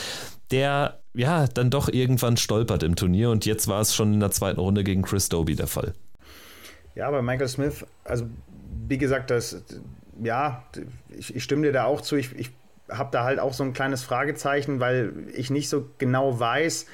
der 0.51 1.01
ja 1.13 1.47
dann 1.47 1.69
doch 1.69 1.87
irgendwann 1.87 2.35
stolpert 2.35 2.83
im 2.83 2.95
Turnier 2.95 3.29
und 3.29 3.45
jetzt 3.45 3.69
war 3.69 3.79
es 3.79 3.95
schon 3.95 4.13
in 4.13 4.19
der 4.19 4.31
zweiten 4.31 4.59
Runde 4.59 4.83
gegen 4.83 5.01
Chris 5.01 5.29
Doby 5.29 5.55
der 5.55 5.67
Fall. 5.67 5.93
Ja, 6.99 7.09
bei 7.11 7.21
Michael 7.21 7.47
Smith, 7.47 7.85
also 8.03 8.25
wie 8.89 8.97
gesagt, 8.97 9.31
das, 9.31 9.63
ja, 10.21 10.65
ich, 11.17 11.33
ich 11.33 11.45
stimme 11.45 11.61
dir 11.61 11.71
da 11.71 11.85
auch 11.85 12.01
zu. 12.01 12.17
Ich, 12.17 12.37
ich 12.37 12.51
habe 12.89 13.07
da 13.13 13.23
halt 13.23 13.39
auch 13.39 13.53
so 13.53 13.63
ein 13.63 13.71
kleines 13.71 14.03
Fragezeichen, 14.03 14.81
weil 14.81 15.13
ich 15.33 15.49
nicht 15.49 15.69
so 15.69 15.89
genau 15.97 16.37
weiß, 16.41 16.87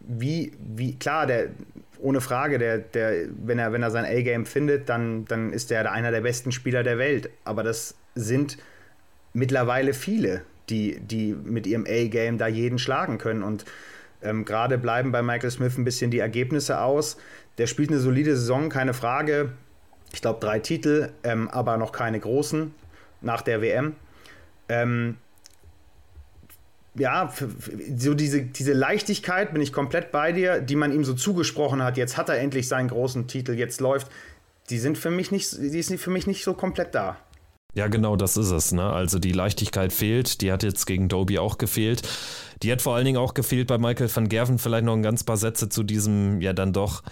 wie, 0.00 0.52
wie, 0.58 0.98
klar, 0.98 1.26
der, 1.26 1.46
ohne 2.00 2.20
Frage, 2.20 2.58
der, 2.58 2.80
der, 2.80 3.28
wenn 3.30 3.58
er, 3.58 3.72
wenn 3.72 3.82
er 3.82 3.90
sein 3.90 4.04
A-Game 4.04 4.44
findet, 4.44 4.90
dann, 4.90 5.24
dann 5.24 5.54
ist 5.54 5.72
er 5.72 5.90
einer 5.90 6.10
der 6.10 6.20
besten 6.20 6.52
Spieler 6.52 6.82
der 6.82 6.98
Welt. 6.98 7.30
Aber 7.42 7.62
das 7.62 7.94
sind 8.14 8.58
mittlerweile 9.32 9.94
viele 9.94 10.42
die, 10.68 11.00
die 11.00 11.32
mit 11.32 11.66
ihrem 11.66 11.86
A-Game 11.88 12.36
da 12.36 12.46
jeden 12.46 12.78
schlagen 12.78 13.16
können. 13.16 13.42
Und 13.42 13.64
ähm, 14.22 14.44
gerade 14.44 14.76
bleiben 14.76 15.12
bei 15.12 15.22
Michael 15.22 15.50
Smith 15.50 15.78
ein 15.78 15.84
bisschen 15.84 16.10
die 16.10 16.18
Ergebnisse 16.18 16.82
aus. 16.82 17.16
Der 17.58 17.66
spielt 17.66 17.90
eine 17.90 18.00
solide 18.00 18.36
Saison, 18.36 18.68
keine 18.68 18.94
Frage. 18.94 19.52
Ich 20.12 20.20
glaube, 20.22 20.40
drei 20.40 20.58
Titel, 20.58 21.10
ähm, 21.22 21.48
aber 21.48 21.76
noch 21.76 21.92
keine 21.92 22.18
großen 22.18 22.74
nach 23.20 23.42
der 23.42 23.62
WM. 23.62 23.94
Ähm, 24.68 25.16
ja, 26.94 27.32
so 27.96 28.14
diese, 28.14 28.42
diese 28.42 28.72
Leichtigkeit 28.72 29.52
bin 29.52 29.62
ich 29.62 29.72
komplett 29.72 30.10
bei 30.10 30.32
dir, 30.32 30.60
die 30.60 30.76
man 30.76 30.92
ihm 30.92 31.04
so 31.04 31.14
zugesprochen 31.14 31.82
hat. 31.82 31.96
Jetzt 31.96 32.16
hat 32.16 32.28
er 32.28 32.38
endlich 32.38 32.66
seinen 32.68 32.88
großen 32.88 33.28
Titel, 33.28 33.52
jetzt 33.52 33.80
läuft. 33.80 34.08
Die 34.70 34.78
sind 34.78 34.98
für 34.98 35.10
mich 35.10 35.30
nicht, 35.30 35.52
die 35.58 35.82
sind 35.82 36.00
für 36.00 36.10
mich 36.10 36.26
nicht 36.26 36.44
so 36.44 36.54
komplett 36.54 36.94
da. 36.94 37.16
Ja, 37.74 37.86
genau, 37.86 38.16
das 38.16 38.36
ist 38.36 38.50
es. 38.50 38.72
Ne? 38.72 38.84
Also 38.84 39.18
die 39.18 39.32
Leichtigkeit 39.32 39.92
fehlt. 39.92 40.40
Die 40.40 40.50
hat 40.50 40.62
jetzt 40.62 40.86
gegen 40.86 41.08
Doby 41.08 41.38
auch 41.38 41.58
gefehlt. 41.58 42.02
Die 42.62 42.72
hat 42.72 42.82
vor 42.82 42.96
allen 42.96 43.04
Dingen 43.04 43.16
auch 43.16 43.34
gefehlt 43.34 43.68
bei 43.68 43.78
Michael 43.78 44.10
van 44.12 44.28
Gerven. 44.28 44.58
Vielleicht 44.58 44.84
noch 44.84 44.94
ein 44.94 45.02
ganz 45.02 45.22
paar 45.22 45.36
Sätze 45.36 45.68
zu 45.68 45.84
diesem, 45.84 46.40
ja, 46.40 46.52
dann 46.52 46.72
doch 46.72 47.02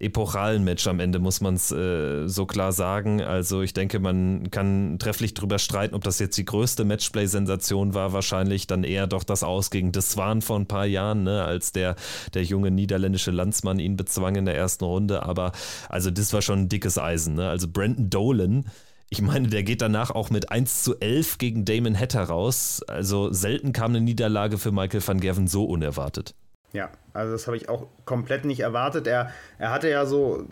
epochalen 0.00 0.64
Match 0.64 0.86
am 0.86 1.00
Ende, 1.00 1.18
muss 1.18 1.40
man 1.40 1.54
es 1.54 1.70
äh, 1.72 2.28
so 2.28 2.46
klar 2.46 2.72
sagen. 2.72 3.20
Also 3.20 3.62
ich 3.62 3.74
denke, 3.74 3.98
man 3.98 4.50
kann 4.50 4.98
trefflich 4.98 5.34
drüber 5.34 5.58
streiten, 5.58 5.94
ob 5.94 6.04
das 6.04 6.18
jetzt 6.18 6.36
die 6.38 6.44
größte 6.44 6.84
Matchplay-Sensation 6.84 7.94
war. 7.94 8.12
Wahrscheinlich 8.12 8.66
dann 8.66 8.84
eher 8.84 9.06
doch 9.06 9.24
das 9.24 9.42
Aus 9.42 9.70
gegen 9.70 9.92
Deswan 9.92 10.42
vor 10.42 10.58
ein 10.58 10.66
paar 10.66 10.86
Jahren, 10.86 11.24
ne, 11.24 11.44
als 11.44 11.72
der, 11.72 11.96
der 12.34 12.44
junge 12.44 12.70
niederländische 12.70 13.30
Landsmann 13.30 13.78
ihn 13.78 13.96
bezwang 13.96 14.36
in 14.36 14.44
der 14.44 14.56
ersten 14.56 14.84
Runde. 14.84 15.22
Aber 15.24 15.52
also 15.88 16.10
das 16.10 16.32
war 16.32 16.42
schon 16.42 16.60
ein 16.60 16.68
dickes 16.68 16.98
Eisen. 16.98 17.34
Ne? 17.34 17.48
Also 17.48 17.68
Brandon 17.68 18.10
Dolan 18.10 18.64
ich 19.10 19.22
meine, 19.22 19.48
der 19.48 19.62
geht 19.62 19.80
danach 19.80 20.10
auch 20.10 20.28
mit 20.28 20.50
1 20.50 20.82
zu 20.82 21.00
11 21.00 21.38
gegen 21.38 21.64
Damon 21.64 21.98
Hatter 21.98 22.24
raus. 22.24 22.82
Also 22.86 23.32
selten 23.32 23.72
kam 23.72 23.92
eine 23.92 24.02
Niederlage 24.02 24.58
für 24.58 24.70
Michael 24.70 25.06
van 25.06 25.20
Gerven 25.20 25.46
so 25.46 25.64
unerwartet. 25.64 26.34
Ja, 26.72 26.90
also 27.14 27.32
das 27.32 27.46
habe 27.46 27.56
ich 27.56 27.68
auch 27.68 27.86
komplett 28.04 28.44
nicht 28.44 28.60
erwartet. 28.60 29.06
Er, 29.06 29.32
er 29.58 29.70
hatte 29.70 29.88
ja 29.88 30.04
so, 30.04 30.46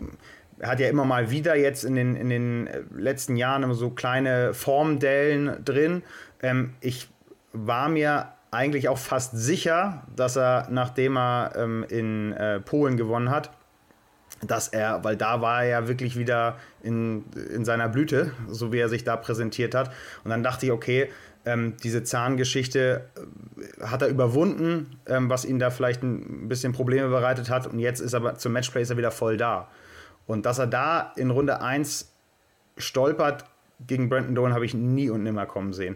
er 0.59 0.69
hat 0.69 0.79
ja 0.79 0.89
immer 0.89 1.05
mal 1.05 1.29
wieder 1.29 1.55
jetzt 1.55 1.83
in 1.83 1.95
den, 1.95 2.15
in 2.15 2.29
den 2.29 2.69
letzten 2.95 3.35
Jahren 3.35 3.63
immer 3.63 3.75
so 3.75 3.91
kleine 3.91 4.53
Formdellen 4.53 5.63
drin. 5.63 6.03
Ähm, 6.41 6.73
ich 6.81 7.09
war 7.53 7.89
mir 7.89 8.33
eigentlich 8.49 8.89
auch 8.89 8.97
fast 8.97 9.37
sicher, 9.37 10.03
dass 10.15 10.35
er, 10.35 10.67
nachdem 10.69 11.17
er 11.17 11.53
ähm, 11.55 11.85
in 11.87 12.33
äh, 12.33 12.59
Polen 12.59 12.97
gewonnen 12.97 13.29
hat, 13.29 13.51
dass 14.41 14.67
er, 14.67 15.03
weil 15.03 15.15
da 15.15 15.41
war 15.41 15.63
er 15.63 15.69
ja 15.69 15.87
wirklich 15.87 16.17
wieder 16.17 16.57
in, 16.83 17.25
in 17.53 17.65
seiner 17.65 17.89
Blüte, 17.89 18.31
so 18.47 18.71
wie 18.71 18.79
er 18.79 18.89
sich 18.89 19.03
da 19.03 19.15
präsentiert 19.15 19.73
hat. 19.73 19.91
Und 20.23 20.29
dann 20.29 20.43
dachte 20.43 20.65
ich, 20.67 20.71
okay, 20.71 21.09
ähm, 21.47 21.75
diese 21.81 22.03
Zahngeschichte 22.03 23.09
äh, 23.55 23.85
hat 23.85 24.01
er 24.01 24.09
überwunden, 24.09 24.99
ähm, 25.07 25.29
was 25.29 25.45
ihm 25.45 25.59
da 25.59 25.69
vielleicht 25.69 26.03
ein 26.03 26.49
bisschen 26.49 26.73
Probleme 26.73 27.07
bereitet 27.07 27.49
hat. 27.49 27.67
Und 27.67 27.79
jetzt 27.79 28.01
ist 28.01 28.13
aber 28.13 28.35
zum 28.35 28.51
Matchplay 28.51 28.81
ist 28.81 28.89
er 28.89 28.97
wieder 28.97 29.11
voll 29.11 29.37
da. 29.37 29.69
Und 30.25 30.45
dass 30.45 30.59
er 30.59 30.67
da 30.67 31.13
in 31.15 31.29
Runde 31.29 31.61
1 31.61 32.11
stolpert 32.77 33.45
gegen 33.85 34.09
Brandon 34.09 34.35
Dolan, 34.35 34.53
habe 34.53 34.65
ich 34.65 34.73
nie 34.73 35.09
und 35.09 35.23
nimmer 35.23 35.45
kommen 35.45 35.71
sehen. 35.71 35.95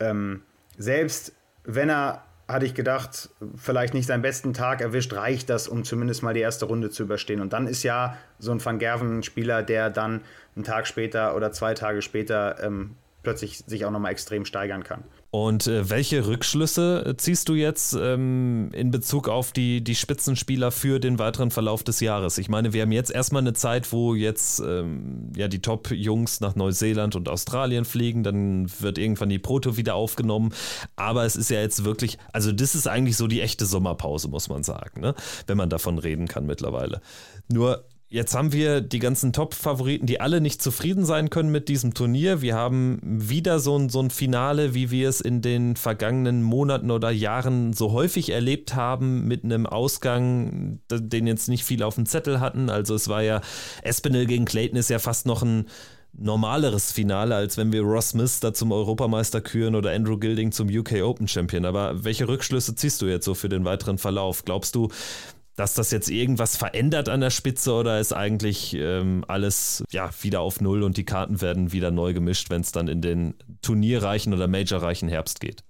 Ähm, 0.00 0.42
selbst 0.76 1.32
wenn 1.62 1.88
er 1.88 2.24
hatte 2.48 2.64
ich 2.64 2.74
gedacht, 2.74 3.28
vielleicht 3.56 3.92
nicht 3.92 4.06
seinen 4.06 4.22
besten 4.22 4.54
Tag 4.54 4.80
erwischt, 4.80 5.12
reicht 5.12 5.50
das, 5.50 5.68
um 5.68 5.84
zumindest 5.84 6.22
mal 6.22 6.32
die 6.32 6.40
erste 6.40 6.64
Runde 6.64 6.88
zu 6.88 7.02
überstehen. 7.02 7.42
Und 7.42 7.52
dann 7.52 7.66
ist 7.66 7.82
ja 7.82 8.16
so 8.38 8.52
ein 8.52 8.64
Van 8.64 8.78
Gerven 8.78 9.18
ein 9.18 9.22
Spieler, 9.22 9.62
der 9.62 9.90
dann 9.90 10.22
einen 10.56 10.64
Tag 10.64 10.86
später 10.86 11.36
oder 11.36 11.52
zwei 11.52 11.74
Tage 11.74 12.00
später 12.00 12.56
ähm, 12.64 12.96
plötzlich 13.28 13.58
sich 13.66 13.84
auch 13.84 13.90
nochmal 13.90 14.12
extrem 14.12 14.46
steigern 14.46 14.84
kann. 14.84 15.04
Und 15.30 15.66
äh, 15.66 15.90
welche 15.90 16.26
Rückschlüsse 16.26 17.04
äh, 17.06 17.16
ziehst 17.18 17.50
du 17.50 17.54
jetzt 17.54 17.92
ähm, 17.92 18.70
in 18.72 18.90
Bezug 18.90 19.28
auf 19.28 19.52
die, 19.52 19.84
die 19.84 19.94
Spitzenspieler 19.94 20.70
für 20.70 20.98
den 20.98 21.18
weiteren 21.18 21.50
Verlauf 21.50 21.84
des 21.84 22.00
Jahres? 22.00 22.38
Ich 22.38 22.48
meine, 22.48 22.72
wir 22.72 22.80
haben 22.80 22.92
jetzt 22.92 23.10
erstmal 23.10 23.42
eine 23.42 23.52
Zeit, 23.52 23.92
wo 23.92 24.14
jetzt 24.14 24.60
ähm, 24.60 25.30
ja 25.36 25.48
die 25.48 25.60
Top-Jungs 25.60 26.40
nach 26.40 26.56
Neuseeland 26.56 27.16
und 27.16 27.28
Australien 27.28 27.84
fliegen, 27.84 28.22
dann 28.22 28.66
wird 28.80 28.96
irgendwann 28.96 29.28
die 29.28 29.38
Proto 29.38 29.76
wieder 29.76 29.94
aufgenommen. 29.94 30.54
Aber 30.96 31.26
es 31.26 31.36
ist 31.36 31.50
ja 31.50 31.60
jetzt 31.60 31.84
wirklich, 31.84 32.16
also 32.32 32.50
das 32.50 32.74
ist 32.74 32.88
eigentlich 32.88 33.18
so 33.18 33.26
die 33.26 33.42
echte 33.42 33.66
Sommerpause, 33.66 34.28
muss 34.28 34.48
man 34.48 34.62
sagen, 34.62 35.02
ne? 35.02 35.14
wenn 35.46 35.58
man 35.58 35.68
davon 35.68 35.98
reden 35.98 36.28
kann 36.28 36.46
mittlerweile. 36.46 37.02
Nur 37.52 37.84
Jetzt 38.10 38.34
haben 38.34 38.54
wir 38.54 38.80
die 38.80 39.00
ganzen 39.00 39.34
Top-Favoriten, 39.34 40.06
die 40.06 40.18
alle 40.18 40.40
nicht 40.40 40.62
zufrieden 40.62 41.04
sein 41.04 41.28
können 41.28 41.52
mit 41.52 41.68
diesem 41.68 41.92
Turnier. 41.92 42.40
Wir 42.40 42.54
haben 42.54 43.00
wieder 43.02 43.60
so 43.60 43.78
ein, 43.78 43.90
so 43.90 44.00
ein 44.00 44.08
Finale, 44.08 44.72
wie 44.72 44.90
wir 44.90 45.10
es 45.10 45.20
in 45.20 45.42
den 45.42 45.76
vergangenen 45.76 46.42
Monaten 46.42 46.90
oder 46.90 47.10
Jahren 47.10 47.74
so 47.74 47.92
häufig 47.92 48.30
erlebt 48.30 48.74
haben, 48.74 49.28
mit 49.28 49.44
einem 49.44 49.66
Ausgang, 49.66 50.80
den 50.90 51.26
jetzt 51.26 51.50
nicht 51.50 51.64
viele 51.64 51.84
auf 51.84 51.96
dem 51.96 52.06
Zettel 52.06 52.40
hatten. 52.40 52.70
Also 52.70 52.94
es 52.94 53.08
war 53.08 53.22
ja, 53.22 53.42
Espinel 53.82 54.24
gegen 54.24 54.46
Clayton 54.46 54.78
ist 54.78 54.88
ja 54.88 55.00
fast 55.00 55.26
noch 55.26 55.42
ein 55.42 55.66
normaleres 56.14 56.90
Finale, 56.90 57.34
als 57.36 57.58
wenn 57.58 57.72
wir 57.72 57.82
Ross 57.82 58.10
Smith 58.10 58.40
da 58.40 58.54
zum 58.54 58.72
Europameister 58.72 59.42
küren 59.42 59.74
oder 59.74 59.92
Andrew 59.92 60.16
Gilding 60.16 60.50
zum 60.50 60.68
UK 60.68 61.02
Open 61.02 61.28
Champion. 61.28 61.66
Aber 61.66 62.04
welche 62.04 62.26
Rückschlüsse 62.26 62.74
ziehst 62.74 63.02
du 63.02 63.06
jetzt 63.06 63.26
so 63.26 63.34
für 63.34 63.50
den 63.50 63.66
weiteren 63.66 63.98
Verlauf? 63.98 64.46
Glaubst 64.46 64.74
du, 64.74 64.88
dass 65.58 65.74
das 65.74 65.90
jetzt 65.90 66.08
irgendwas 66.08 66.56
verändert 66.56 67.08
an 67.08 67.20
der 67.20 67.30
Spitze 67.30 67.72
oder 67.72 67.98
ist 67.98 68.12
eigentlich 68.12 68.74
ähm, 68.74 69.24
alles 69.26 69.82
ja, 69.90 70.08
wieder 70.22 70.40
auf 70.40 70.60
Null 70.60 70.84
und 70.84 70.96
die 70.96 71.04
Karten 71.04 71.40
werden 71.40 71.72
wieder 71.72 71.90
neu 71.90 72.12
gemischt, 72.12 72.48
wenn 72.48 72.60
es 72.60 72.70
dann 72.70 72.86
in 72.86 73.02
den 73.02 73.34
turnierreichen 73.60 74.32
oder 74.32 74.46
majorreichen 74.46 75.08
Herbst 75.08 75.40
geht? 75.40 75.64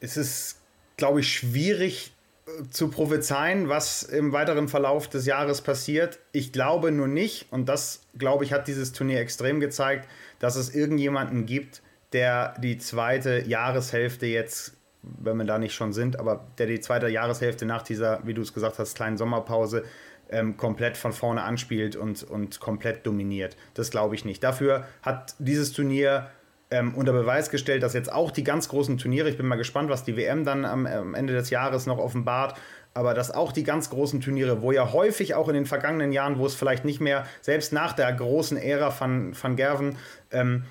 Es 0.00 0.18
ist, 0.18 0.58
glaube 0.98 1.20
ich, 1.20 1.32
schwierig 1.32 2.12
äh, 2.46 2.68
zu 2.68 2.88
prophezeien, 2.88 3.70
was 3.70 4.02
im 4.02 4.32
weiteren 4.32 4.68
Verlauf 4.68 5.08
des 5.08 5.24
Jahres 5.24 5.62
passiert. 5.62 6.18
Ich 6.32 6.52
glaube 6.52 6.92
nur 6.92 7.08
nicht, 7.08 7.46
und 7.50 7.70
das, 7.70 8.00
glaube 8.18 8.44
ich, 8.44 8.52
hat 8.52 8.68
dieses 8.68 8.92
Turnier 8.92 9.20
extrem 9.20 9.60
gezeigt, 9.60 10.10
dass 10.40 10.56
es 10.56 10.74
irgendjemanden 10.74 11.46
gibt, 11.46 11.80
der 12.12 12.54
die 12.60 12.76
zweite 12.76 13.42
Jahreshälfte 13.46 14.26
jetzt 14.26 14.74
wenn 15.02 15.36
wir 15.36 15.44
da 15.44 15.58
nicht 15.58 15.74
schon 15.74 15.92
sind, 15.92 16.18
aber 16.18 16.44
der 16.58 16.66
die 16.66 16.80
zweite 16.80 17.08
Jahreshälfte 17.08 17.66
nach 17.66 17.82
dieser, 17.82 18.20
wie 18.24 18.34
du 18.34 18.42
es 18.42 18.54
gesagt 18.54 18.78
hast, 18.78 18.94
kleinen 18.94 19.16
Sommerpause 19.16 19.84
ähm, 20.30 20.56
komplett 20.56 20.96
von 20.96 21.12
vorne 21.12 21.42
anspielt 21.42 21.96
und, 21.96 22.22
und 22.22 22.60
komplett 22.60 23.06
dominiert. 23.06 23.56
Das 23.74 23.90
glaube 23.90 24.14
ich 24.14 24.24
nicht. 24.24 24.42
Dafür 24.42 24.86
hat 25.02 25.34
dieses 25.38 25.72
Turnier 25.72 26.30
ähm, 26.70 26.94
unter 26.94 27.12
Beweis 27.12 27.50
gestellt, 27.50 27.82
dass 27.82 27.92
jetzt 27.92 28.10
auch 28.10 28.30
die 28.30 28.44
ganz 28.44 28.68
großen 28.68 28.96
Turniere, 28.96 29.28
ich 29.28 29.36
bin 29.36 29.46
mal 29.46 29.56
gespannt, 29.56 29.90
was 29.90 30.04
die 30.04 30.16
WM 30.16 30.44
dann 30.44 30.64
am, 30.64 30.86
am 30.86 31.14
Ende 31.14 31.34
des 31.34 31.50
Jahres 31.50 31.86
noch 31.86 31.98
offenbart, 31.98 32.58
aber 32.94 33.14
dass 33.14 33.30
auch 33.30 33.52
die 33.52 33.64
ganz 33.64 33.90
großen 33.90 34.20
Turniere, 34.20 34.62
wo 34.62 34.72
ja 34.72 34.92
häufig 34.92 35.34
auch 35.34 35.48
in 35.48 35.54
den 35.54 35.66
vergangenen 35.66 36.12
Jahren, 36.12 36.38
wo 36.38 36.46
es 36.46 36.54
vielleicht 36.54 36.84
nicht 36.84 37.00
mehr, 37.00 37.26
selbst 37.40 37.72
nach 37.72 37.92
der 37.92 38.12
großen 38.12 38.56
Ära 38.56 38.90
von, 38.90 39.34
von 39.34 39.56
Gerven, 39.56 39.96
ähm, 40.30 40.64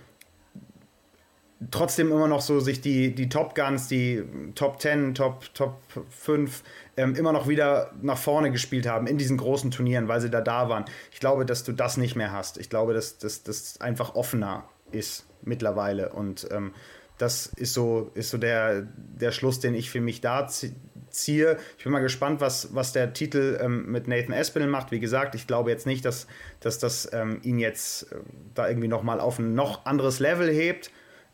trotzdem 1.70 2.12
immer 2.12 2.28
noch 2.28 2.41
so 2.41 2.59
sich 2.59 2.82
die, 2.82 3.14
die 3.14 3.30
Top 3.30 3.53
Guns, 3.53 3.88
die 3.88 4.24
Top 4.55 4.82
10, 4.82 5.14
Top, 5.14 5.53
Top 5.53 5.80
5 6.09 6.64
ähm, 6.97 7.16
immer 7.16 7.32
noch 7.32 7.47
wieder 7.47 7.91
nach 8.01 8.18
vorne 8.18 8.51
gespielt 8.51 8.88
haben 8.88 9.05
in 9.05 9.18
diesen 9.18 9.38
großen 9.38 9.70
Turnieren, 9.70 10.07
weil 10.07 10.22
sie 10.22 10.30
da 10.30 10.41
da 10.41 10.70
waren. 10.70 10.86
Ich 11.12 11.20
glaube, 11.20 11.45
dass 11.45 11.64
du 11.64 11.72
das 11.72 11.97
nicht 11.97 12.16
mehr 12.16 12.32
hast. 12.32 12.57
Ich 12.57 12.70
glaube, 12.70 12.93
dass 12.93 13.18
das 13.20 13.80
einfach 13.80 14.16
offener 14.16 14.66
ist 14.91 15.28
mittlerweile 15.43 16.09
und 16.09 16.47
ähm, 16.51 16.74
das 17.22 17.45
ist 17.45 17.74
so, 17.74 18.09
ist 18.16 18.32
so 18.32 18.39
der, 18.39 18.88
der 18.95 19.32
Schluss, 19.32 19.59
den 19.59 19.76
ich 19.76 19.91
für 19.91 20.01
mich 20.01 20.22
da 20.22 20.47
ziehe. 20.47 21.57
Ich 21.78 21.84
bin 21.84 21.93
mal 21.93 21.99
gespannt, 21.99 22.41
was, 22.41 22.74
was 22.74 22.93
der 22.93 23.14
Titel 23.14 23.59
ähm, 23.62 23.91
mit 23.91 24.07
Nathan 24.07 24.34
Espinel 24.34 24.68
macht. 24.68 24.91
Wie 24.91 24.99
gesagt, 24.99 25.36
ich 25.36 25.45
glaube 25.45 25.70
jetzt 25.70 25.86
nicht, 25.86 26.03
dass, 26.03 26.26
dass 26.62 26.80
das 26.80 27.12
ähm, 27.14 27.39
ihn 27.43 27.59
jetzt 27.59 28.12
äh, 28.12 28.16
da 28.55 28.68
irgendwie 28.68 28.88
nochmal 28.88 29.20
auf 29.20 29.38
ein 29.38 29.53
noch 29.53 29.86
anderes 29.86 30.20
Level 30.20 30.49
hebt. 30.49 30.89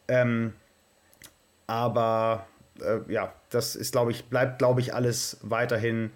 Ähm, 0.07 0.53
aber 1.67 2.47
äh, 2.81 3.11
ja, 3.11 3.33
das 3.49 3.75
ist, 3.75 3.91
glaube 3.91 4.11
ich, 4.11 4.25
bleibt, 4.25 4.59
glaube 4.59 4.81
ich, 4.81 4.93
alles 4.93 5.37
weiterhin 5.41 6.11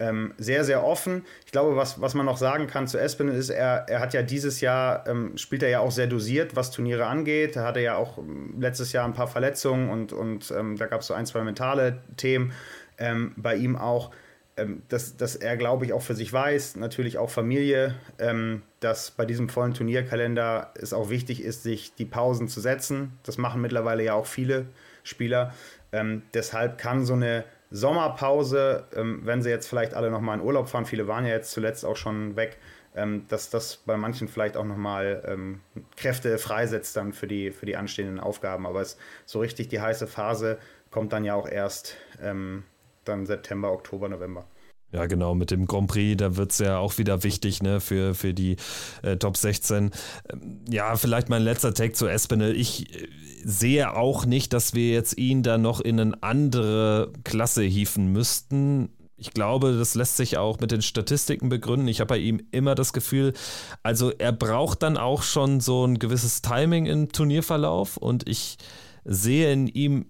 ähm, 0.00 0.34
sehr, 0.38 0.64
sehr 0.64 0.84
offen. 0.84 1.24
Ich 1.44 1.52
glaube, 1.52 1.76
was, 1.76 2.00
was 2.00 2.14
man 2.14 2.26
noch 2.26 2.36
sagen 2.36 2.66
kann 2.66 2.86
zu 2.86 2.98
Espinel 2.98 3.34
ist, 3.34 3.50
er, 3.50 3.86
er 3.88 4.00
hat 4.00 4.14
ja 4.14 4.22
dieses 4.22 4.60
Jahr, 4.60 5.06
ähm, 5.08 5.36
spielt 5.36 5.62
er 5.62 5.68
ja 5.70 5.80
auch 5.80 5.90
sehr 5.90 6.06
dosiert, 6.06 6.54
was 6.54 6.70
Turniere 6.70 7.06
angeht. 7.06 7.56
Er 7.56 7.64
hatte 7.64 7.80
ja 7.80 7.96
auch 7.96 8.18
ähm, 8.18 8.54
letztes 8.60 8.92
Jahr 8.92 9.04
ein 9.04 9.14
paar 9.14 9.26
Verletzungen 9.26 9.90
und, 9.90 10.12
und 10.12 10.52
ähm, 10.56 10.76
da 10.76 10.86
gab 10.86 11.00
es 11.00 11.08
so 11.08 11.14
ein, 11.14 11.26
zwei 11.26 11.42
mentale 11.42 12.02
Themen 12.16 12.52
ähm, 12.98 13.34
bei 13.36 13.56
ihm 13.56 13.76
auch. 13.76 14.12
Ähm, 14.58 14.82
dass, 14.88 15.16
dass 15.16 15.36
er, 15.36 15.56
glaube 15.56 15.84
ich, 15.84 15.92
auch 15.92 16.02
für 16.02 16.14
sich 16.14 16.32
weiß, 16.32 16.76
natürlich 16.76 17.16
auch 17.16 17.30
Familie, 17.30 17.94
ähm, 18.18 18.62
dass 18.80 19.12
bei 19.12 19.24
diesem 19.24 19.48
vollen 19.48 19.72
Turnierkalender 19.72 20.72
es 20.74 20.92
auch 20.92 21.10
wichtig 21.10 21.42
ist, 21.42 21.62
sich 21.62 21.94
die 21.94 22.04
Pausen 22.04 22.48
zu 22.48 22.60
setzen. 22.60 23.12
Das 23.22 23.38
machen 23.38 23.60
mittlerweile 23.60 24.02
ja 24.02 24.14
auch 24.14 24.26
viele 24.26 24.66
Spieler. 25.04 25.54
Ähm, 25.92 26.22
deshalb 26.34 26.76
kann 26.78 27.04
so 27.04 27.14
eine 27.14 27.44
Sommerpause, 27.70 28.84
ähm, 28.96 29.20
wenn 29.24 29.42
sie 29.42 29.50
jetzt 29.50 29.68
vielleicht 29.68 29.94
alle 29.94 30.10
nochmal 30.10 30.38
in 30.38 30.44
Urlaub 30.44 30.68
fahren, 30.68 30.86
viele 30.86 31.06
waren 31.06 31.24
ja 31.24 31.32
jetzt 31.34 31.52
zuletzt 31.52 31.84
auch 31.84 31.96
schon 31.96 32.34
weg, 32.34 32.56
ähm, 32.96 33.26
dass 33.28 33.50
das 33.50 33.76
bei 33.76 33.96
manchen 33.96 34.26
vielleicht 34.26 34.56
auch 34.56 34.64
nochmal 34.64 35.22
ähm, 35.26 35.60
Kräfte 35.96 36.36
freisetzt 36.38 36.96
dann 36.96 37.12
für 37.12 37.28
die, 37.28 37.52
für 37.52 37.66
die 37.66 37.76
anstehenden 37.76 38.18
Aufgaben. 38.18 38.66
Aber 38.66 38.80
es, 38.80 38.96
so 39.24 39.38
richtig 39.38 39.68
die 39.68 39.80
heiße 39.80 40.06
Phase 40.06 40.58
kommt 40.90 41.12
dann 41.12 41.24
ja 41.24 41.34
auch 41.34 41.48
erst 41.48 41.96
ähm, 42.20 42.64
dann 43.08 43.26
September, 43.26 43.72
Oktober, 43.72 44.08
November. 44.08 44.46
Ja, 44.90 45.04
genau, 45.04 45.34
mit 45.34 45.50
dem 45.50 45.66
Grand 45.66 45.88
Prix, 45.88 46.16
da 46.16 46.36
wird 46.36 46.50
es 46.50 46.58
ja 46.58 46.78
auch 46.78 46.96
wieder 46.96 47.22
wichtig, 47.22 47.62
ne, 47.62 47.78
für, 47.78 48.14
für 48.14 48.32
die 48.32 48.56
äh, 49.02 49.18
Top 49.18 49.36
16. 49.36 49.90
Ähm, 50.30 50.60
ja, 50.66 50.96
vielleicht 50.96 51.28
mein 51.28 51.42
letzter 51.42 51.74
Take 51.74 51.92
zu 51.92 52.06
Espinel. 52.06 52.56
Ich 52.56 52.94
äh, 52.94 53.08
sehe 53.44 53.94
auch 53.94 54.24
nicht, 54.24 54.54
dass 54.54 54.72
wir 54.72 54.90
jetzt 54.90 55.18
ihn 55.18 55.42
da 55.42 55.58
noch 55.58 55.80
in 55.80 56.00
eine 56.00 56.22
andere 56.22 57.12
Klasse 57.22 57.64
hieven 57.64 58.12
müssten. 58.12 58.88
Ich 59.18 59.32
glaube, 59.32 59.76
das 59.76 59.94
lässt 59.94 60.16
sich 60.16 60.38
auch 60.38 60.58
mit 60.58 60.70
den 60.70 60.80
Statistiken 60.80 61.50
begründen. 61.50 61.88
Ich 61.88 62.00
habe 62.00 62.08
bei 62.08 62.18
ihm 62.18 62.40
immer 62.50 62.74
das 62.74 62.94
Gefühl, 62.94 63.34
also 63.82 64.10
er 64.10 64.32
braucht 64.32 64.82
dann 64.82 64.96
auch 64.96 65.22
schon 65.22 65.60
so 65.60 65.84
ein 65.84 65.98
gewisses 65.98 66.40
Timing 66.40 66.86
im 66.86 67.12
Turnierverlauf 67.12 67.98
und 67.98 68.26
ich 68.26 68.56
sehe 69.04 69.52
in 69.52 69.66
ihm 69.66 70.06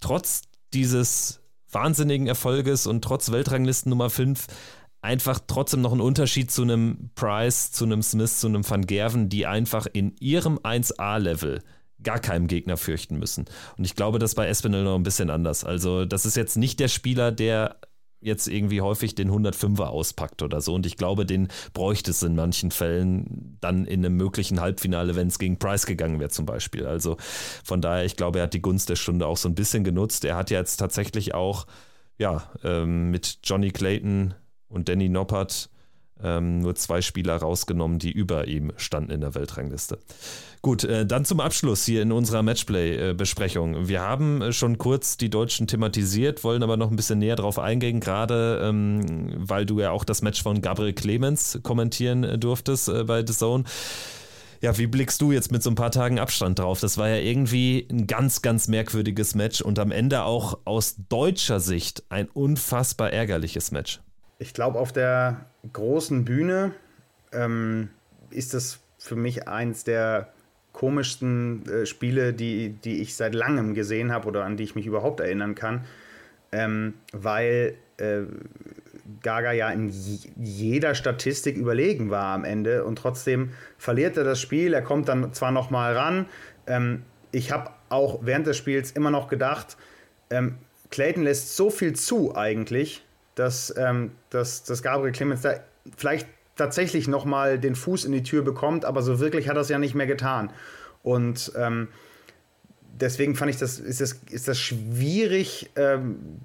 trotz 0.00 0.42
dieses 0.74 1.41
wahnsinnigen 1.72 2.26
Erfolges 2.26 2.86
und 2.86 3.02
trotz 3.02 3.32
Weltranglisten 3.32 3.90
Nummer 3.90 4.10
5 4.10 4.46
einfach 5.00 5.40
trotzdem 5.46 5.80
noch 5.80 5.92
ein 5.92 6.00
Unterschied 6.00 6.50
zu 6.50 6.62
einem 6.62 7.10
Price, 7.14 7.72
zu 7.72 7.84
einem 7.84 8.02
Smith, 8.02 8.38
zu 8.38 8.46
einem 8.46 8.68
Van 8.68 8.86
Gerven, 8.86 9.28
die 9.28 9.46
einfach 9.46 9.86
in 9.92 10.14
ihrem 10.20 10.58
1A-Level 10.58 11.62
gar 12.02 12.18
keinem 12.18 12.46
Gegner 12.46 12.76
fürchten 12.76 13.18
müssen. 13.18 13.46
Und 13.76 13.84
ich 13.84 13.96
glaube, 13.96 14.18
das 14.18 14.34
bei 14.34 14.48
Espinel 14.48 14.84
noch 14.84 14.94
ein 14.94 15.02
bisschen 15.02 15.30
anders. 15.30 15.64
Also, 15.64 16.04
das 16.04 16.26
ist 16.26 16.36
jetzt 16.36 16.56
nicht 16.56 16.80
der 16.80 16.88
Spieler, 16.88 17.32
der 17.32 17.76
jetzt 18.22 18.48
irgendwie 18.48 18.80
häufig 18.80 19.14
den 19.14 19.30
105er 19.30 19.84
auspackt 19.84 20.42
oder 20.42 20.60
so. 20.60 20.74
Und 20.74 20.86
ich 20.86 20.96
glaube, 20.96 21.26
den 21.26 21.48
bräuchte 21.74 22.10
es 22.10 22.22
in 22.22 22.34
manchen 22.34 22.70
Fällen 22.70 23.58
dann 23.60 23.84
in 23.84 24.04
einem 24.04 24.16
möglichen 24.16 24.60
Halbfinale, 24.60 25.16
wenn 25.16 25.28
es 25.28 25.38
gegen 25.38 25.58
Price 25.58 25.86
gegangen 25.86 26.20
wäre 26.20 26.30
zum 26.30 26.46
Beispiel. 26.46 26.86
Also 26.86 27.16
von 27.64 27.80
daher, 27.80 28.04
ich 28.04 28.16
glaube, 28.16 28.38
er 28.38 28.44
hat 28.44 28.54
die 28.54 28.62
Gunst 28.62 28.88
der 28.88 28.96
Stunde 28.96 29.26
auch 29.26 29.36
so 29.36 29.48
ein 29.48 29.54
bisschen 29.54 29.84
genutzt. 29.84 30.24
Er 30.24 30.36
hat 30.36 30.50
jetzt 30.50 30.76
tatsächlich 30.76 31.34
auch, 31.34 31.66
ja, 32.18 32.50
ähm, 32.62 33.10
mit 33.10 33.38
Johnny 33.42 33.70
Clayton 33.70 34.34
und 34.68 34.88
Danny 34.88 35.08
Noppert 35.08 35.68
ähm, 36.22 36.60
nur 36.60 36.74
zwei 36.74 37.02
Spieler 37.02 37.36
rausgenommen, 37.36 37.98
die 37.98 38.10
über 38.10 38.48
ihm 38.48 38.72
standen 38.76 39.10
in 39.10 39.20
der 39.20 39.34
Weltrangliste. 39.34 39.98
Gut, 40.62 40.84
äh, 40.84 41.04
dann 41.04 41.24
zum 41.24 41.40
Abschluss 41.40 41.84
hier 41.84 42.02
in 42.02 42.12
unserer 42.12 42.42
Matchplay-Besprechung. 42.44 43.88
Wir 43.88 44.00
haben 44.00 44.42
äh, 44.42 44.52
schon 44.52 44.78
kurz 44.78 45.16
die 45.16 45.28
Deutschen 45.28 45.66
thematisiert, 45.66 46.44
wollen 46.44 46.62
aber 46.62 46.76
noch 46.76 46.90
ein 46.90 46.96
bisschen 46.96 47.18
näher 47.18 47.34
drauf 47.34 47.58
eingehen, 47.58 47.98
gerade 47.98 48.60
ähm, 48.62 49.32
weil 49.36 49.66
du 49.66 49.80
ja 49.80 49.90
auch 49.90 50.04
das 50.04 50.22
Match 50.22 50.42
von 50.42 50.60
Gabriel 50.60 50.92
Clemens 50.92 51.58
kommentieren 51.64 52.22
äh, 52.22 52.38
durftest 52.38 52.88
äh, 52.88 53.02
bei 53.04 53.26
The 53.26 53.32
Zone. 53.32 53.64
Ja, 54.60 54.78
wie 54.78 54.86
blickst 54.86 55.20
du 55.20 55.32
jetzt 55.32 55.50
mit 55.50 55.64
so 55.64 55.70
ein 55.70 55.74
paar 55.74 55.90
Tagen 55.90 56.20
Abstand 56.20 56.60
drauf? 56.60 56.78
Das 56.78 56.96
war 56.96 57.08
ja 57.08 57.16
irgendwie 57.16 57.88
ein 57.90 58.06
ganz, 58.06 58.42
ganz 58.42 58.68
merkwürdiges 58.68 59.34
Match 59.34 59.60
und 59.60 59.80
am 59.80 59.90
Ende 59.90 60.22
auch 60.22 60.60
aus 60.64 60.94
deutscher 61.08 61.58
Sicht 61.58 62.04
ein 62.10 62.28
unfassbar 62.28 63.12
ärgerliches 63.12 63.72
Match. 63.72 64.00
Ich 64.42 64.54
glaube, 64.54 64.80
auf 64.80 64.92
der 64.92 65.46
großen 65.72 66.24
Bühne 66.24 66.72
ähm, 67.32 67.90
ist 68.30 68.54
das 68.54 68.80
für 68.98 69.14
mich 69.14 69.46
eins 69.46 69.84
der 69.84 70.32
komischsten 70.72 71.64
äh, 71.68 71.86
Spiele, 71.86 72.32
die, 72.32 72.70
die 72.70 73.02
ich 73.02 73.14
seit 73.14 73.36
langem 73.36 73.72
gesehen 73.72 74.10
habe 74.10 74.26
oder 74.26 74.44
an 74.44 74.56
die 74.56 74.64
ich 74.64 74.74
mich 74.74 74.84
überhaupt 74.84 75.20
erinnern 75.20 75.54
kann, 75.54 75.84
ähm, 76.50 76.94
weil 77.12 77.74
äh, 77.98 78.22
Gaga 79.22 79.52
ja 79.52 79.70
in 79.70 79.92
jeder 80.36 80.96
Statistik 80.96 81.56
überlegen 81.56 82.10
war 82.10 82.34
am 82.34 82.44
Ende 82.44 82.84
und 82.84 82.96
trotzdem 82.96 83.50
verliert 83.78 84.16
er 84.16 84.24
das 84.24 84.40
Spiel. 84.40 84.74
Er 84.74 84.82
kommt 84.82 85.08
dann 85.08 85.32
zwar 85.32 85.52
noch 85.52 85.70
mal 85.70 85.96
ran. 85.96 86.26
Ähm, 86.66 87.02
ich 87.30 87.52
habe 87.52 87.70
auch 87.90 88.18
während 88.22 88.48
des 88.48 88.56
Spiels 88.56 88.90
immer 88.90 89.12
noch 89.12 89.28
gedacht, 89.28 89.76
ähm, 90.30 90.56
Clayton 90.90 91.22
lässt 91.22 91.54
so 91.54 91.70
viel 91.70 91.92
zu 91.92 92.34
eigentlich, 92.34 93.04
dass, 93.34 93.74
ähm, 93.76 94.12
dass, 94.30 94.64
dass 94.64 94.82
Gabriel 94.82 95.12
Clemens 95.12 95.42
da 95.42 95.54
vielleicht 95.96 96.26
tatsächlich 96.56 97.08
nochmal 97.08 97.58
den 97.58 97.74
Fuß 97.74 98.04
in 98.04 98.12
die 98.12 98.22
Tür 98.22 98.42
bekommt, 98.42 98.84
aber 98.84 99.02
so 99.02 99.20
wirklich 99.20 99.48
hat 99.48 99.56
er 99.56 99.62
es 99.62 99.68
ja 99.68 99.78
nicht 99.78 99.94
mehr 99.94 100.06
getan. 100.06 100.52
Und 101.02 101.52
ähm, 101.56 101.88
deswegen 103.00 103.34
fand 103.34 103.50
ich 103.50 103.56
das, 103.56 103.78
ist 103.78 104.00
das, 104.00 104.20
ist 104.30 104.48
das 104.48 104.58
schwierig, 104.58 105.70
ähm, 105.76 106.40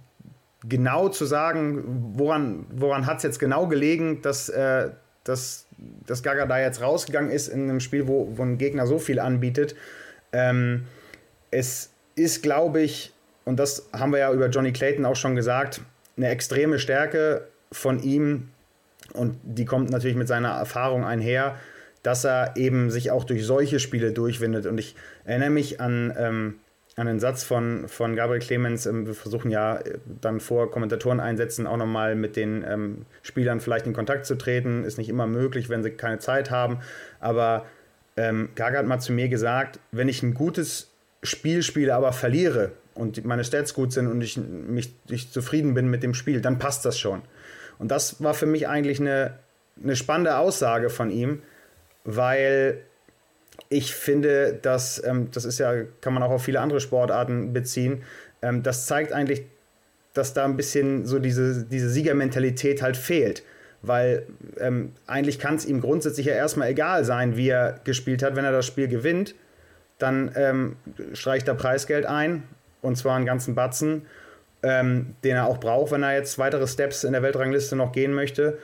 genau 0.67 1.09
zu 1.09 1.25
sagen, 1.25 2.13
woran, 2.15 2.65
woran 2.69 3.05
hat 3.05 3.17
es 3.17 3.23
jetzt 3.23 3.39
genau 3.39 3.67
gelegen, 3.67 4.21
dass, 4.21 4.49
äh, 4.49 4.89
dass, 5.23 5.67
dass 6.05 6.23
Gaga 6.23 6.45
da 6.45 6.59
jetzt 6.59 6.81
rausgegangen 6.81 7.29
ist 7.29 7.47
in 7.49 7.63
einem 7.63 7.79
Spiel, 7.79 8.07
wo, 8.07 8.37
wo 8.37 8.43
ein 8.43 8.57
Gegner 8.57 8.87
so 8.87 8.97
viel 8.97 9.19
anbietet. 9.19 9.75
Ähm, 10.31 10.85
es 11.51 11.91
ist, 12.15 12.41
glaube 12.43 12.81
ich, 12.81 13.13
und 13.45 13.57
das 13.57 13.87
haben 13.93 14.11
wir 14.11 14.19
ja 14.19 14.33
über 14.33 14.49
Johnny 14.49 14.73
Clayton 14.73 15.05
auch 15.05 15.15
schon 15.15 15.35
gesagt, 15.35 15.81
eine 16.17 16.29
extreme 16.29 16.79
Stärke 16.79 17.47
von 17.71 18.01
ihm, 18.01 18.49
und 19.13 19.37
die 19.43 19.65
kommt 19.65 19.89
natürlich 19.89 20.17
mit 20.17 20.27
seiner 20.27 20.49
Erfahrung 20.49 21.05
einher, 21.05 21.55
dass 22.03 22.23
er 22.23 22.55
eben 22.55 22.89
sich 22.89 23.11
auch 23.11 23.23
durch 23.23 23.45
solche 23.45 23.79
Spiele 23.79 24.11
durchwindet. 24.11 24.65
Und 24.65 24.77
ich 24.77 24.95
erinnere 25.25 25.49
mich 25.49 25.79
an, 25.79 26.13
ähm, 26.17 26.55
an 26.95 27.07
den 27.07 27.19
Satz 27.19 27.43
von, 27.43 27.87
von 27.87 28.15
Gabriel 28.15 28.41
Clemens. 28.41 28.85
Ähm, 28.85 29.07
wir 29.07 29.13
versuchen 29.13 29.51
ja 29.51 29.77
äh, 29.77 29.97
dann 30.21 30.39
vor 30.39 30.71
Kommentatoren 30.71 31.19
einsetzen 31.19 31.67
auch 31.67 31.77
nochmal 31.77 32.15
mit 32.15 32.35
den 32.35 32.63
ähm, 32.67 33.05
Spielern 33.23 33.59
vielleicht 33.59 33.87
in 33.87 33.93
Kontakt 33.93 34.25
zu 34.25 34.35
treten. 34.35 34.83
Ist 34.83 34.97
nicht 34.97 35.09
immer 35.09 35.27
möglich, 35.27 35.69
wenn 35.69 35.83
sie 35.83 35.91
keine 35.91 36.19
Zeit 36.19 36.51
haben. 36.51 36.79
Aber 37.19 37.65
ähm, 38.15 38.49
Gaga 38.55 38.79
hat 38.79 38.87
mal 38.87 38.99
zu 38.99 39.11
mir 39.11 39.29
gesagt, 39.29 39.79
wenn 39.91 40.09
ich 40.09 40.23
ein 40.23 40.33
gutes 40.33 40.91
Spiel 41.23 41.63
spiele, 41.63 41.95
aber 41.95 42.13
verliere 42.13 42.71
und 42.97 43.23
meine 43.25 43.43
Stats 43.43 43.73
gut 43.73 43.93
sind 43.93 44.07
und 44.07 44.21
ich, 44.21 44.37
mich, 44.37 44.93
ich 45.09 45.31
zufrieden 45.31 45.73
bin 45.73 45.89
mit 45.89 46.03
dem 46.03 46.13
Spiel, 46.13 46.41
dann 46.41 46.59
passt 46.59 46.85
das 46.85 46.99
schon. 46.99 47.21
Und 47.79 47.91
das 47.91 48.21
war 48.23 48.33
für 48.33 48.45
mich 48.45 48.67
eigentlich 48.67 48.99
eine, 48.99 49.37
eine 49.81 49.95
spannende 49.95 50.37
Aussage 50.37 50.89
von 50.89 51.11
ihm, 51.11 51.41
weil 52.03 52.79
ich 53.69 53.93
finde, 53.93 54.57
dass, 54.61 55.03
ähm, 55.03 55.29
das 55.31 55.45
ist 55.45 55.59
ja, 55.59 55.73
kann 56.01 56.13
man 56.13 56.23
auch 56.23 56.31
auf 56.31 56.43
viele 56.43 56.59
andere 56.59 56.79
Sportarten 56.79 57.53
beziehen, 57.53 58.03
ähm, 58.41 58.63
das 58.63 58.85
zeigt 58.85 59.13
eigentlich, 59.13 59.43
dass 60.13 60.33
da 60.33 60.45
ein 60.45 60.57
bisschen 60.57 61.05
so 61.05 61.19
diese, 61.19 61.65
diese 61.65 61.89
Siegermentalität 61.89 62.81
halt 62.81 62.97
fehlt. 62.97 63.43
Weil 63.83 64.25
ähm, 64.59 64.93
eigentlich 65.05 65.37
kann 65.37 65.55
es 65.55 65.65
ihm 65.65 65.81
grundsätzlich 65.81 66.25
ja 66.25 66.33
erstmal 66.33 66.69
egal 66.69 67.05
sein, 67.05 67.37
wie 67.37 67.49
er 67.49 67.79
gespielt 67.83 68.23
hat, 68.23 68.35
wenn 68.35 68.43
er 68.43 68.51
das 68.51 68.65
Spiel 68.65 68.87
gewinnt. 68.87 69.35
dann 69.99 70.31
ähm, 70.35 70.75
streicht 71.13 71.47
er 71.47 71.55
Preisgeld 71.55 72.05
ein 72.05 72.43
und 72.81 72.97
zwar 72.97 73.15
einen 73.15 73.25
ganzen 73.25 73.55
Batzen, 73.55 74.05
ähm, 74.63 75.15
den 75.23 75.35
er 75.35 75.47
auch 75.47 75.59
braucht, 75.59 75.91
wenn 75.91 76.03
er 76.03 76.13
jetzt 76.13 76.37
weitere 76.39 76.67
Steps 76.67 77.03
in 77.03 77.13
der 77.13 77.21
Weltrangliste 77.21 77.75
noch 77.75 77.91
gehen 77.91 78.13
möchte. 78.13 78.57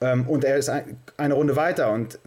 Ähm, 0.00 0.28
und 0.28 0.44
er 0.44 0.56
ist 0.56 0.68
ein, 0.68 0.96
eine 1.16 1.34
Runde 1.34 1.56
weiter 1.56 1.90
und 1.90 2.20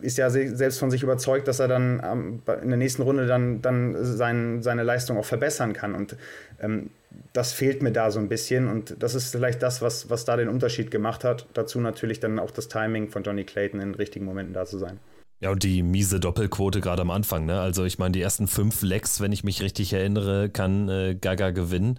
ist 0.00 0.16
ja 0.16 0.30
selbst 0.30 0.78
von 0.78 0.90
sich 0.90 1.02
überzeugt, 1.02 1.48
dass 1.48 1.58
er 1.58 1.68
dann 1.68 2.00
ähm, 2.04 2.42
in 2.62 2.68
der 2.68 2.78
nächsten 2.78 3.02
Runde 3.02 3.26
dann, 3.26 3.60
dann 3.62 3.96
sein, 4.04 4.62
seine 4.62 4.84
Leistung 4.84 5.18
auch 5.18 5.24
verbessern 5.24 5.72
kann. 5.72 5.94
Und 5.94 6.16
ähm, 6.60 6.90
das 7.32 7.52
fehlt 7.52 7.82
mir 7.82 7.92
da 7.92 8.10
so 8.10 8.20
ein 8.20 8.28
bisschen. 8.28 8.68
Und 8.68 9.02
das 9.02 9.14
ist 9.14 9.32
vielleicht 9.32 9.62
das, 9.62 9.82
was, 9.82 10.08
was 10.08 10.24
da 10.24 10.36
den 10.36 10.48
Unterschied 10.48 10.90
gemacht 10.90 11.24
hat. 11.24 11.46
Dazu 11.54 11.80
natürlich 11.80 12.20
dann 12.20 12.38
auch 12.38 12.50
das 12.52 12.68
Timing 12.68 13.08
von 13.08 13.22
Johnny 13.24 13.44
Clayton 13.44 13.80
in 13.80 13.94
richtigen 13.94 14.24
Momenten 14.24 14.54
da 14.54 14.64
zu 14.64 14.78
sein. 14.78 14.98
Ja, 15.40 15.50
und 15.50 15.62
die 15.62 15.82
miese 15.82 16.20
Doppelquote 16.20 16.80
gerade 16.82 17.00
am 17.00 17.10
Anfang, 17.10 17.46
ne? 17.46 17.60
Also 17.60 17.84
ich 17.86 17.98
meine, 17.98 18.12
die 18.12 18.20
ersten 18.20 18.46
fünf 18.46 18.82
Lecks, 18.82 19.20
wenn 19.20 19.32
ich 19.32 19.42
mich 19.42 19.62
richtig 19.62 19.92
erinnere, 19.94 20.50
kann 20.50 20.88
äh, 20.90 21.16
Gaga 21.18 21.50
gewinnen. 21.50 21.98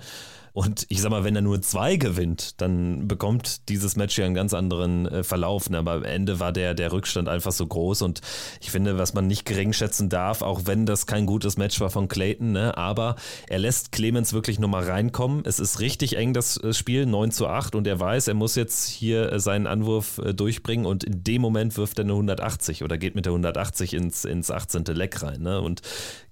Und 0.53 0.85
ich 0.89 1.01
sag 1.01 1.11
mal, 1.11 1.23
wenn 1.23 1.35
er 1.35 1.41
nur 1.41 1.61
zwei 1.61 1.95
gewinnt, 1.95 2.59
dann 2.61 3.07
bekommt 3.07 3.69
dieses 3.69 3.95
Match 3.95 4.17
ja 4.17 4.25
einen 4.25 4.35
ganz 4.35 4.53
anderen 4.53 5.07
äh, 5.07 5.23
Verlauf. 5.23 5.69
Ne? 5.69 5.77
Aber 5.77 5.93
am 5.93 6.03
Ende 6.03 6.39
war 6.39 6.51
der, 6.51 6.73
der 6.73 6.91
Rückstand 6.91 7.29
einfach 7.29 7.51
so 7.51 7.65
groß. 7.65 8.01
Und 8.01 8.21
ich 8.59 8.71
finde, 8.71 8.97
was 8.97 9.13
man 9.13 9.27
nicht 9.27 9.45
gering 9.45 9.71
schätzen 9.71 10.09
darf, 10.09 10.41
auch 10.41 10.61
wenn 10.65 10.85
das 10.85 11.05
kein 11.05 11.25
gutes 11.25 11.57
Match 11.57 11.79
war 11.79 11.89
von 11.89 12.07
Clayton, 12.07 12.51
ne? 12.51 12.77
aber 12.77 13.15
er 13.47 13.59
lässt 13.59 13.91
Clemens 13.91 14.33
wirklich 14.33 14.59
nochmal 14.59 14.83
reinkommen. 14.83 15.43
Es 15.45 15.59
ist 15.59 15.79
richtig 15.79 16.17
eng, 16.17 16.33
das 16.33 16.57
äh, 16.57 16.73
Spiel, 16.73 17.05
9 17.05 17.31
zu 17.31 17.47
8. 17.47 17.75
Und 17.75 17.87
er 17.87 17.99
weiß, 17.99 18.27
er 18.27 18.33
muss 18.33 18.55
jetzt 18.55 18.87
hier 18.89 19.31
äh, 19.31 19.39
seinen 19.39 19.67
Anwurf 19.67 20.17
äh, 20.17 20.33
durchbringen. 20.33 20.85
Und 20.85 21.05
in 21.05 21.23
dem 21.23 21.41
Moment 21.41 21.77
wirft 21.77 21.97
er 21.97 22.03
eine 22.03 22.13
180 22.13 22.83
oder 22.83 22.97
geht 22.97 23.15
mit 23.15 23.25
der 23.25 23.31
180 23.31 23.93
ins, 23.93 24.25
ins 24.25 24.51
18. 24.51 24.83
Leck 24.85 25.23
rein. 25.23 25.41
Ne? 25.41 25.61
Und 25.61 25.81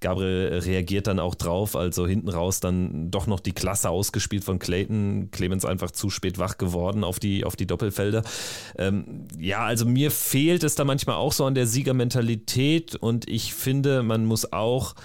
Gabriel 0.02 0.60
reagiert 0.60 1.08
dann 1.08 1.20
auch 1.20 1.36
drauf. 1.36 1.78
Also 1.78 2.06
hinten 2.06 2.30
raus 2.30 2.60
dann 2.60 3.12
doch 3.12 3.26
noch 3.26 3.40
die 3.40 3.54
Klasse 3.54 3.90
aus 3.90 4.09
ausgespielt 4.10 4.44
von 4.44 4.58
Clayton. 4.58 5.30
Clemens 5.32 5.66
einfach 5.66 5.92
zu 5.92 6.10
spät 6.10 6.40
wach 6.40 6.58
geworden 6.58 7.04
auf 7.04 7.20
die, 7.20 7.46
auf 7.46 7.56
die 7.56 7.68
Doppelfelder. 7.68 8.24
Ähm, 8.78 9.28
ja, 9.38 9.64
also 9.64 9.86
mir 9.86 10.10
fehlt 10.10 10.64
es 10.64 10.74
da 10.74 10.84
manchmal 10.84 11.18
auch 11.18 11.32
so 11.32 11.46
an 11.46 11.54
der 11.54 11.68
Siegermentalität 11.68 12.96
und 12.96 13.30
ich 13.30 13.54
finde, 13.54 14.02
man 14.02 14.26
muss 14.26 14.52
auch 14.52 14.96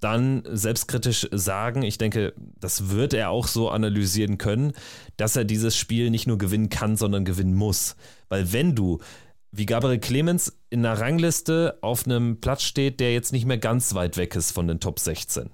dann 0.00 0.42
selbstkritisch 0.50 1.28
sagen, 1.30 1.82
ich 1.82 1.98
denke, 1.98 2.32
das 2.58 2.90
wird 2.90 3.14
er 3.14 3.30
auch 3.30 3.46
so 3.46 3.68
analysieren 3.68 4.38
können, 4.38 4.72
dass 5.16 5.36
er 5.36 5.44
dieses 5.44 5.76
Spiel 5.76 6.10
nicht 6.10 6.26
nur 6.26 6.38
gewinnen 6.38 6.68
kann, 6.68 6.96
sondern 6.96 7.24
gewinnen 7.24 7.54
muss. 7.54 7.94
Weil 8.28 8.52
wenn 8.52 8.74
du 8.74 8.98
wie 9.52 9.66
Gabriel 9.66 9.98
Clemens 9.98 10.58
in 10.70 10.84
einer 10.84 10.98
Rangliste 10.98 11.78
auf 11.82 12.06
einem 12.06 12.40
Platz 12.40 12.62
steht, 12.62 13.00
der 13.00 13.12
jetzt 13.12 13.32
nicht 13.32 13.44
mehr 13.44 13.58
ganz 13.58 13.94
weit 13.94 14.16
weg 14.16 14.34
ist 14.34 14.50
von 14.50 14.66
den 14.66 14.80
Top 14.80 14.98
16, 14.98 15.50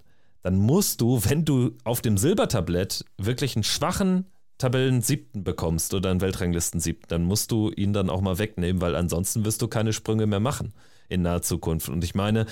dann 0.48 0.56
musst 0.56 1.02
du, 1.02 1.20
wenn 1.24 1.44
du 1.44 1.76
auf 1.84 2.00
dem 2.00 2.16
Silbertablett 2.16 3.04
wirklich 3.18 3.54
einen 3.54 3.64
schwachen 3.64 4.24
Tabellen 4.56 5.02
siebten 5.02 5.44
bekommst 5.44 5.92
oder 5.92 6.10
einen 6.10 6.22
Weltranglisten 6.22 6.80
siebten, 6.80 7.08
dann 7.08 7.24
musst 7.24 7.52
du 7.52 7.70
ihn 7.70 7.92
dann 7.92 8.08
auch 8.08 8.22
mal 8.22 8.38
wegnehmen, 8.38 8.80
weil 8.80 8.96
ansonsten 8.96 9.44
wirst 9.44 9.60
du 9.60 9.68
keine 9.68 9.92
Sprünge 9.92 10.26
mehr 10.26 10.40
machen 10.40 10.72
in 11.10 11.20
naher 11.20 11.42
Zukunft. 11.42 11.90
Und 11.90 12.02
ich 12.02 12.14
meine, 12.14 12.46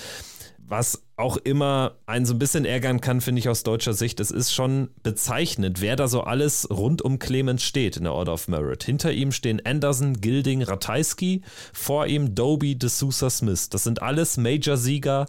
was 0.59 1.01
auch 1.15 1.37
immer 1.37 1.95
einen 2.05 2.27
so 2.27 2.35
ein 2.35 2.39
bisschen 2.39 2.65
ärgern 2.65 3.01
kann, 3.01 3.19
finde 3.19 3.39
ich 3.39 3.49
aus 3.49 3.63
deutscher 3.63 3.95
Sicht, 3.95 4.19
es 4.19 4.29
ist 4.29 4.53
schon 4.53 4.89
bezeichnend, 5.01 5.81
wer 5.81 5.95
da 5.95 6.07
so 6.07 6.21
alles 6.21 6.69
rund 6.69 7.01
um 7.01 7.17
Clemens 7.17 7.63
steht 7.63 7.97
in 7.97 8.03
der 8.03 8.13
Order 8.13 8.33
of 8.33 8.47
Merit. 8.47 8.83
Hinter 8.83 9.11
ihm 9.11 9.31
stehen 9.31 9.59
Anderson, 9.65 10.21
Gilding, 10.21 10.61
Ratajski, 10.61 11.41
vor 11.73 12.05
ihm 12.05 12.35
Doby, 12.35 12.73
D'Souza, 12.75 13.31
Smith. 13.31 13.69
Das 13.69 13.83
sind 13.83 14.03
alles 14.03 14.37
Major-Sieger 14.37 15.25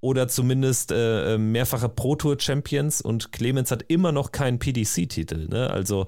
oder 0.00 0.28
zumindest 0.28 0.92
äh, 0.92 1.34
äh, 1.34 1.38
mehrfache 1.38 1.88
Pro 1.88 2.14
Tour 2.16 2.36
Champions 2.38 3.00
und 3.00 3.32
Clemens 3.32 3.70
hat 3.70 3.84
immer 3.88 4.12
noch 4.12 4.32
keinen 4.32 4.58
PDC-Titel. 4.58 5.48
Ne? 5.48 5.70
Also 5.70 6.06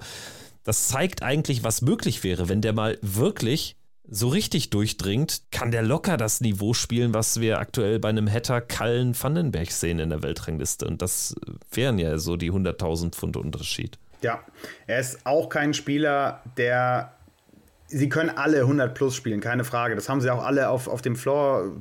das 0.63 0.87
zeigt 0.87 1.23
eigentlich, 1.23 1.63
was 1.63 1.81
möglich 1.81 2.23
wäre, 2.23 2.47
wenn 2.47 2.61
der 2.61 2.73
mal 2.73 2.97
wirklich 3.01 3.75
so 4.13 4.27
richtig 4.27 4.69
durchdringt, 4.69 5.43
kann 5.51 5.71
der 5.71 5.83
locker 5.83 6.17
das 6.17 6.41
Niveau 6.41 6.73
spielen, 6.73 7.13
was 7.13 7.39
wir 7.39 7.59
aktuell 7.59 7.99
bei 7.99 8.09
einem 8.09 8.29
Hatter 8.29 8.59
Kallen 8.59 9.15
Vandenberg 9.19 9.71
sehen 9.71 9.99
in 9.99 10.09
der 10.09 10.21
Weltrangliste. 10.21 10.85
Und 10.85 11.01
das 11.01 11.35
wären 11.71 11.97
ja 11.97 12.17
so 12.17 12.35
die 12.35 12.51
100.000 12.51 13.11
Pfund 13.11 13.37
Unterschied. 13.37 13.97
Ja, 14.21 14.43
er 14.85 14.99
ist 14.99 15.25
auch 15.25 15.49
kein 15.49 15.73
Spieler, 15.73 16.43
der 16.57 17.13
sie 17.91 18.09
können 18.09 18.29
alle 18.29 18.61
100 18.61 18.93
plus 18.93 19.15
spielen, 19.15 19.41
keine 19.41 19.63
Frage. 19.63 19.95
Das 19.95 20.09
haben 20.09 20.21
sie 20.21 20.29
auch 20.31 20.43
alle 20.43 20.69
auf, 20.69 20.87
auf 20.87 21.01
dem 21.01 21.15
Floor 21.15 21.71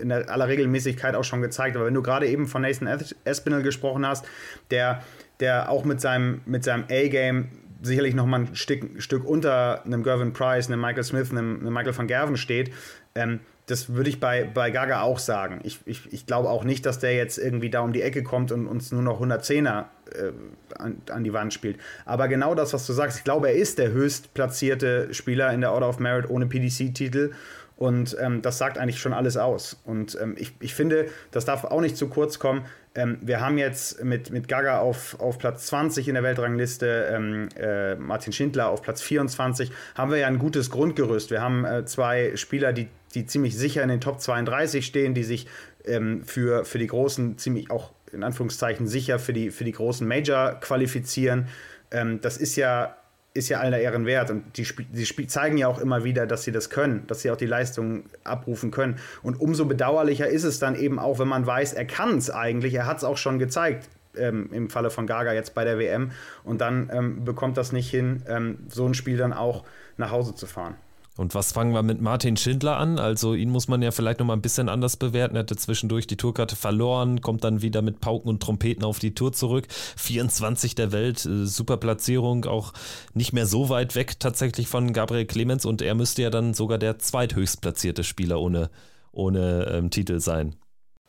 in 0.00 0.12
aller 0.12 0.48
Regelmäßigkeit 0.48 1.14
auch 1.14 1.24
schon 1.24 1.40
gezeigt. 1.40 1.76
Aber 1.76 1.86
wenn 1.86 1.94
du 1.94 2.02
gerade 2.02 2.26
eben 2.26 2.46
von 2.46 2.62
Nathan 2.62 2.88
Espinel 3.24 3.62
gesprochen 3.62 4.06
hast, 4.06 4.26
der, 4.70 5.02
der 5.38 5.70
auch 5.70 5.84
mit 5.84 6.00
seinem, 6.00 6.40
mit 6.44 6.64
seinem 6.64 6.84
A-Game 6.90 7.48
sicherlich 7.82 8.14
noch 8.14 8.26
mal 8.26 8.40
ein 8.40 8.54
Stück, 8.54 9.00
Stück 9.00 9.24
unter 9.24 9.84
einem 9.84 10.02
Gervin 10.02 10.32
Price, 10.32 10.68
einem 10.68 10.80
Michael 10.80 11.04
Smith, 11.04 11.30
einem, 11.30 11.60
einem 11.60 11.72
Michael 11.72 11.96
van 11.96 12.06
Gerven 12.06 12.36
steht, 12.36 12.72
ähm, 13.14 13.40
das 13.70 13.94
würde 13.94 14.10
ich 14.10 14.20
bei, 14.20 14.44
bei 14.44 14.70
Gaga 14.70 15.02
auch 15.02 15.18
sagen. 15.18 15.60
Ich, 15.62 15.80
ich, 15.86 16.12
ich 16.12 16.26
glaube 16.26 16.50
auch 16.50 16.64
nicht, 16.64 16.84
dass 16.86 16.98
der 16.98 17.14
jetzt 17.14 17.38
irgendwie 17.38 17.70
da 17.70 17.80
um 17.80 17.92
die 17.92 18.02
Ecke 18.02 18.22
kommt 18.22 18.52
und 18.52 18.66
uns 18.66 18.90
nur 18.90 19.02
noch 19.02 19.20
110er 19.20 19.84
äh, 20.12 20.32
an, 20.76 21.00
an 21.10 21.24
die 21.24 21.32
Wand 21.32 21.54
spielt. 21.54 21.78
Aber 22.04 22.28
genau 22.28 22.54
das, 22.54 22.72
was 22.72 22.86
du 22.86 22.92
sagst, 22.92 23.18
ich 23.18 23.24
glaube, 23.24 23.48
er 23.48 23.54
ist 23.54 23.78
der 23.78 23.92
höchst 23.92 24.34
platzierte 24.34 25.14
Spieler 25.14 25.52
in 25.52 25.60
der 25.60 25.72
Order 25.72 25.88
of 25.88 25.98
Merit 26.00 26.28
ohne 26.28 26.46
PDC-Titel. 26.46 27.32
Und 27.76 28.14
ähm, 28.20 28.42
das 28.42 28.58
sagt 28.58 28.76
eigentlich 28.76 28.98
schon 28.98 29.14
alles 29.14 29.38
aus. 29.38 29.80
Und 29.84 30.18
ähm, 30.20 30.34
ich, 30.36 30.52
ich 30.60 30.74
finde, 30.74 31.06
das 31.30 31.46
darf 31.46 31.64
auch 31.64 31.80
nicht 31.80 31.96
zu 31.96 32.08
kurz 32.08 32.38
kommen. 32.38 32.66
Ähm, 32.94 33.18
wir 33.22 33.40
haben 33.40 33.56
jetzt 33.56 34.04
mit, 34.04 34.30
mit 34.30 34.48
Gaga 34.48 34.80
auf, 34.80 35.18
auf 35.18 35.38
Platz 35.38 35.66
20 35.66 36.08
in 36.08 36.14
der 36.14 36.22
Weltrangliste, 36.22 37.08
ähm, 37.10 37.48
äh, 37.56 37.94
Martin 37.94 38.32
Schindler 38.34 38.68
auf 38.68 38.82
Platz 38.82 39.00
24, 39.00 39.70
haben 39.94 40.10
wir 40.10 40.18
ja 40.18 40.26
ein 40.26 40.38
gutes 40.38 40.70
Grundgerüst. 40.70 41.30
Wir 41.30 41.40
haben 41.40 41.64
äh, 41.64 41.84
zwei 41.86 42.36
Spieler, 42.36 42.74
die, 42.74 42.88
die 43.14 43.26
ziemlich 43.26 43.56
sicher 43.56 43.82
in 43.82 43.88
den 43.88 44.00
Top 44.00 44.20
32 44.20 44.84
stehen, 44.84 45.14
die 45.14 45.24
sich 45.24 45.46
ähm, 45.84 46.22
für, 46.24 46.64
für 46.64 46.78
die 46.78 46.86
Großen 46.86 47.38
ziemlich 47.38 47.70
auch 47.70 47.92
in 48.12 48.24
Anführungszeichen 48.24 48.86
sicher 48.86 49.18
für 49.18 49.32
die, 49.32 49.50
für 49.50 49.64
die 49.64 49.72
großen 49.72 50.06
Major 50.06 50.54
qualifizieren. 50.60 51.46
Ähm, 51.90 52.20
das 52.20 52.36
ist 52.36 52.56
ja 52.56 52.96
ist 53.32 53.48
ja 53.48 53.60
aller 53.60 53.78
Ehren 53.78 54.06
wert. 54.06 54.30
Und 54.30 54.56
die, 54.56 54.66
die 54.90 55.26
zeigen 55.28 55.56
ja 55.56 55.68
auch 55.68 55.78
immer 55.78 56.04
wieder, 56.04 56.26
dass 56.26 56.42
sie 56.42 56.52
das 56.52 56.68
können, 56.68 57.06
dass 57.06 57.22
sie 57.22 57.30
auch 57.30 57.36
die 57.36 57.46
Leistung 57.46 58.04
abrufen 58.24 58.70
können. 58.70 58.96
Und 59.22 59.40
umso 59.40 59.66
bedauerlicher 59.66 60.28
ist 60.28 60.44
es 60.44 60.58
dann 60.58 60.74
eben 60.74 60.98
auch, 60.98 61.18
wenn 61.18 61.28
man 61.28 61.46
weiß, 61.46 61.74
er 61.74 61.84
kann 61.84 62.18
es 62.18 62.30
eigentlich, 62.30 62.74
er 62.74 62.86
hat 62.86 62.98
es 62.98 63.04
auch 63.04 63.16
schon 63.16 63.38
gezeigt. 63.38 63.88
Ähm, 64.16 64.50
im 64.52 64.68
Falle 64.68 64.90
von 64.90 65.06
Gaga 65.06 65.32
jetzt 65.32 65.54
bei 65.54 65.62
der 65.62 65.78
WM 65.78 66.10
und 66.42 66.60
dann 66.60 66.90
ähm, 66.92 67.24
bekommt 67.24 67.56
das 67.56 67.70
nicht 67.70 67.88
hin, 67.88 68.24
ähm, 68.26 68.58
so 68.68 68.84
ein 68.84 68.94
Spiel 68.94 69.16
dann 69.16 69.32
auch 69.32 69.62
nach 69.98 70.10
Hause 70.10 70.34
zu 70.34 70.46
fahren. 70.46 70.74
Und 71.16 71.34
was 71.34 71.52
fangen 71.52 71.72
wir 71.72 71.82
mit 71.82 72.00
Martin 72.00 72.36
Schindler 72.36 72.78
an? 72.78 72.98
Also 72.98 73.34
ihn 73.34 73.50
muss 73.50 73.68
man 73.68 73.82
ja 73.82 73.90
vielleicht 73.90 74.20
nochmal 74.20 74.36
ein 74.36 74.42
bisschen 74.42 74.68
anders 74.68 74.96
bewerten. 74.96 75.36
Er 75.36 75.40
hatte 75.40 75.56
zwischendurch 75.56 76.06
die 76.06 76.16
Tourkarte 76.16 76.56
verloren, 76.56 77.20
kommt 77.20 77.44
dann 77.44 77.62
wieder 77.62 77.82
mit 77.82 78.00
Pauken 78.00 78.28
und 78.28 78.42
Trompeten 78.42 78.84
auf 78.84 78.98
die 78.98 79.14
Tour 79.14 79.32
zurück. 79.32 79.66
24 79.96 80.74
der 80.74 80.92
Welt, 80.92 81.24
äh, 81.26 81.46
super 81.46 81.76
Platzierung, 81.76 82.46
auch 82.46 82.72
nicht 83.12 83.32
mehr 83.32 83.46
so 83.46 83.68
weit 83.68 83.94
weg 83.96 84.18
tatsächlich 84.18 84.68
von 84.68 84.92
Gabriel 84.92 85.26
Clemens 85.26 85.66
und 85.66 85.82
er 85.82 85.94
müsste 85.94 86.22
ja 86.22 86.30
dann 86.30 86.54
sogar 86.54 86.78
der 86.78 86.98
zweithöchst 86.98 87.60
platzierte 87.60 88.04
Spieler 88.04 88.40
ohne, 88.40 88.70
ohne 89.12 89.66
ähm, 89.66 89.90
Titel 89.90 90.20
sein 90.20 90.56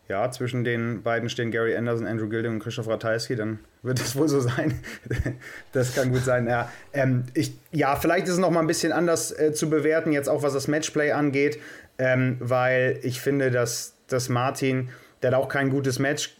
ja, 0.07 0.29
zwischen 0.29 0.63
den 0.63 1.03
beiden 1.03 1.29
stehen 1.29 1.51
Gary 1.51 1.75
Anderson, 1.75 2.05
Andrew 2.05 2.27
Gilding 2.27 2.53
und 2.53 2.59
Christoph 2.59 2.87
Ratajski, 2.87 3.35
dann 3.35 3.59
wird 3.81 3.99
es 3.99 4.15
wohl 4.15 4.27
so 4.27 4.41
sein. 4.41 4.79
das 5.71 5.95
kann 5.95 6.11
gut 6.11 6.23
sein. 6.23 6.47
Ja, 6.47 6.69
ähm, 6.91 7.23
ich, 7.33 7.53
ja 7.71 7.95
vielleicht 7.95 8.27
ist 8.27 8.33
es 8.33 8.39
noch 8.39 8.51
mal 8.51 8.59
ein 8.59 8.67
bisschen 8.67 8.91
anders 8.91 9.31
äh, 9.31 9.53
zu 9.53 9.69
bewerten, 9.69 10.11
jetzt 10.11 10.27
auch 10.27 10.43
was 10.43 10.53
das 10.53 10.67
Matchplay 10.67 11.11
angeht, 11.11 11.59
ähm, 11.97 12.37
weil 12.39 12.99
ich 13.03 13.21
finde, 13.21 13.51
dass, 13.51 13.95
dass 14.07 14.27
Martin, 14.27 14.89
der 15.21 15.31
hat 15.31 15.37
auch 15.37 15.49
kein 15.49 15.69
gutes 15.69 15.99
Match 15.99 16.35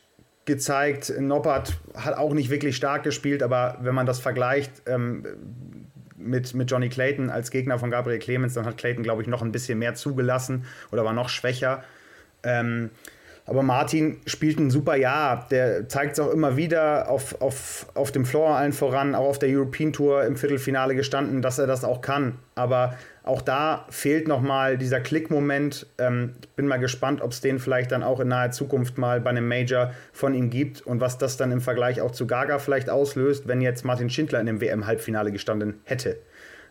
gezeigt. 0.45 1.13
Noppert 1.19 1.73
hat 1.95 2.17
auch 2.17 2.33
nicht 2.33 2.49
wirklich 2.49 2.75
stark 2.75 3.03
gespielt, 3.03 3.43
aber 3.43 3.77
wenn 3.81 3.95
man 3.95 4.05
das 4.05 4.19
vergleicht 4.19 4.71
ähm, 4.85 5.25
mit, 6.17 6.53
mit 6.53 6.69
Johnny 6.69 6.89
Clayton 6.89 7.29
als 7.29 7.51
Gegner 7.51 7.79
von 7.79 7.91
Gabriel 7.91 8.19
Clemens, 8.19 8.53
dann 8.55 8.65
hat 8.65 8.77
Clayton, 8.77 9.03
glaube 9.03 9.21
ich, 9.21 9.27
noch 9.27 9.41
ein 9.41 9.51
bisschen 9.51 9.79
mehr 9.79 9.95
zugelassen 9.95 10.65
oder 10.91 11.05
war 11.05 11.13
noch 11.13 11.29
schwächer. 11.29 11.83
Ähm, 12.43 12.89
aber 13.45 13.63
Martin 13.63 14.21
spielt 14.25 14.59
ein 14.59 14.69
super 14.69 14.95
Jahr. 14.95 15.47
Der 15.49 15.89
zeigt 15.89 16.13
es 16.13 16.19
auch 16.19 16.31
immer 16.31 16.57
wieder 16.57 17.09
auf, 17.09 17.41
auf, 17.41 17.87
auf 17.95 18.11
dem 18.11 18.25
Floor 18.25 18.55
allen 18.55 18.71
voran, 18.71 19.15
auch 19.15 19.27
auf 19.27 19.39
der 19.39 19.49
European 19.49 19.91
Tour 19.91 20.23
im 20.23 20.37
Viertelfinale 20.37 20.95
gestanden, 20.95 21.41
dass 21.41 21.57
er 21.57 21.67
das 21.67 21.83
auch 21.83 22.01
kann. 22.01 22.37
Aber 22.55 22.95
auch 23.23 23.41
da 23.41 23.85
fehlt 23.89 24.27
nochmal 24.27 24.77
dieser 24.77 24.99
Klickmoment. 24.99 25.87
Ähm, 25.97 26.35
ich 26.41 26.49
bin 26.49 26.67
mal 26.67 26.77
gespannt, 26.77 27.21
ob 27.21 27.31
es 27.31 27.41
den 27.41 27.59
vielleicht 27.59 27.91
dann 27.91 28.03
auch 28.03 28.19
in 28.19 28.27
naher 28.27 28.51
Zukunft 28.51 28.97
mal 28.97 29.19
bei 29.19 29.31
einem 29.31 29.47
Major 29.47 29.91
von 30.13 30.33
ihm 30.33 30.49
gibt 30.49 30.81
und 30.81 31.01
was 31.01 31.17
das 31.17 31.37
dann 31.37 31.51
im 31.51 31.61
Vergleich 31.61 31.99
auch 32.01 32.11
zu 32.11 32.27
Gaga 32.27 32.59
vielleicht 32.59 32.89
auslöst, 32.89 33.47
wenn 33.47 33.61
jetzt 33.61 33.83
Martin 33.83 34.09
Schindler 34.09 34.39
in 34.39 34.45
dem 34.45 34.61
WM-Halbfinale 34.61 35.31
gestanden 35.31 35.81
hätte. 35.83 36.17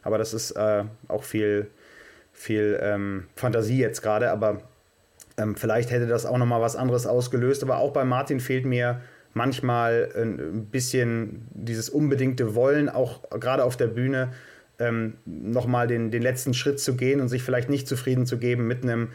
Aber 0.03 0.19
das 0.19 0.35
ist 0.35 0.53
äh, 0.53 0.85
auch 1.09 1.25
viel, 1.25 1.69
viel 2.33 2.79
ähm, 2.81 3.27
Fantasie 3.35 3.79
jetzt 3.79 4.03
gerade. 4.03 4.31
Aber 4.31 4.63
Ähm, 5.41 5.57
vielleicht 5.57 5.91
hätte 5.91 6.07
das 6.07 6.27
auch 6.27 6.39
nochmal 6.39 6.61
was 6.61 6.77
anderes 6.77 7.07
ausgelöst, 7.07 7.63
aber 7.63 7.79
auch 7.79 7.93
bei 7.93 8.05
Martin 8.05 8.41
fehlt 8.41 8.67
mir 8.67 9.01
manchmal 9.33 10.09
ein 10.17 10.67
bisschen 10.67 11.47
dieses 11.53 11.89
unbedingte 11.89 12.55
Wollen, 12.55 12.89
auch 12.89 13.23
gerade 13.39 13.65
auf 13.65 13.77
der 13.77 13.87
Bühne, 13.87 14.31
ähm, 14.79 15.15
nochmal 15.25 15.87
den, 15.87 16.11
den 16.11 16.23
letzten 16.23 16.53
Schritt 16.53 16.81
zu 16.81 16.97
gehen 16.97 17.21
und 17.21 17.29
sich 17.29 17.43
vielleicht 17.43 17.69
nicht 17.69 17.87
zufrieden 17.87 18.27
zu 18.27 18.39
geben 18.39 18.67
mit 18.67 18.83
einem 18.83 19.09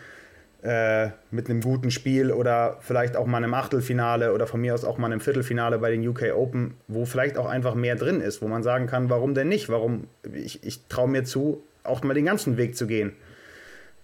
äh, 0.61 1.09
mit 1.29 1.47
einem 1.47 1.61
guten 1.61 1.91
Spiel 1.91 2.31
oder 2.31 2.77
vielleicht 2.79 3.17
auch 3.17 3.27
mal 3.27 3.37
einem 3.37 3.53
Achtelfinale 3.53 4.33
oder 4.33 4.47
von 4.47 4.61
mir 4.61 4.73
aus 4.73 4.83
auch 4.83 4.97
mal 4.97 5.11
einem 5.11 5.19
Viertelfinale 5.19 5.77
bei 5.77 5.91
den 5.91 6.07
UK 6.07 6.33
Open, 6.35 6.73
wo 6.87 7.05
vielleicht 7.05 7.37
auch 7.37 7.45
einfach 7.45 7.75
mehr 7.75 7.95
drin 7.95 8.19
ist, 8.19 8.41
wo 8.41 8.47
man 8.47 8.63
sagen 8.63 8.87
kann, 8.87 9.09
warum 9.11 9.35
denn 9.35 9.47
nicht? 9.47 9.69
Warum 9.69 10.07
ich, 10.33 10.63
ich 10.63 10.87
traue 10.87 11.07
mir 11.07 11.23
zu, 11.23 11.61
auch 11.83 12.01
mal 12.03 12.15
den 12.15 12.25
ganzen 12.25 12.57
Weg 12.57 12.75
zu 12.75 12.87
gehen. 12.87 13.13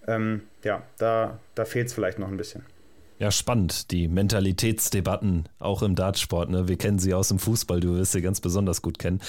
Ähm, 0.08 0.42
ja, 0.64 0.84
da, 0.98 1.40
da 1.56 1.66
fehlt 1.66 1.88
es 1.88 1.94
vielleicht 1.94 2.20
noch 2.20 2.28
ein 2.28 2.38
bisschen. 2.38 2.64
Ja, 3.20 3.30
spannend, 3.30 3.92
die 3.92 4.08
Mentalitätsdebatten 4.08 5.48
auch 5.60 5.84
im 5.84 5.96
Dartsport. 5.96 6.50
Ne? 6.50 6.68
Wir 6.68 6.78
kennen 6.78 6.98
sie 6.98 7.14
aus 7.14 7.28
dem 7.28 7.38
Fußball, 7.38 7.80
du 7.80 7.96
wirst 7.96 8.14
sie 8.14 8.22
ganz 8.22 8.42
besonders 8.42 8.82
gut 8.82 8.98
kennen. 8.98 9.22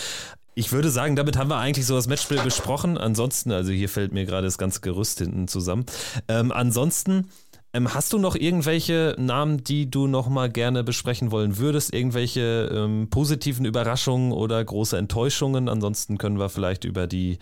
Ich 0.55 0.73
würde 0.73 0.91
sagen, 0.91 1.17
damit 1.17 1.37
haben 1.37 1.51
wir 1.51 1.59
eigentlich 1.59 1.87
so 1.87 1.95
das 1.95 2.09
Matchspiel 2.09 2.41
besprochen. 2.43 2.97
Ansonsten, 2.97 3.53
also 3.53 3.73
hier 3.73 3.89
fällt 3.89 4.13
mir 4.13 4.25
gerade 4.25 4.47
das 4.47 4.59
ganze 4.59 4.81
Gerüst 4.81 5.19
hinten 5.19 5.49
zusammen. 5.49 5.85
Ähm, 6.29 6.53
ansonsten, 6.53 7.29
ähm, 7.75 7.93
hast 7.95 8.13
du 8.13 8.19
noch 8.19 8.35
irgendwelche 8.35 9.15
Namen, 9.19 9.65
die 9.65 9.91
du 9.91 10.07
noch 10.07 10.29
mal 10.29 10.51
gerne 10.51 10.85
besprechen 10.85 11.31
wollen 11.31 11.57
würdest? 11.57 11.95
Irgendwelche 11.95 12.71
ähm, 12.73 13.09
positiven 13.09 13.65
Überraschungen 13.65 14.33
oder 14.33 14.63
große 14.63 14.97
Enttäuschungen? 14.99 15.71
Ansonsten 15.71 16.19
können 16.19 16.39
wir 16.39 16.51
vielleicht 16.51 16.85
über 16.85 17.07
die 17.07 17.39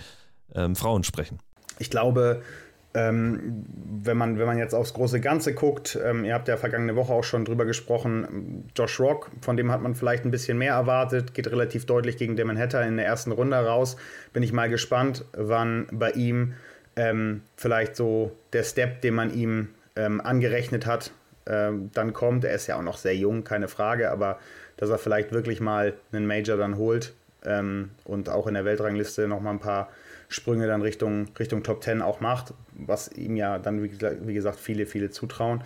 ähm, 0.55 0.77
Frauen 0.77 1.03
sprechen. 1.03 1.41
Ich 1.81 1.91
glaube, 1.91 2.43
ähm, 2.93 3.65
wenn, 4.03 4.17
man, 4.17 4.39
wenn 4.39 4.47
man 4.47 4.59
jetzt 4.59 4.75
aufs 4.75 4.95
große 4.95 5.21
Ganze 5.21 5.55
guckt, 5.55 5.99
ähm, 6.05 6.25
ihr 6.25 6.35
habt 6.35 6.49
ja 6.49 6.57
vergangene 6.57 6.97
Woche 6.97 7.13
auch 7.13 7.23
schon 7.23 7.45
drüber 7.45 7.65
gesprochen, 7.65 8.69
Josh 8.77 8.99
Rock, 8.99 9.31
von 9.41 9.57
dem 9.57 9.71
hat 9.71 9.81
man 9.81 9.95
vielleicht 9.95 10.25
ein 10.25 10.33
bisschen 10.33 10.59
mehr 10.59 10.75
erwartet, 10.75 11.33
geht 11.35 11.51
relativ 11.51 11.87
deutlich 11.87 12.17
gegen 12.17 12.37
Damon 12.37 12.59
Hatter 12.59 12.85
in 12.85 12.97
der 12.97 13.07
ersten 13.07 13.31
Runde 13.31 13.57
raus. 13.57 13.97
Bin 14.33 14.43
ich 14.43 14.53
mal 14.53 14.69
gespannt, 14.69 15.25
wann 15.33 15.87
bei 15.93 16.11
ihm 16.11 16.55
ähm, 16.97 17.43
vielleicht 17.57 17.95
so 17.95 18.33
der 18.53 18.65
Step, 18.65 19.03
den 19.03 19.15
man 19.15 19.33
ihm 19.33 19.69
ähm, 19.95 20.21
angerechnet 20.21 20.85
hat, 20.87 21.13
ähm, 21.47 21.91
dann 21.95 22.13
kommt. 22.13 22.45
Er 22.45 22.55
ist 22.55 22.67
ja 22.67 22.77
auch 22.77 22.83
noch 22.83 22.97
sehr 22.97 23.15
jung, 23.15 23.45
keine 23.45 23.69
Frage, 23.69 24.11
aber 24.11 24.39
dass 24.77 24.91
er 24.91 24.99
vielleicht 24.99 25.31
wirklich 25.31 25.61
mal 25.61 25.95
einen 26.13 26.27
Major 26.27 26.57
dann 26.57 26.77
holt 26.77 27.13
ähm, 27.45 27.91
und 28.05 28.29
auch 28.29 28.47
in 28.47 28.55
der 28.55 28.65
Weltrangliste 28.65 29.29
noch 29.29 29.41
mal 29.41 29.51
ein 29.51 29.61
paar 29.61 29.91
Sprünge 30.31 30.69
dann 30.69 30.81
Richtung, 30.81 31.27
Richtung 31.39 31.63
Top 31.63 31.83
10 31.83 32.01
auch 32.01 32.21
macht, 32.21 32.55
was 32.73 33.13
ihm 33.13 33.37
ja 33.37 33.59
dann, 33.59 33.83
wie, 33.83 34.35
gesagt, 34.35 34.59
viele, 34.59 34.87
viele 34.87 35.11
zutrauen. 35.11 35.63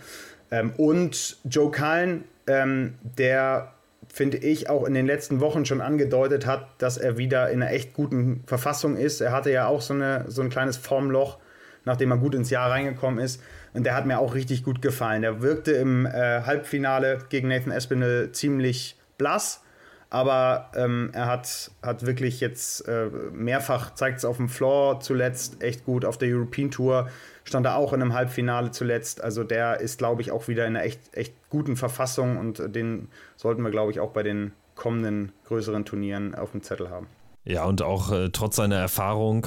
Ähm, 0.50 0.72
und 0.76 1.36
Joe 1.44 1.70
Cullen, 1.70 2.24
ähm, 2.46 2.94
der 3.02 3.74
finde 4.12 4.38
ich, 4.38 4.70
auch 4.70 4.84
in 4.84 4.94
den 4.94 5.06
letzten 5.06 5.40
Wochen 5.40 5.64
schon 5.66 5.80
angedeutet 5.80 6.46
hat, 6.46 6.68
dass 6.78 6.96
er 6.96 7.18
wieder 7.18 7.50
in 7.50 7.62
einer 7.62 7.72
echt 7.72 7.94
guten 7.94 8.42
Verfassung 8.46 8.96
ist. 8.96 9.20
Er 9.20 9.32
hatte 9.32 9.50
ja 9.50 9.66
auch 9.66 9.82
so, 9.82 9.94
eine, 9.94 10.24
so 10.28 10.42
ein 10.42 10.50
kleines 10.50 10.76
Formloch, 10.76 11.38
nachdem 11.84 12.10
er 12.10 12.18
gut 12.18 12.34
ins 12.34 12.50
Jahr 12.50 12.70
reingekommen 12.70 13.22
ist. 13.22 13.42
Und 13.72 13.84
der 13.84 13.94
hat 13.94 14.06
mir 14.06 14.18
auch 14.18 14.34
richtig 14.34 14.62
gut 14.62 14.80
gefallen. 14.80 15.22
Der 15.22 15.42
wirkte 15.42 15.72
im 15.72 16.06
äh, 16.06 16.42
Halbfinale 16.42 17.18
gegen 17.28 17.48
Nathan 17.48 17.72
Espinel 17.72 18.32
ziemlich 18.32 18.96
blass 19.18 19.63
aber 20.10 20.70
ähm, 20.76 21.10
er 21.12 21.26
hat, 21.26 21.70
hat 21.82 22.06
wirklich 22.06 22.40
jetzt 22.40 22.86
äh, 22.88 23.06
mehrfach, 23.32 23.94
zeigt 23.94 24.18
es 24.18 24.24
auf 24.24 24.36
dem 24.36 24.48
Floor 24.48 25.00
zuletzt, 25.00 25.62
echt 25.62 25.84
gut. 25.84 26.04
Auf 26.04 26.18
der 26.18 26.28
European 26.28 26.70
Tour 26.70 27.08
stand 27.44 27.66
er 27.66 27.76
auch 27.76 27.92
in 27.92 28.00
einem 28.00 28.14
Halbfinale 28.14 28.70
zuletzt. 28.70 29.22
Also 29.22 29.44
der 29.44 29.80
ist, 29.80 29.98
glaube 29.98 30.22
ich, 30.22 30.30
auch 30.30 30.48
wieder 30.48 30.66
in 30.66 30.76
einer 30.76 30.84
echt, 30.84 31.00
echt 31.16 31.34
guten 31.50 31.76
Verfassung 31.76 32.36
und 32.36 32.74
den 32.74 33.08
sollten 33.36 33.62
wir, 33.62 33.70
glaube 33.70 33.90
ich, 33.90 34.00
auch 34.00 34.12
bei 34.12 34.22
den 34.22 34.52
kommenden 34.74 35.32
größeren 35.46 35.84
Turnieren 35.84 36.34
auf 36.34 36.52
dem 36.52 36.62
Zettel 36.62 36.90
haben. 36.90 37.06
Ja, 37.44 37.64
und 37.64 37.82
auch 37.82 38.10
äh, 38.10 38.30
trotz 38.30 38.56
seiner 38.56 38.76
Erfahrung 38.76 39.46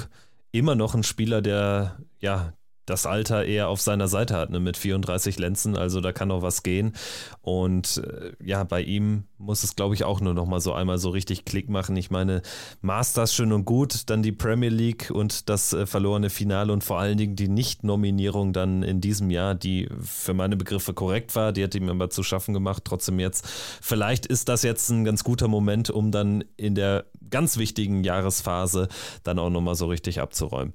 immer 0.52 0.74
noch 0.74 0.94
ein 0.94 1.02
Spieler, 1.02 1.42
der 1.42 1.98
ja 2.20 2.52
das 2.86 3.06
Alter 3.06 3.44
eher 3.44 3.68
auf 3.68 3.80
seiner 3.80 4.08
Seite 4.08 4.34
hat, 4.34 4.50
ne, 4.50 4.60
mit 4.60 4.76
34 4.76 5.38
Lenzen, 5.38 5.76
also 5.76 6.00
da 6.00 6.12
kann 6.12 6.28
noch 6.28 6.42
was 6.42 6.62
gehen. 6.62 6.94
Und 7.42 8.02
äh, 8.04 8.32
ja, 8.42 8.64
bei 8.64 8.80
ihm 8.80 9.24
muss 9.38 9.62
es, 9.62 9.76
glaube 9.76 9.94
ich, 9.94 10.04
auch 10.04 10.20
nur 10.20 10.34
noch 10.34 10.46
mal 10.46 10.60
so 10.60 10.72
einmal 10.72 10.98
so 10.98 11.10
richtig 11.10 11.44
Klick 11.44 11.68
machen. 11.68 11.96
Ich 11.96 12.10
meine, 12.10 12.42
Masters 12.80 13.34
schön 13.34 13.52
und 13.52 13.64
gut, 13.64 14.10
dann 14.10 14.22
die 14.22 14.32
Premier 14.32 14.68
League 14.68 15.10
und 15.10 15.48
das 15.48 15.72
äh, 15.72 15.86
verlorene 15.86 16.30
Finale 16.30 16.72
und 16.72 16.84
vor 16.84 16.98
allen 16.98 17.16
Dingen 17.16 17.36
die 17.36 17.48
Nicht-Nominierung 17.48 18.52
dann 18.52 18.82
in 18.82 19.00
diesem 19.00 19.30
Jahr, 19.30 19.54
die 19.54 19.88
für 20.02 20.34
meine 20.34 20.56
Begriffe 20.56 20.92
korrekt 20.92 21.36
war, 21.36 21.52
die 21.52 21.62
hat 21.62 21.74
ihm 21.74 21.88
immer 21.88 22.10
zu 22.10 22.22
schaffen 22.22 22.52
gemacht. 22.52 22.82
Trotzdem 22.84 23.20
jetzt, 23.20 23.46
vielleicht 23.80 24.26
ist 24.26 24.48
das 24.48 24.62
jetzt 24.62 24.90
ein 24.90 25.04
ganz 25.04 25.22
guter 25.24 25.48
Moment, 25.48 25.90
um 25.90 26.10
dann 26.10 26.44
in 26.56 26.74
der 26.74 27.06
ganz 27.30 27.58
wichtigen 27.58 28.04
Jahresphase 28.04 28.88
dann 29.22 29.38
auch 29.38 29.50
noch 29.50 29.60
mal 29.60 29.74
so 29.74 29.86
richtig 29.86 30.20
abzuräumen. 30.20 30.72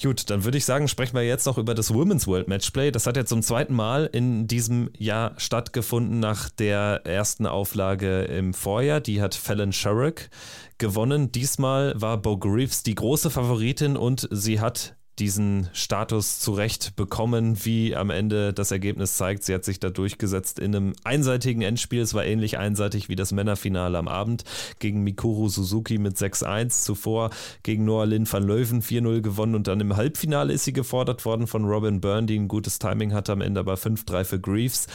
Gut, 0.00 0.30
dann 0.30 0.44
würde 0.44 0.56
ich 0.56 0.64
sagen, 0.64 0.86
sprechen 0.86 1.16
wir 1.16 1.24
jetzt 1.24 1.44
noch 1.46 1.58
über 1.58 1.74
das 1.74 1.92
Women's 1.92 2.28
World 2.28 2.46
Matchplay. 2.46 2.92
Das 2.92 3.08
hat 3.08 3.16
jetzt 3.16 3.30
zum 3.30 3.42
zweiten 3.42 3.74
Mal 3.74 4.08
in 4.12 4.46
diesem 4.46 4.90
Jahr 4.96 5.32
stattgefunden 5.38 6.20
nach 6.20 6.50
der 6.50 7.00
ersten 7.04 7.46
Auflage 7.46 7.97
im 8.06 8.54
Vorjahr. 8.54 9.00
Die 9.00 9.20
hat 9.22 9.34
Fallon 9.34 9.72
Sherrick 9.72 10.30
gewonnen. 10.78 11.32
Diesmal 11.32 11.94
war 12.00 12.18
Bo 12.18 12.36
Greaves 12.36 12.82
die 12.82 12.94
große 12.94 13.30
Favoritin 13.30 13.96
und 13.96 14.28
sie 14.30 14.60
hat 14.60 14.97
diesen 15.18 15.68
Status 15.72 16.38
zurecht 16.40 16.96
bekommen, 16.96 17.64
wie 17.64 17.94
am 17.96 18.10
Ende 18.10 18.52
das 18.52 18.70
Ergebnis 18.70 19.16
zeigt. 19.16 19.44
Sie 19.44 19.54
hat 19.54 19.64
sich 19.64 19.80
da 19.80 19.90
durchgesetzt 19.90 20.58
in 20.58 20.74
einem 20.74 20.92
einseitigen 21.04 21.62
Endspiel. 21.62 22.00
Es 22.00 22.14
war 22.14 22.24
ähnlich 22.24 22.58
einseitig 22.58 23.08
wie 23.08 23.16
das 23.16 23.32
Männerfinale 23.32 23.98
am 23.98 24.08
Abend 24.08 24.44
gegen 24.78 25.02
Mikuru 25.02 25.48
Suzuki 25.48 25.98
mit 25.98 26.16
6-1. 26.16 26.84
Zuvor 26.84 27.30
gegen 27.62 27.84
Noah 27.84 28.06
Lynn 28.06 28.30
van 28.30 28.42
Leuven 28.42 28.82
4-0 28.82 29.20
gewonnen 29.20 29.54
und 29.54 29.66
dann 29.66 29.80
im 29.80 29.96
Halbfinale 29.96 30.52
ist 30.52 30.64
sie 30.64 30.72
gefordert 30.72 31.24
worden 31.24 31.46
von 31.46 31.64
Robin 31.64 32.00
Byrne, 32.00 32.26
die 32.26 32.38
ein 32.38 32.48
gutes 32.48 32.78
Timing 32.78 33.12
hatte, 33.12 33.32
am 33.32 33.40
Ende 33.40 33.60
aber 33.60 33.74
5-3 33.74 34.24
für 34.24 34.40
Greaves. 34.40 34.86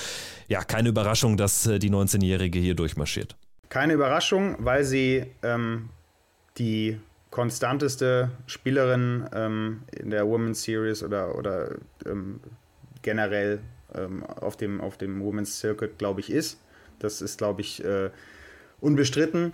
Ja, 0.48 0.64
keine 0.64 0.90
Überraschung, 0.90 1.38
dass 1.38 1.68
äh, 1.68 1.80
die 1.80 1.90
19-Jährige 1.90 2.60
hier 2.60 2.76
durchmarschiert. 2.76 3.36
Keine 3.70 3.94
Überraschung, 3.94 4.56
weil 4.60 4.84
sie 4.84 5.26
ähm, 5.42 5.90
die 6.58 7.00
konstanteste 7.34 8.30
Spielerin 8.46 9.28
ähm, 9.34 9.82
in 9.92 10.12
der 10.12 10.28
Women's 10.28 10.62
Series 10.62 11.02
oder, 11.02 11.36
oder 11.36 11.72
ähm, 12.06 12.40
generell 13.02 13.60
ähm, 13.96 14.24
auf, 14.24 14.56
dem, 14.56 14.80
auf 14.80 15.00
dem 15.00 15.20
Women's 15.20 15.58
Circuit, 15.58 15.98
glaube 15.98 16.20
ich, 16.20 16.32
ist. 16.32 16.60
Das 17.00 17.24
ist, 17.24 17.40
glaube 17.40 17.62
ich, 17.62 17.84
äh, 17.84 18.12
unbestritten. 18.82 19.54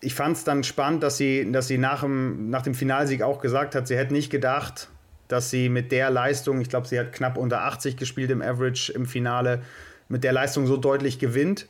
Ich 0.00 0.14
fand 0.14 0.38
es 0.38 0.44
dann 0.44 0.64
spannend, 0.64 1.02
dass 1.02 1.18
sie, 1.18 1.52
dass 1.52 1.68
sie 1.68 1.76
nach, 1.76 2.00
dem, 2.00 2.48
nach 2.48 2.62
dem 2.62 2.72
Finalsieg 2.72 3.20
auch 3.20 3.42
gesagt 3.42 3.74
hat, 3.74 3.86
sie 3.86 3.98
hätte 3.98 4.14
nicht 4.14 4.30
gedacht, 4.30 4.88
dass 5.28 5.50
sie 5.50 5.68
mit 5.68 5.92
der 5.92 6.08
Leistung, 6.08 6.58
ich 6.62 6.70
glaube, 6.70 6.88
sie 6.88 6.98
hat 6.98 7.12
knapp 7.12 7.36
unter 7.36 7.64
80 7.64 7.98
gespielt 7.98 8.30
im 8.30 8.40
Average 8.40 8.94
im 8.94 9.04
Finale, 9.04 9.60
mit 10.08 10.24
der 10.24 10.32
Leistung 10.32 10.66
so 10.66 10.78
deutlich 10.78 11.18
gewinnt. 11.18 11.68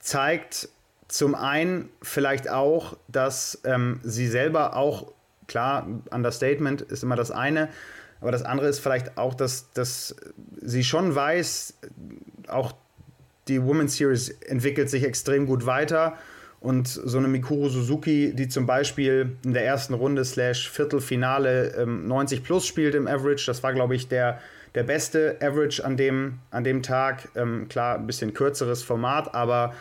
Zeigt, 0.00 0.68
zum 1.10 1.34
einen 1.34 1.88
vielleicht 2.02 2.48
auch, 2.48 2.96
dass 3.08 3.60
ähm, 3.64 3.98
sie 4.04 4.28
selber 4.28 4.76
auch, 4.76 5.12
klar, 5.48 5.86
Understatement 6.12 6.82
ist 6.82 7.02
immer 7.02 7.16
das 7.16 7.32
eine, 7.32 7.68
aber 8.20 8.30
das 8.30 8.42
andere 8.42 8.68
ist 8.68 8.78
vielleicht 8.78 9.18
auch, 9.18 9.34
dass, 9.34 9.72
dass 9.72 10.14
sie 10.60 10.84
schon 10.84 11.12
weiß, 11.12 11.74
auch 12.46 12.74
die 13.48 13.60
Women's 13.60 13.96
Series 13.96 14.28
entwickelt 14.28 14.88
sich 14.88 15.02
extrem 15.02 15.46
gut 15.46 15.66
weiter. 15.66 16.16
Und 16.60 16.86
so 16.86 17.18
eine 17.18 17.26
Mikuru 17.26 17.70
Suzuki, 17.70 18.32
die 18.34 18.46
zum 18.46 18.66
Beispiel 18.66 19.36
in 19.44 19.54
der 19.54 19.64
ersten 19.64 19.94
Runde 19.94 20.24
slash 20.24 20.70
Viertelfinale 20.70 21.74
ähm, 21.76 22.06
90 22.06 22.44
plus 22.44 22.66
spielt 22.66 22.94
im 22.94 23.08
Average, 23.08 23.46
das 23.46 23.62
war, 23.62 23.72
glaube 23.72 23.96
ich, 23.96 24.08
der, 24.08 24.38
der 24.74 24.84
beste 24.84 25.38
Average 25.40 25.84
an 25.84 25.96
dem, 25.96 26.38
an 26.50 26.62
dem 26.62 26.82
Tag. 26.82 27.30
Ähm, 27.34 27.66
klar, 27.68 27.96
ein 27.96 28.06
bisschen 28.06 28.34
kürzeres 28.34 28.82
Format, 28.82 29.34
aber 29.34 29.74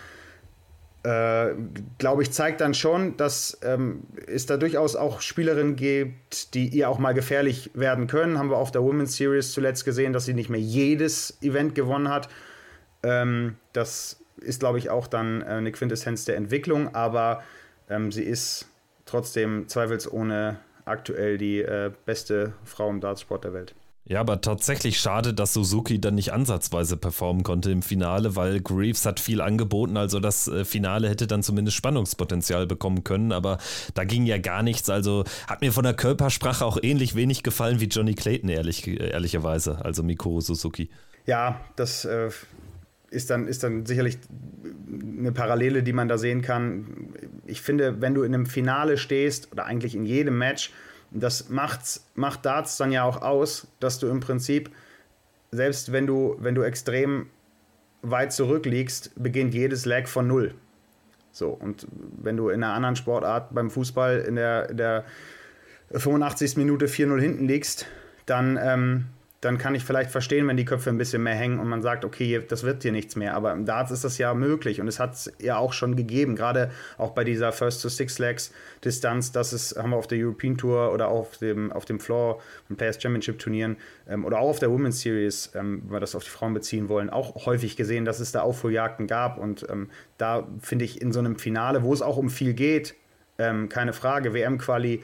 äh, 1.03 1.53
glaube 1.97 2.23
ich, 2.23 2.31
zeigt 2.31 2.61
dann 2.61 2.73
schon, 2.73 3.15
dass 3.17 3.57
ähm, 3.63 4.03
es 4.27 4.45
da 4.45 4.57
durchaus 4.57 4.95
auch 4.95 5.21
Spielerinnen 5.21 5.75
gibt, 5.75 6.53
die 6.53 6.67
ihr 6.67 6.89
auch 6.89 6.99
mal 6.99 7.13
gefährlich 7.13 7.71
werden 7.73 8.07
können. 8.07 8.37
Haben 8.37 8.49
wir 8.49 8.57
auf 8.57 8.71
der 8.71 8.83
Women's 8.83 9.15
Series 9.15 9.51
zuletzt 9.51 9.85
gesehen, 9.85 10.11
dass 10.11 10.25
sie 10.25 10.33
nicht 10.33 10.49
mehr 10.49 10.59
jedes 10.59 11.41
Event 11.41 11.73
gewonnen 11.73 12.09
hat. 12.09 12.27
Ähm, 13.03 13.55
das 13.71 14.19
ist, 14.41 14.59
glaube 14.59 14.77
ich, 14.77 14.89
auch 14.89 15.07
dann 15.07 15.41
äh, 15.41 15.45
eine 15.45 15.71
Quintessenz 15.71 16.25
der 16.25 16.35
Entwicklung, 16.35 16.93
aber 16.93 17.43
ähm, 17.89 18.11
sie 18.11 18.23
ist 18.23 18.67
trotzdem 19.05 19.67
zweifelsohne 19.67 20.59
aktuell 20.85 21.37
die 21.37 21.61
äh, 21.61 21.91
beste 22.05 22.53
Frau 22.65 22.89
im 22.89 22.99
Dartsport 22.99 23.43
der 23.45 23.53
Welt. 23.53 23.75
Ja, 24.09 24.21
aber 24.21 24.41
tatsächlich 24.41 24.99
schade, 24.99 25.35
dass 25.35 25.53
Suzuki 25.53 26.01
dann 26.01 26.15
nicht 26.15 26.33
ansatzweise 26.33 26.97
performen 26.97 27.43
konnte 27.43 27.69
im 27.69 27.83
Finale, 27.83 28.35
weil 28.35 28.59
Greaves 28.59 29.05
hat 29.05 29.19
viel 29.19 29.39
angeboten. 29.39 29.97
Also 29.97 30.19
das 30.19 30.47
äh, 30.47 30.65
Finale 30.65 31.07
hätte 31.07 31.27
dann 31.27 31.43
zumindest 31.43 31.77
Spannungspotenzial 31.77 32.65
bekommen 32.65 33.03
können, 33.03 33.31
aber 33.31 33.59
da 33.93 34.05
ging 34.05 34.25
ja 34.25 34.39
gar 34.39 34.63
nichts. 34.63 34.89
Also 34.89 35.25
hat 35.45 35.61
mir 35.61 35.71
von 35.71 35.83
der 35.83 35.93
Körpersprache 35.93 36.65
auch 36.65 36.79
ähnlich 36.81 37.13
wenig 37.13 37.43
gefallen 37.43 37.81
wie 37.81 37.85
Johnny 37.85 38.15
Clayton, 38.15 38.49
ehrlich, 38.49 38.87
ehrlicherweise. 38.87 39.85
Also 39.85 40.01
Mikuru 40.01 40.41
Suzuki. 40.41 40.89
Ja, 41.27 41.61
das 41.75 42.03
äh, 42.03 42.31
ist, 43.11 43.29
dann, 43.29 43.47
ist 43.47 43.61
dann 43.61 43.85
sicherlich 43.85 44.17
eine 45.19 45.31
Parallele, 45.31 45.83
die 45.83 45.93
man 45.93 46.07
da 46.07 46.17
sehen 46.17 46.41
kann. 46.41 47.13
Ich 47.45 47.61
finde, 47.61 48.01
wenn 48.01 48.15
du 48.15 48.23
in 48.23 48.33
einem 48.33 48.47
Finale 48.47 48.97
stehst 48.97 49.51
oder 49.51 49.65
eigentlich 49.65 49.93
in 49.93 50.07
jedem 50.07 50.39
Match, 50.39 50.71
das 51.11 51.49
macht's, 51.49 52.05
macht 52.15 52.45
Darts 52.45 52.77
dann 52.77 52.91
ja 52.91 53.03
auch 53.03 53.21
aus, 53.21 53.67
dass 53.79 53.99
du 53.99 54.07
im 54.07 54.19
Prinzip, 54.19 54.69
selbst 55.51 55.91
wenn 55.91 56.07
du, 56.07 56.35
wenn 56.39 56.55
du 56.55 56.61
extrem 56.61 57.27
weit 58.01 58.31
zurückliegst, 58.31 59.11
beginnt 59.15 59.53
jedes 59.53 59.85
Lag 59.85 60.07
von 60.07 60.27
null. 60.27 60.53
So, 61.31 61.49
und 61.49 61.87
wenn 61.91 62.37
du 62.37 62.49
in 62.49 62.63
einer 62.63 62.73
anderen 62.73 62.95
Sportart 62.95 63.53
beim 63.53 63.69
Fußball 63.69 64.19
in 64.19 64.35
der, 64.35 64.69
in 64.69 64.77
der 64.77 65.05
85. 65.91 66.57
Minute 66.57 66.87
4-0 66.87 67.19
hinten 67.19 67.47
liegst, 67.47 67.85
dann 68.25 68.59
ähm, 68.61 69.05
dann 69.41 69.57
kann 69.57 69.73
ich 69.73 69.85
vielleicht 69.85 70.11
verstehen, 70.11 70.47
wenn 70.47 70.57
die 70.57 70.65
Köpfe 70.65 70.89
ein 70.89 70.97
bisschen 70.97 71.23
mehr 71.23 71.35
hängen 71.35 71.59
und 71.59 71.67
man 71.69 71.81
sagt, 71.81 72.03
okay, 72.03 72.43
das 72.45 72.63
wird 72.63 72.83
hier 72.83 72.91
nichts 72.91 73.15
mehr. 73.15 73.35
Aber 73.35 73.53
im 73.53 73.65
Darts 73.65 73.89
ist 73.89 74.03
das 74.03 74.17
ja 74.17 74.33
möglich 74.33 74.81
und 74.81 74.87
es 74.87 74.99
hat 74.99 75.13
es 75.13 75.31
ja 75.39 75.57
auch 75.57 75.71
schon 75.71 75.95
gegeben, 75.95 76.35
gerade 76.35 76.71
auch 76.97 77.11
bei 77.11 77.23
dieser 77.23 77.53
First 77.53 77.81
to 77.81 77.89
Six 77.89 78.19
Legs 78.19 78.51
Distanz, 78.83 79.31
das 79.31 79.53
ist, 79.53 79.77
haben 79.77 79.91
wir 79.91 79.97
auf 79.97 80.07
der 80.07 80.17
European 80.19 80.57
Tour 80.57 80.91
oder 80.91 81.07
auf 81.07 81.37
dem, 81.37 81.71
auf 81.71 81.85
dem 81.85 82.01
Floor 82.01 82.41
von 82.67 82.75
Players 82.75 83.01
Championship 83.01 83.39
Turnieren 83.39 83.77
ähm, 84.09 84.25
oder 84.25 84.39
auch 84.39 84.49
auf 84.49 84.59
der 84.59 84.71
Women's 84.71 84.99
Series, 84.99 85.51
ähm, 85.55 85.83
wenn 85.85 85.93
wir 85.93 85.99
das 86.01 86.15
auf 86.15 86.25
die 86.25 86.29
Frauen 86.29 86.53
beziehen 86.53 86.89
wollen, 86.89 87.09
auch 87.09 87.45
häufig 87.45 87.77
gesehen, 87.77 88.03
dass 88.03 88.19
es 88.19 88.33
da 88.33 88.41
Aufholjagden 88.41 89.07
gab 89.07 89.37
und 89.37 89.65
ähm, 89.69 89.89
da 90.17 90.47
finde 90.59 90.83
ich 90.83 91.01
in 91.01 91.13
so 91.13 91.19
einem 91.19 91.37
Finale, 91.37 91.83
wo 91.83 91.93
es 91.93 92.01
auch 92.01 92.17
um 92.17 92.29
viel 92.29 92.53
geht, 92.53 92.95
ähm, 93.39 93.69
keine 93.69 93.93
Frage, 93.93 94.33
WM-Quali, 94.33 95.01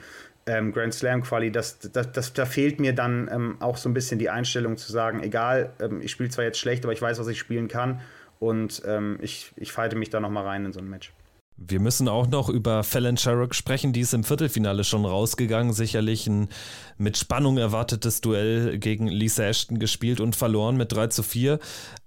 ähm, 0.48 0.72
Grand 0.72 0.94
Slam 0.94 1.24
Quali, 1.24 1.52
das, 1.52 1.80
das, 1.80 2.12
das, 2.12 2.34
da 2.34 2.46
fehlt 2.46 2.80
mir 2.80 2.94
dann 2.94 3.30
ähm, 3.32 3.58
auch 3.60 3.78
so 3.78 3.90
ein 3.90 3.94
bisschen 3.94 4.20
die 4.20 4.30
Einstellung 4.30 4.78
zu 4.78 4.92
sagen, 4.92 5.24
egal, 5.24 5.74
ähm, 5.80 6.02
ich 6.02 6.12
spiele 6.12 6.30
zwar 6.30 6.46
jetzt 6.46 6.60
schlecht, 6.60 6.84
aber 6.84 6.94
ich 6.94 7.02
weiß, 7.02 7.20
was 7.20 7.28
ich 7.28 7.40
spielen 7.40 7.68
kann 7.68 8.02
und 8.40 8.82
ähm, 8.86 9.18
ich, 9.22 9.52
ich 9.56 9.72
falte 9.72 9.96
mich 9.96 10.10
da 10.10 10.20
nochmal 10.20 10.46
rein 10.46 10.66
in 10.66 10.74
so 10.74 10.80
ein 10.80 10.90
Match. 10.90 11.12
Wir 11.58 11.80
müssen 11.80 12.10
auch 12.10 12.28
noch 12.28 12.50
über 12.50 12.84
Fallon 12.84 13.16
Sherrock 13.16 13.56
sprechen, 13.56 13.94
die 13.94 14.02
ist 14.02 14.14
im 14.14 14.26
Viertelfinale 14.26 14.84
schon 14.84 15.06
rausgegangen, 15.06 15.72
sicherlich 15.72 16.28
ein 16.28 16.50
mit 16.98 17.18
Spannung 17.18 17.58
erwartetes 17.58 18.20
Duell 18.20 18.78
gegen 18.78 19.08
Lisa 19.08 19.46
Ashton 19.46 19.80
gespielt 19.80 20.20
und 20.20 20.36
verloren 20.36 20.76
mit 20.76 20.92
3 20.92 21.08
zu 21.08 21.24
4. 21.24 21.60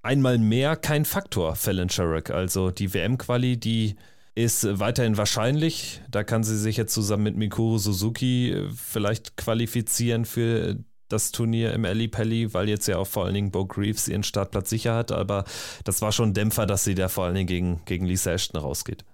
Einmal 0.02 0.36
mehr 0.36 0.76
kein 0.76 1.06
Faktor, 1.06 1.56
Fallon 1.56 1.88
Sherrock, 1.88 2.30
also 2.30 2.70
die 2.70 2.92
WM-Quali, 2.92 3.56
die 3.56 3.96
ist 4.38 4.78
weiterhin 4.78 5.16
wahrscheinlich. 5.16 6.00
Da 6.08 6.22
kann 6.22 6.44
sie 6.44 6.56
sich 6.56 6.76
jetzt 6.76 6.94
zusammen 6.94 7.24
mit 7.24 7.36
Mikuru 7.36 7.78
Suzuki 7.78 8.52
äh, 8.52 8.70
vielleicht 8.70 9.36
qualifizieren 9.36 10.24
für 10.24 10.76
das 11.08 11.32
Turnier 11.32 11.72
im 11.72 11.84
Ali 11.84 12.06
Pelli, 12.06 12.54
weil 12.54 12.68
jetzt 12.68 12.86
ja 12.86 12.98
auch 12.98 13.06
vor 13.06 13.24
allen 13.24 13.34
Dingen 13.34 13.50
Bo 13.50 13.66
Greaves 13.66 14.06
ihren 14.06 14.22
Startplatz 14.22 14.70
sicher 14.70 14.94
hat. 14.94 15.10
Aber 15.10 15.44
das 15.84 16.02
war 16.02 16.12
schon 16.12 16.30
ein 16.30 16.34
Dämpfer, 16.34 16.66
dass 16.66 16.84
sie 16.84 16.94
da 16.94 17.08
vor 17.08 17.24
allen 17.24 17.34
Dingen 17.34 17.46
gegen, 17.48 17.84
gegen 17.84 18.06
Lisa 18.06 18.30
Ashton 18.30 18.60
rausgeht. 18.60 19.04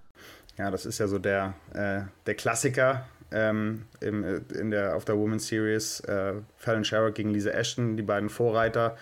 Ja, 0.59 0.71
das 0.71 0.85
ist 0.85 0.99
ja 0.99 1.09
so 1.09 1.19
der, 1.19 1.55
äh, 1.73 2.03
der 2.27 2.35
Klassiker 2.35 3.07
ähm, 3.33 3.87
im, 4.01 4.25
äh, 4.25 4.41
in 4.59 4.71
der, 4.71 4.95
auf 4.95 5.07
der 5.07 5.17
Women's 5.17 5.47
Series. 5.47 6.01
Äh, 6.01 6.35
Fallon 6.59 6.85
Sherrock 6.85 7.15
gegen 7.15 7.31
Lisa 7.31 7.51
Ashton, 7.51 7.97
die 7.97 8.03
beiden 8.03 8.29
Vorreiter 8.29 8.97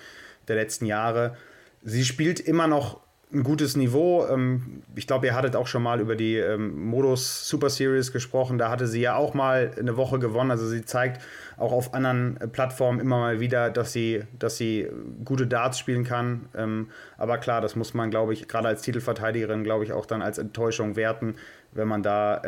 der 0.47 0.57
letzten 0.57 0.87
Jahre. 0.87 1.37
Sie 1.83 2.05
spielt 2.05 2.39
immer 2.39 2.68
noch 2.68 3.01
ein 3.33 3.43
gutes 3.43 3.76
Niveau. 3.76 4.26
Ähm, 4.26 4.83
ich 4.95 5.07
glaube, 5.07 5.26
ihr 5.26 5.35
hattet 5.35 5.57
auch 5.57 5.66
schon 5.66 5.83
mal 5.83 6.01
über 6.01 6.16
die 6.16 6.37
ähm, 6.37 6.87
Modus 6.87 7.49
Super 7.49 7.70
Series 7.70 8.12
gesprochen. 8.12 8.59
Da 8.59 8.70
hatte 8.70 8.87
sie 8.87 9.01
ja 9.01 9.16
auch 9.16 9.35
mal 9.35 9.72
eine 9.78 9.97
Woche 9.97 10.18
gewonnen. 10.18 10.51
Also 10.51 10.66
sie 10.66 10.85
zeigt 10.85 11.22
auch 11.57 11.72
auf 11.72 11.95
anderen 11.95 12.37
äh, 12.41 12.49
Plattformen 12.49 13.01
immer 13.01 13.18
mal 13.18 13.41
wieder, 13.41 13.70
dass 13.70 13.93
sie, 13.93 14.22
dass 14.39 14.57
sie 14.57 14.89
gute 15.24 15.47
Darts 15.47 15.78
spielen 15.78 16.05
kann. 16.05 16.47
Ähm, 16.55 16.89
aber 17.16 17.39
klar, 17.39 17.61
das 17.61 17.76
muss 17.76 17.95
man, 17.95 18.11
glaube 18.11 18.33
ich, 18.33 18.49
gerade 18.49 18.68
als 18.68 18.83
Titelverteidigerin, 18.83 19.64
glaube 19.64 19.85
ich, 19.85 19.93
auch 19.93 20.07
dann 20.07 20.22
als 20.22 20.39
Enttäuschung 20.39 20.97
werten, 20.97 21.37
wenn 21.72 21.89
man 21.89 22.03
da 22.03 22.43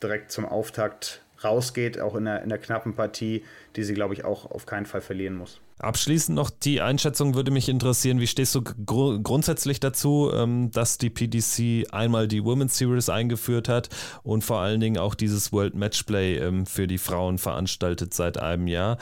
direkt 0.00 0.30
zum 0.30 0.44
Auftakt 0.44 1.22
rausgeht, 1.44 2.00
auch 2.00 2.14
in 2.14 2.24
der, 2.24 2.42
in 2.42 2.48
der 2.48 2.58
knappen 2.58 2.94
Partie, 2.94 3.44
die 3.76 3.82
sie, 3.82 3.94
glaube 3.94 4.14
ich, 4.14 4.24
auch 4.24 4.50
auf 4.50 4.66
keinen 4.66 4.86
Fall 4.86 5.00
verlieren 5.00 5.36
muss. 5.36 5.60
Abschließend 5.78 6.36
noch 6.36 6.50
die 6.50 6.82
Einschätzung 6.82 7.34
würde 7.34 7.50
mich 7.50 7.68
interessieren. 7.68 8.20
Wie 8.20 8.26
stehst 8.26 8.54
du 8.54 8.62
gr 8.62 9.18
grundsätzlich 9.22 9.80
dazu, 9.80 10.30
ähm, 10.34 10.70
dass 10.70 10.98
die 10.98 11.08
PDC 11.08 11.90
einmal 11.92 12.28
die 12.28 12.44
Women's 12.44 12.76
Series 12.76 13.08
eingeführt 13.08 13.68
hat 13.68 13.88
und 14.22 14.44
vor 14.44 14.60
allen 14.60 14.80
Dingen 14.80 14.98
auch 14.98 15.14
dieses 15.14 15.52
World 15.52 15.74
Matchplay 15.74 16.36
ähm, 16.36 16.66
für 16.66 16.86
die 16.86 16.98
Frauen 16.98 17.38
veranstaltet 17.38 18.12
seit 18.12 18.36
einem 18.36 18.66
Jahr? 18.66 18.98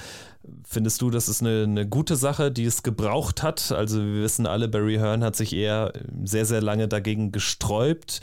Findest 0.65 1.03
du, 1.03 1.11
das 1.11 1.29
ist 1.29 1.43
eine, 1.43 1.65
eine 1.65 1.87
gute 1.87 2.15
Sache, 2.15 2.53
die 2.53 2.65
es 2.65 2.85
gebraucht 2.85 3.43
hat? 3.43 3.73
Also 3.73 3.99
wir 3.99 4.23
wissen 4.23 4.47
alle, 4.47 4.69
Barry 4.69 4.97
Hearn 4.97 5.25
hat 5.25 5.35
sich 5.35 5.53
eher 5.53 5.93
sehr, 6.23 6.47
sehr 6.47 6.63
lange 6.63 6.87
dagegen 6.87 7.33
gesträubt. 7.33 8.21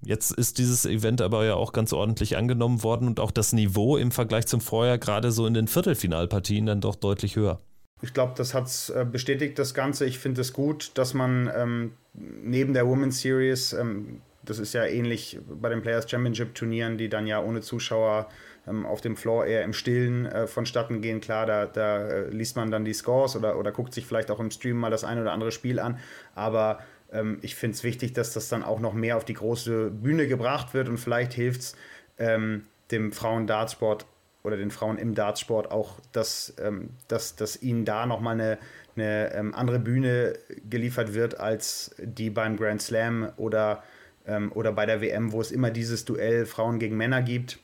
Jetzt 0.00 0.30
ist 0.30 0.58
dieses 0.58 0.86
Event 0.86 1.20
aber 1.20 1.44
ja 1.44 1.54
auch 1.54 1.72
ganz 1.72 1.92
ordentlich 1.92 2.36
angenommen 2.36 2.82
worden 2.82 3.08
und 3.08 3.18
auch 3.18 3.30
das 3.30 3.52
Niveau 3.52 3.96
im 3.96 4.12
Vergleich 4.12 4.46
zum 4.46 4.60
Vorjahr 4.60 4.98
gerade 4.98 5.32
so 5.32 5.46
in 5.46 5.54
den 5.54 5.66
Viertelfinalpartien 5.66 6.66
dann 6.66 6.80
doch 6.80 6.94
deutlich 6.94 7.36
höher. 7.36 7.58
Ich 8.00 8.14
glaube, 8.14 8.34
das 8.36 8.54
hat 8.54 8.66
es 8.66 8.90
äh, 8.90 9.04
bestätigt, 9.10 9.58
das 9.58 9.74
Ganze. 9.74 10.04
Ich 10.06 10.20
finde 10.20 10.40
es 10.40 10.52
gut, 10.52 10.92
dass 10.94 11.14
man 11.14 11.50
ähm, 11.54 11.92
neben 12.14 12.74
der 12.74 12.86
Women's 12.86 13.20
Series, 13.20 13.72
ähm, 13.72 14.20
das 14.44 14.60
ist 14.60 14.72
ja 14.72 14.84
ähnlich 14.84 15.40
bei 15.48 15.68
den 15.68 15.82
Players 15.82 16.08
Championship 16.08 16.54
Turnieren, 16.54 16.96
die 16.96 17.08
dann 17.08 17.26
ja 17.26 17.42
ohne 17.42 17.60
Zuschauer 17.60 18.28
ähm, 18.68 18.86
auf 18.86 19.00
dem 19.00 19.16
Floor 19.16 19.46
eher 19.46 19.64
im 19.64 19.72
Stillen 19.72 20.26
äh, 20.26 20.46
vonstatten 20.46 21.00
gehen. 21.00 21.20
Klar, 21.20 21.46
da, 21.46 21.66
da 21.66 22.06
äh, 22.06 22.30
liest 22.30 22.54
man 22.54 22.70
dann 22.70 22.84
die 22.84 22.94
Scores 22.94 23.34
oder, 23.34 23.58
oder 23.58 23.72
guckt 23.72 23.92
sich 23.92 24.06
vielleicht 24.06 24.30
auch 24.30 24.38
im 24.38 24.52
Stream 24.52 24.76
mal 24.76 24.90
das 24.90 25.02
eine 25.02 25.22
oder 25.22 25.32
andere 25.32 25.50
Spiel 25.50 25.80
an. 25.80 25.98
Aber 26.36 26.78
ähm, 27.12 27.38
ich 27.42 27.54
finde 27.54 27.74
es 27.74 27.84
wichtig, 27.84 28.12
dass 28.12 28.32
das 28.32 28.48
dann 28.48 28.62
auch 28.62 28.80
noch 28.80 28.94
mehr 28.94 29.16
auf 29.16 29.24
die 29.24 29.34
große 29.34 29.90
Bühne 29.90 30.26
gebracht 30.26 30.74
wird 30.74 30.88
und 30.88 30.98
vielleicht 30.98 31.32
hilft 31.34 31.60
es 31.60 31.76
ähm, 32.18 32.66
dem 32.90 33.12
Frauen-Dartsport 33.12 34.06
oder 34.42 34.56
den 34.56 34.70
Frauen 34.70 34.98
im 34.98 35.14
Dartsport 35.14 35.70
auch, 35.70 36.00
dass, 36.12 36.54
ähm, 36.62 36.90
dass, 37.08 37.36
dass 37.36 37.60
ihnen 37.62 37.84
da 37.84 38.06
nochmal 38.06 38.34
eine, 38.34 38.58
eine 38.96 39.34
ähm, 39.34 39.54
andere 39.54 39.78
Bühne 39.78 40.38
geliefert 40.68 41.14
wird 41.14 41.38
als 41.38 41.94
die 41.98 42.30
beim 42.30 42.56
Grand 42.56 42.80
Slam 42.80 43.32
oder, 43.36 43.82
ähm, 44.26 44.52
oder 44.52 44.72
bei 44.72 44.86
der 44.86 45.00
WM, 45.00 45.32
wo 45.32 45.40
es 45.40 45.50
immer 45.50 45.70
dieses 45.70 46.04
Duell 46.04 46.46
Frauen 46.46 46.78
gegen 46.78 46.96
Männer 46.96 47.22
gibt 47.22 47.58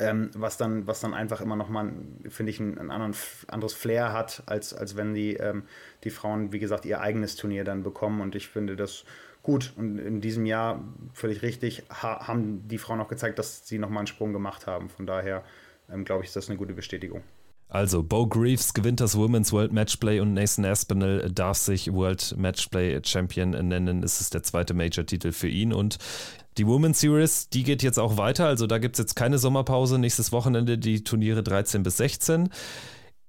ähm, 0.00 0.30
was, 0.34 0.56
dann, 0.56 0.86
was 0.86 1.00
dann 1.00 1.14
einfach 1.14 1.40
immer 1.40 1.56
nochmal, 1.56 1.92
finde 2.28 2.50
ich, 2.50 2.60
ein, 2.60 2.78
ein 2.78 2.90
anderen, 2.90 3.14
anderes 3.48 3.74
Flair 3.74 4.12
hat, 4.12 4.42
als, 4.46 4.74
als 4.74 4.96
wenn 4.96 5.14
die, 5.14 5.34
ähm, 5.34 5.64
die 6.04 6.10
Frauen, 6.10 6.52
wie 6.52 6.58
gesagt, 6.58 6.84
ihr 6.84 7.00
eigenes 7.00 7.36
Turnier 7.36 7.64
dann 7.64 7.82
bekommen. 7.82 8.20
Und 8.20 8.34
ich 8.34 8.48
finde 8.48 8.76
das 8.76 9.04
gut. 9.42 9.72
Und 9.76 9.98
in 9.98 10.20
diesem 10.20 10.46
Jahr, 10.46 10.82
völlig 11.12 11.42
richtig, 11.42 11.84
ha 11.90 12.26
haben 12.26 12.66
die 12.68 12.78
Frauen 12.78 13.00
auch 13.00 13.08
gezeigt, 13.08 13.38
dass 13.38 13.66
sie 13.66 13.78
nochmal 13.78 14.00
einen 14.00 14.06
Sprung 14.06 14.32
gemacht 14.32 14.66
haben. 14.66 14.88
Von 14.88 15.06
daher 15.06 15.44
ähm, 15.92 16.04
glaube 16.04 16.22
ich, 16.22 16.28
ist 16.28 16.36
das 16.36 16.48
eine 16.48 16.58
gute 16.58 16.74
Bestätigung. 16.74 17.22
Also, 17.70 18.02
Bo 18.02 18.26
Greaves 18.26 18.74
gewinnt 18.74 19.00
das 19.00 19.16
Women's 19.16 19.52
World 19.52 19.72
Matchplay 19.72 20.18
und 20.18 20.34
Nathan 20.34 20.64
Aspinall 20.64 21.30
darf 21.32 21.56
sich 21.56 21.92
World 21.92 22.34
Matchplay 22.36 23.00
Champion 23.04 23.50
nennen. 23.50 24.02
Es 24.02 24.20
ist 24.20 24.34
der 24.34 24.42
zweite 24.42 24.74
Major-Titel 24.74 25.30
für 25.30 25.48
ihn. 25.48 25.72
Und 25.72 25.98
die 26.58 26.66
Women's 26.66 26.98
Series, 26.98 27.48
die 27.48 27.62
geht 27.62 27.84
jetzt 27.84 27.98
auch 27.98 28.16
weiter. 28.16 28.46
Also, 28.46 28.66
da 28.66 28.78
gibt 28.78 28.96
es 28.96 28.98
jetzt 28.98 29.14
keine 29.14 29.38
Sommerpause. 29.38 30.00
Nächstes 30.00 30.32
Wochenende 30.32 30.78
die 30.78 31.04
Turniere 31.04 31.44
13 31.44 31.84
bis 31.84 31.98
16. 31.98 32.50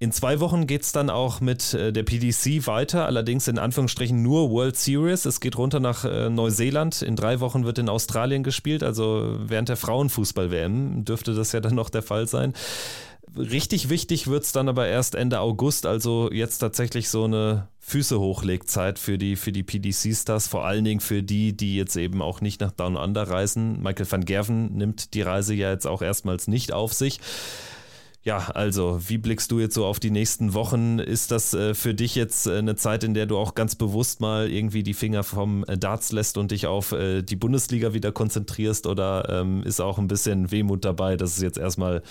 In 0.02 0.12
zwei 0.12 0.40
Wochen 0.40 0.66
geht 0.66 0.82
es 0.82 0.92
dann 0.92 1.12
auch 1.12 1.42
mit 1.42 1.76
äh, 1.76 1.94
der 1.94 2.02
PDC 2.02 2.66
weiter, 2.66 3.06
allerdings 3.06 3.48
in 3.48 3.60
Anführungsstrichen 3.60 4.24
nur 4.24 4.50
World 4.50 4.76
Series. 4.76 5.26
Es 5.26 5.40
geht 5.40 5.60
runter 5.60 5.80
nach 5.80 6.04
äh, 6.04 6.28
Neuseeland. 6.28 7.04
In 7.04 7.16
drei 7.16 7.40
Wochen 7.40 7.66
wird 7.66 7.78
in 7.78 7.88
Australien 7.88 8.42
gespielt, 8.42 8.82
also 8.82 9.36
während 9.38 9.70
der 9.70 9.78
Frauenfußball-WM 9.78 11.06
dürfte 11.06 11.36
das 11.36 11.52
ja 11.52 11.60
dann 11.60 11.76
noch 11.76 11.92
der 11.92 12.02
Fall 12.02 12.28
sein. 12.28 12.54
Richtig 13.38 13.90
wichtig 13.90 14.28
wird 14.28 14.44
es 14.44 14.52
dann 14.52 14.68
aber 14.68 14.88
erst 14.88 15.16
Ende 15.16 15.40
August, 15.40 15.86
also 15.86 16.30
jetzt 16.32 16.58
tatsächlich 16.58 17.10
so 17.10 17.24
eine 17.24 17.70
Füße 17.80 18.20
hochlegzeit 18.20 19.00
für 19.00 19.18
die, 19.18 19.38
für 19.38 19.54
die 19.54 19.64
PDC-Stars, 19.64 20.48
vor 20.48 20.66
allen 20.66 20.84
Dingen 20.84 21.00
für 21.00 21.24
die, 21.24 21.56
die 21.56 21.78
jetzt 21.78 21.96
eben 21.96 22.22
auch 22.22 22.42
nicht 22.42 22.60
nach 22.60 22.72
Down 22.72 22.98
Under 22.98 23.24
reisen. 23.24 23.82
Michael 23.82 24.12
van 24.12 24.26
Gerven 24.26 24.74
nimmt 24.74 25.14
die 25.14 25.22
Reise 25.22 25.54
ja 25.54 25.72
jetzt 25.72 25.88
auch 25.88 26.02
erstmals 26.02 26.50
nicht 26.50 26.74
auf 26.74 26.92
sich. 26.94 27.20
Ja, 28.24 28.50
also, 28.50 29.00
wie 29.10 29.18
blickst 29.18 29.52
du 29.52 29.60
jetzt 29.60 29.74
so 29.74 29.84
auf 29.84 30.00
die 30.00 30.12
nächsten 30.12 30.54
Wochen? 30.54 31.00
Ist 31.00 31.32
das 31.32 31.56
äh, 31.56 31.74
für 31.74 31.96
dich 31.96 32.14
jetzt 32.14 32.46
äh, 32.46 32.58
eine 32.58 32.76
Zeit, 32.76 33.04
in 33.04 33.16
der 33.16 33.26
du 33.26 33.36
auch 33.36 33.56
ganz 33.56 33.74
bewusst 33.76 34.22
mal 34.22 34.48
irgendwie 34.48 34.84
die 34.84 34.94
Finger 34.94 35.24
vom 35.24 35.64
äh, 35.64 35.76
Darts 35.76 36.12
lässt 36.12 36.38
und 36.38 36.52
dich 36.52 36.68
auf 36.68 36.92
äh, 36.92 37.24
die 37.24 37.36
Bundesliga 37.36 37.94
wieder 37.96 38.12
konzentrierst? 38.12 38.86
Oder 38.86 39.28
ähm, 39.28 39.64
ist 39.64 39.80
auch 39.80 39.98
ein 39.98 40.08
bisschen 40.08 40.52
Wehmut 40.52 40.86
dabei, 40.86 41.18
dass 41.18 41.38
es 41.38 41.42
jetzt 41.42 41.58
erstmal 41.58 42.04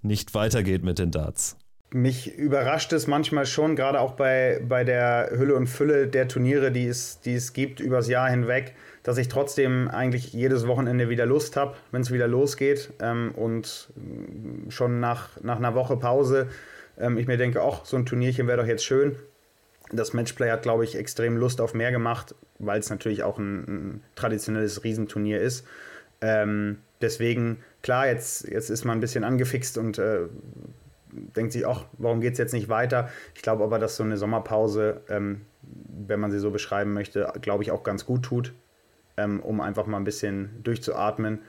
nicht 0.00 0.32
weitergeht 0.32 0.84
mit 0.84 0.98
den 0.98 1.10
Darts? 1.10 1.58
Mich 1.90 2.36
überrascht 2.36 2.92
es 2.92 3.06
manchmal 3.06 3.46
schon, 3.46 3.76
gerade 3.76 4.00
auch 4.00 4.12
bei, 4.12 4.60
bei 4.66 4.84
der 4.84 5.30
Hülle 5.32 5.54
und 5.54 5.68
Fülle 5.68 6.06
der 6.06 6.28
Turniere, 6.28 6.70
die 6.70 6.86
es, 6.86 7.20
die 7.20 7.34
es 7.34 7.52
gibt 7.52 7.80
übers 7.80 8.08
Jahr 8.08 8.28
hinweg, 8.28 8.74
dass 9.02 9.16
ich 9.16 9.28
trotzdem 9.28 9.88
eigentlich 9.88 10.32
jedes 10.32 10.66
Wochenende 10.66 11.08
wieder 11.08 11.24
Lust 11.24 11.56
habe, 11.56 11.76
wenn 11.90 12.02
es 12.02 12.12
wieder 12.12 12.28
losgeht. 12.28 12.90
Ähm, 13.00 13.32
und 13.34 13.88
schon 14.68 15.00
nach, 15.00 15.40
nach 15.42 15.56
einer 15.56 15.74
Woche 15.74 15.96
Pause 15.96 16.48
ähm, 16.98 17.18
ich 17.18 17.26
mir 17.26 17.36
denke, 17.36 17.62
ach, 17.62 17.84
so 17.84 17.96
ein 17.96 18.06
Turnierchen 18.06 18.46
wäre 18.46 18.58
doch 18.58 18.66
jetzt 18.66 18.84
schön. 18.84 19.16
Das 19.90 20.12
Matchplay 20.12 20.50
hat, 20.50 20.62
glaube 20.62 20.84
ich, 20.84 20.96
extrem 20.96 21.36
Lust 21.36 21.60
auf 21.60 21.74
mehr 21.74 21.90
gemacht, 21.92 22.34
weil 22.58 22.80
es 22.80 22.90
natürlich 22.90 23.22
auch 23.22 23.38
ein, 23.38 23.58
ein, 23.58 24.04
traditionelles 24.16 24.84
Riesenturnier 24.84 25.40
ist. 25.40 25.66
Ähm, 26.20 26.78
deswegen, 27.00 27.62
klar, 27.82 28.06
jetzt, 28.06 28.46
jetzt 28.48 28.68
ist 28.68 28.84
man 28.84 28.98
ein 28.98 29.00
bisschen 29.00 29.24
angefixt 29.24 29.78
und 29.78 29.98
äh, 29.98 30.26
denkt 31.36 31.52
sich, 31.52 31.66
ach, 31.66 31.84
warum 31.98 32.20
geht 32.20 32.32
es 32.32 32.38
jetzt 32.38 32.52
nicht 32.52 32.68
weiter? 32.68 33.08
Ich 33.34 33.42
glaube 33.42 33.64
aber, 33.64 33.78
dass 33.78 33.96
so 33.96 34.02
eine 34.02 34.16
Sommerpause, 34.16 35.02
ähm, 35.08 35.42
wenn 35.62 36.20
man 36.20 36.30
sie 36.30 36.38
so 36.38 36.50
beschreiben 36.50 36.92
möchte, 36.92 37.32
glaube 37.40 37.62
ich 37.62 37.70
auch 37.70 37.82
ganz 37.82 38.06
gut 38.06 38.22
tut, 38.22 38.52
ähm, 39.16 39.40
um 39.40 39.60
einfach 39.60 39.86
mal 39.86 39.98
ein 39.98 40.04
bisschen 40.04 40.60
durchzuatmen 40.62 41.40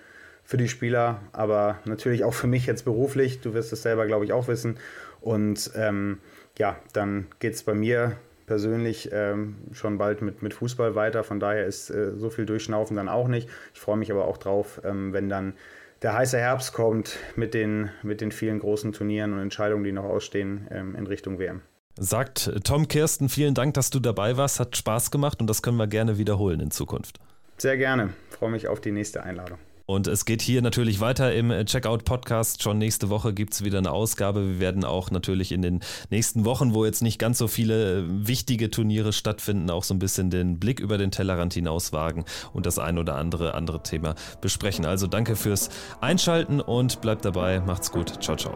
für 0.44 0.58
die 0.58 0.68
Spieler, 0.68 1.22
aber 1.32 1.80
natürlich 1.86 2.24
auch 2.24 2.34
für 2.34 2.48
mich 2.48 2.66
jetzt 2.66 2.84
beruflich. 2.84 3.42
Du 3.42 3.54
wirst 3.54 3.72
es 3.72 3.84
selber, 3.84 4.08
glaube 4.08 4.26
ich, 4.26 4.34
auch 4.34 4.48
wissen. 4.48 4.78
Und 5.22 5.72
ähm, 5.76 6.18
ja, 6.58 6.78
dann 6.94 7.28
geht 7.40 7.54
es 7.54 7.64
bei 7.64 7.74
mir 7.74 8.16
persönlich 8.48 9.10
ähm, 9.14 9.58
schon 9.74 10.00
bald 10.00 10.24
mit, 10.24 10.42
mit 10.42 10.56
Fußball 10.56 10.96
weiter. 10.96 11.24
Von 11.24 11.40
daher 11.40 11.68
ist 11.68 11.92
äh, 11.92 12.14
so 12.16 12.32
viel 12.32 12.48
Durchschnaufen 12.48 12.98
dann 12.98 13.08
auch 13.08 13.28
nicht. 13.28 13.48
Ich 13.76 13.80
freue 13.80 13.98
mich 13.98 14.12
aber 14.12 14.26
auch 14.26 14.38
drauf, 14.38 14.82
ähm, 14.84 15.14
wenn 15.14 15.30
dann 15.30 15.54
der 16.02 16.14
heiße 16.14 16.38
Herbst 16.38 16.74
kommt 16.74 17.18
mit 17.36 17.54
den, 17.54 17.90
mit 18.04 18.22
den 18.22 18.32
vielen 18.32 18.60
großen 18.60 18.94
Turnieren 18.94 19.34
und 19.34 19.40
Entscheidungen, 19.40 19.84
die 19.84 19.92
noch 19.92 20.06
ausstehen 20.06 20.68
ähm, 20.72 20.96
in 20.96 21.08
Richtung 21.08 21.40
WM. 21.40 21.62
Sagt 21.98 22.52
Tom 22.64 22.88
Kirsten, 22.88 23.28
vielen 23.28 23.54
Dank, 23.54 23.74
dass 23.74 23.90
du 23.90 24.00
dabei 24.00 24.38
warst. 24.38 24.60
Hat 24.60 24.78
Spaß 24.78 25.12
gemacht 25.12 25.42
und 25.42 25.48
das 25.48 25.62
können 25.62 25.78
wir 25.78 25.88
gerne 25.88 26.18
wiederholen 26.18 26.62
in 26.62 26.72
Zukunft. 26.72 27.20
Sehr 27.58 27.76
gerne. 27.76 28.14
Freue 28.30 28.52
mich 28.52 28.70
auf 28.70 28.80
die 28.80 28.92
nächste 28.92 29.24
Einladung. 29.24 29.58
Und 29.90 30.06
es 30.06 30.26
geht 30.26 30.44
hier 30.44 30.62
natürlich 30.62 31.00
weiter 31.00 31.34
im 31.34 31.50
Checkout-Podcast. 31.50 32.62
Schon 32.62 32.78
nächste 32.78 33.10
Woche 33.10 33.34
gibt 33.34 33.56
es 33.56 33.64
wieder 33.64 33.80
eine 33.80 33.90
Ausgabe. 33.90 34.48
Wir 34.48 34.60
werden 34.60 34.86
auch 34.86 35.10
natürlich 35.10 35.52
in 35.52 35.64
den 35.64 35.80
nächsten 36.12 36.46
Wochen, 36.46 36.76
wo 36.76 36.86
jetzt 36.86 37.02
nicht 37.02 37.18
ganz 37.18 37.40
so 37.40 37.48
viele 37.48 38.06
wichtige 38.08 38.70
Turniere 38.70 39.14
stattfinden, 39.14 39.72
auch 39.72 39.84
so 39.84 39.96
ein 39.96 40.00
bisschen 40.00 40.30
den 40.30 40.60
Blick 40.60 40.80
über 40.80 41.00
den 41.00 41.10
Tellerrand 41.10 41.56
hinaus 41.56 41.92
wagen 41.92 42.26
und 42.54 42.68
das 42.68 42.78
ein 42.78 43.00
oder 43.00 43.16
andere 43.16 43.56
andere 43.56 43.82
Thema 43.82 44.14
besprechen. 44.42 44.86
Also 44.86 45.08
danke 45.08 45.36
fürs 45.36 45.72
Einschalten 46.02 46.62
und 46.62 47.02
bleibt 47.02 47.26
dabei. 47.26 47.60
Macht's 47.60 47.92
gut. 47.92 48.22
Ciao, 48.22 48.38
ciao. 48.38 48.56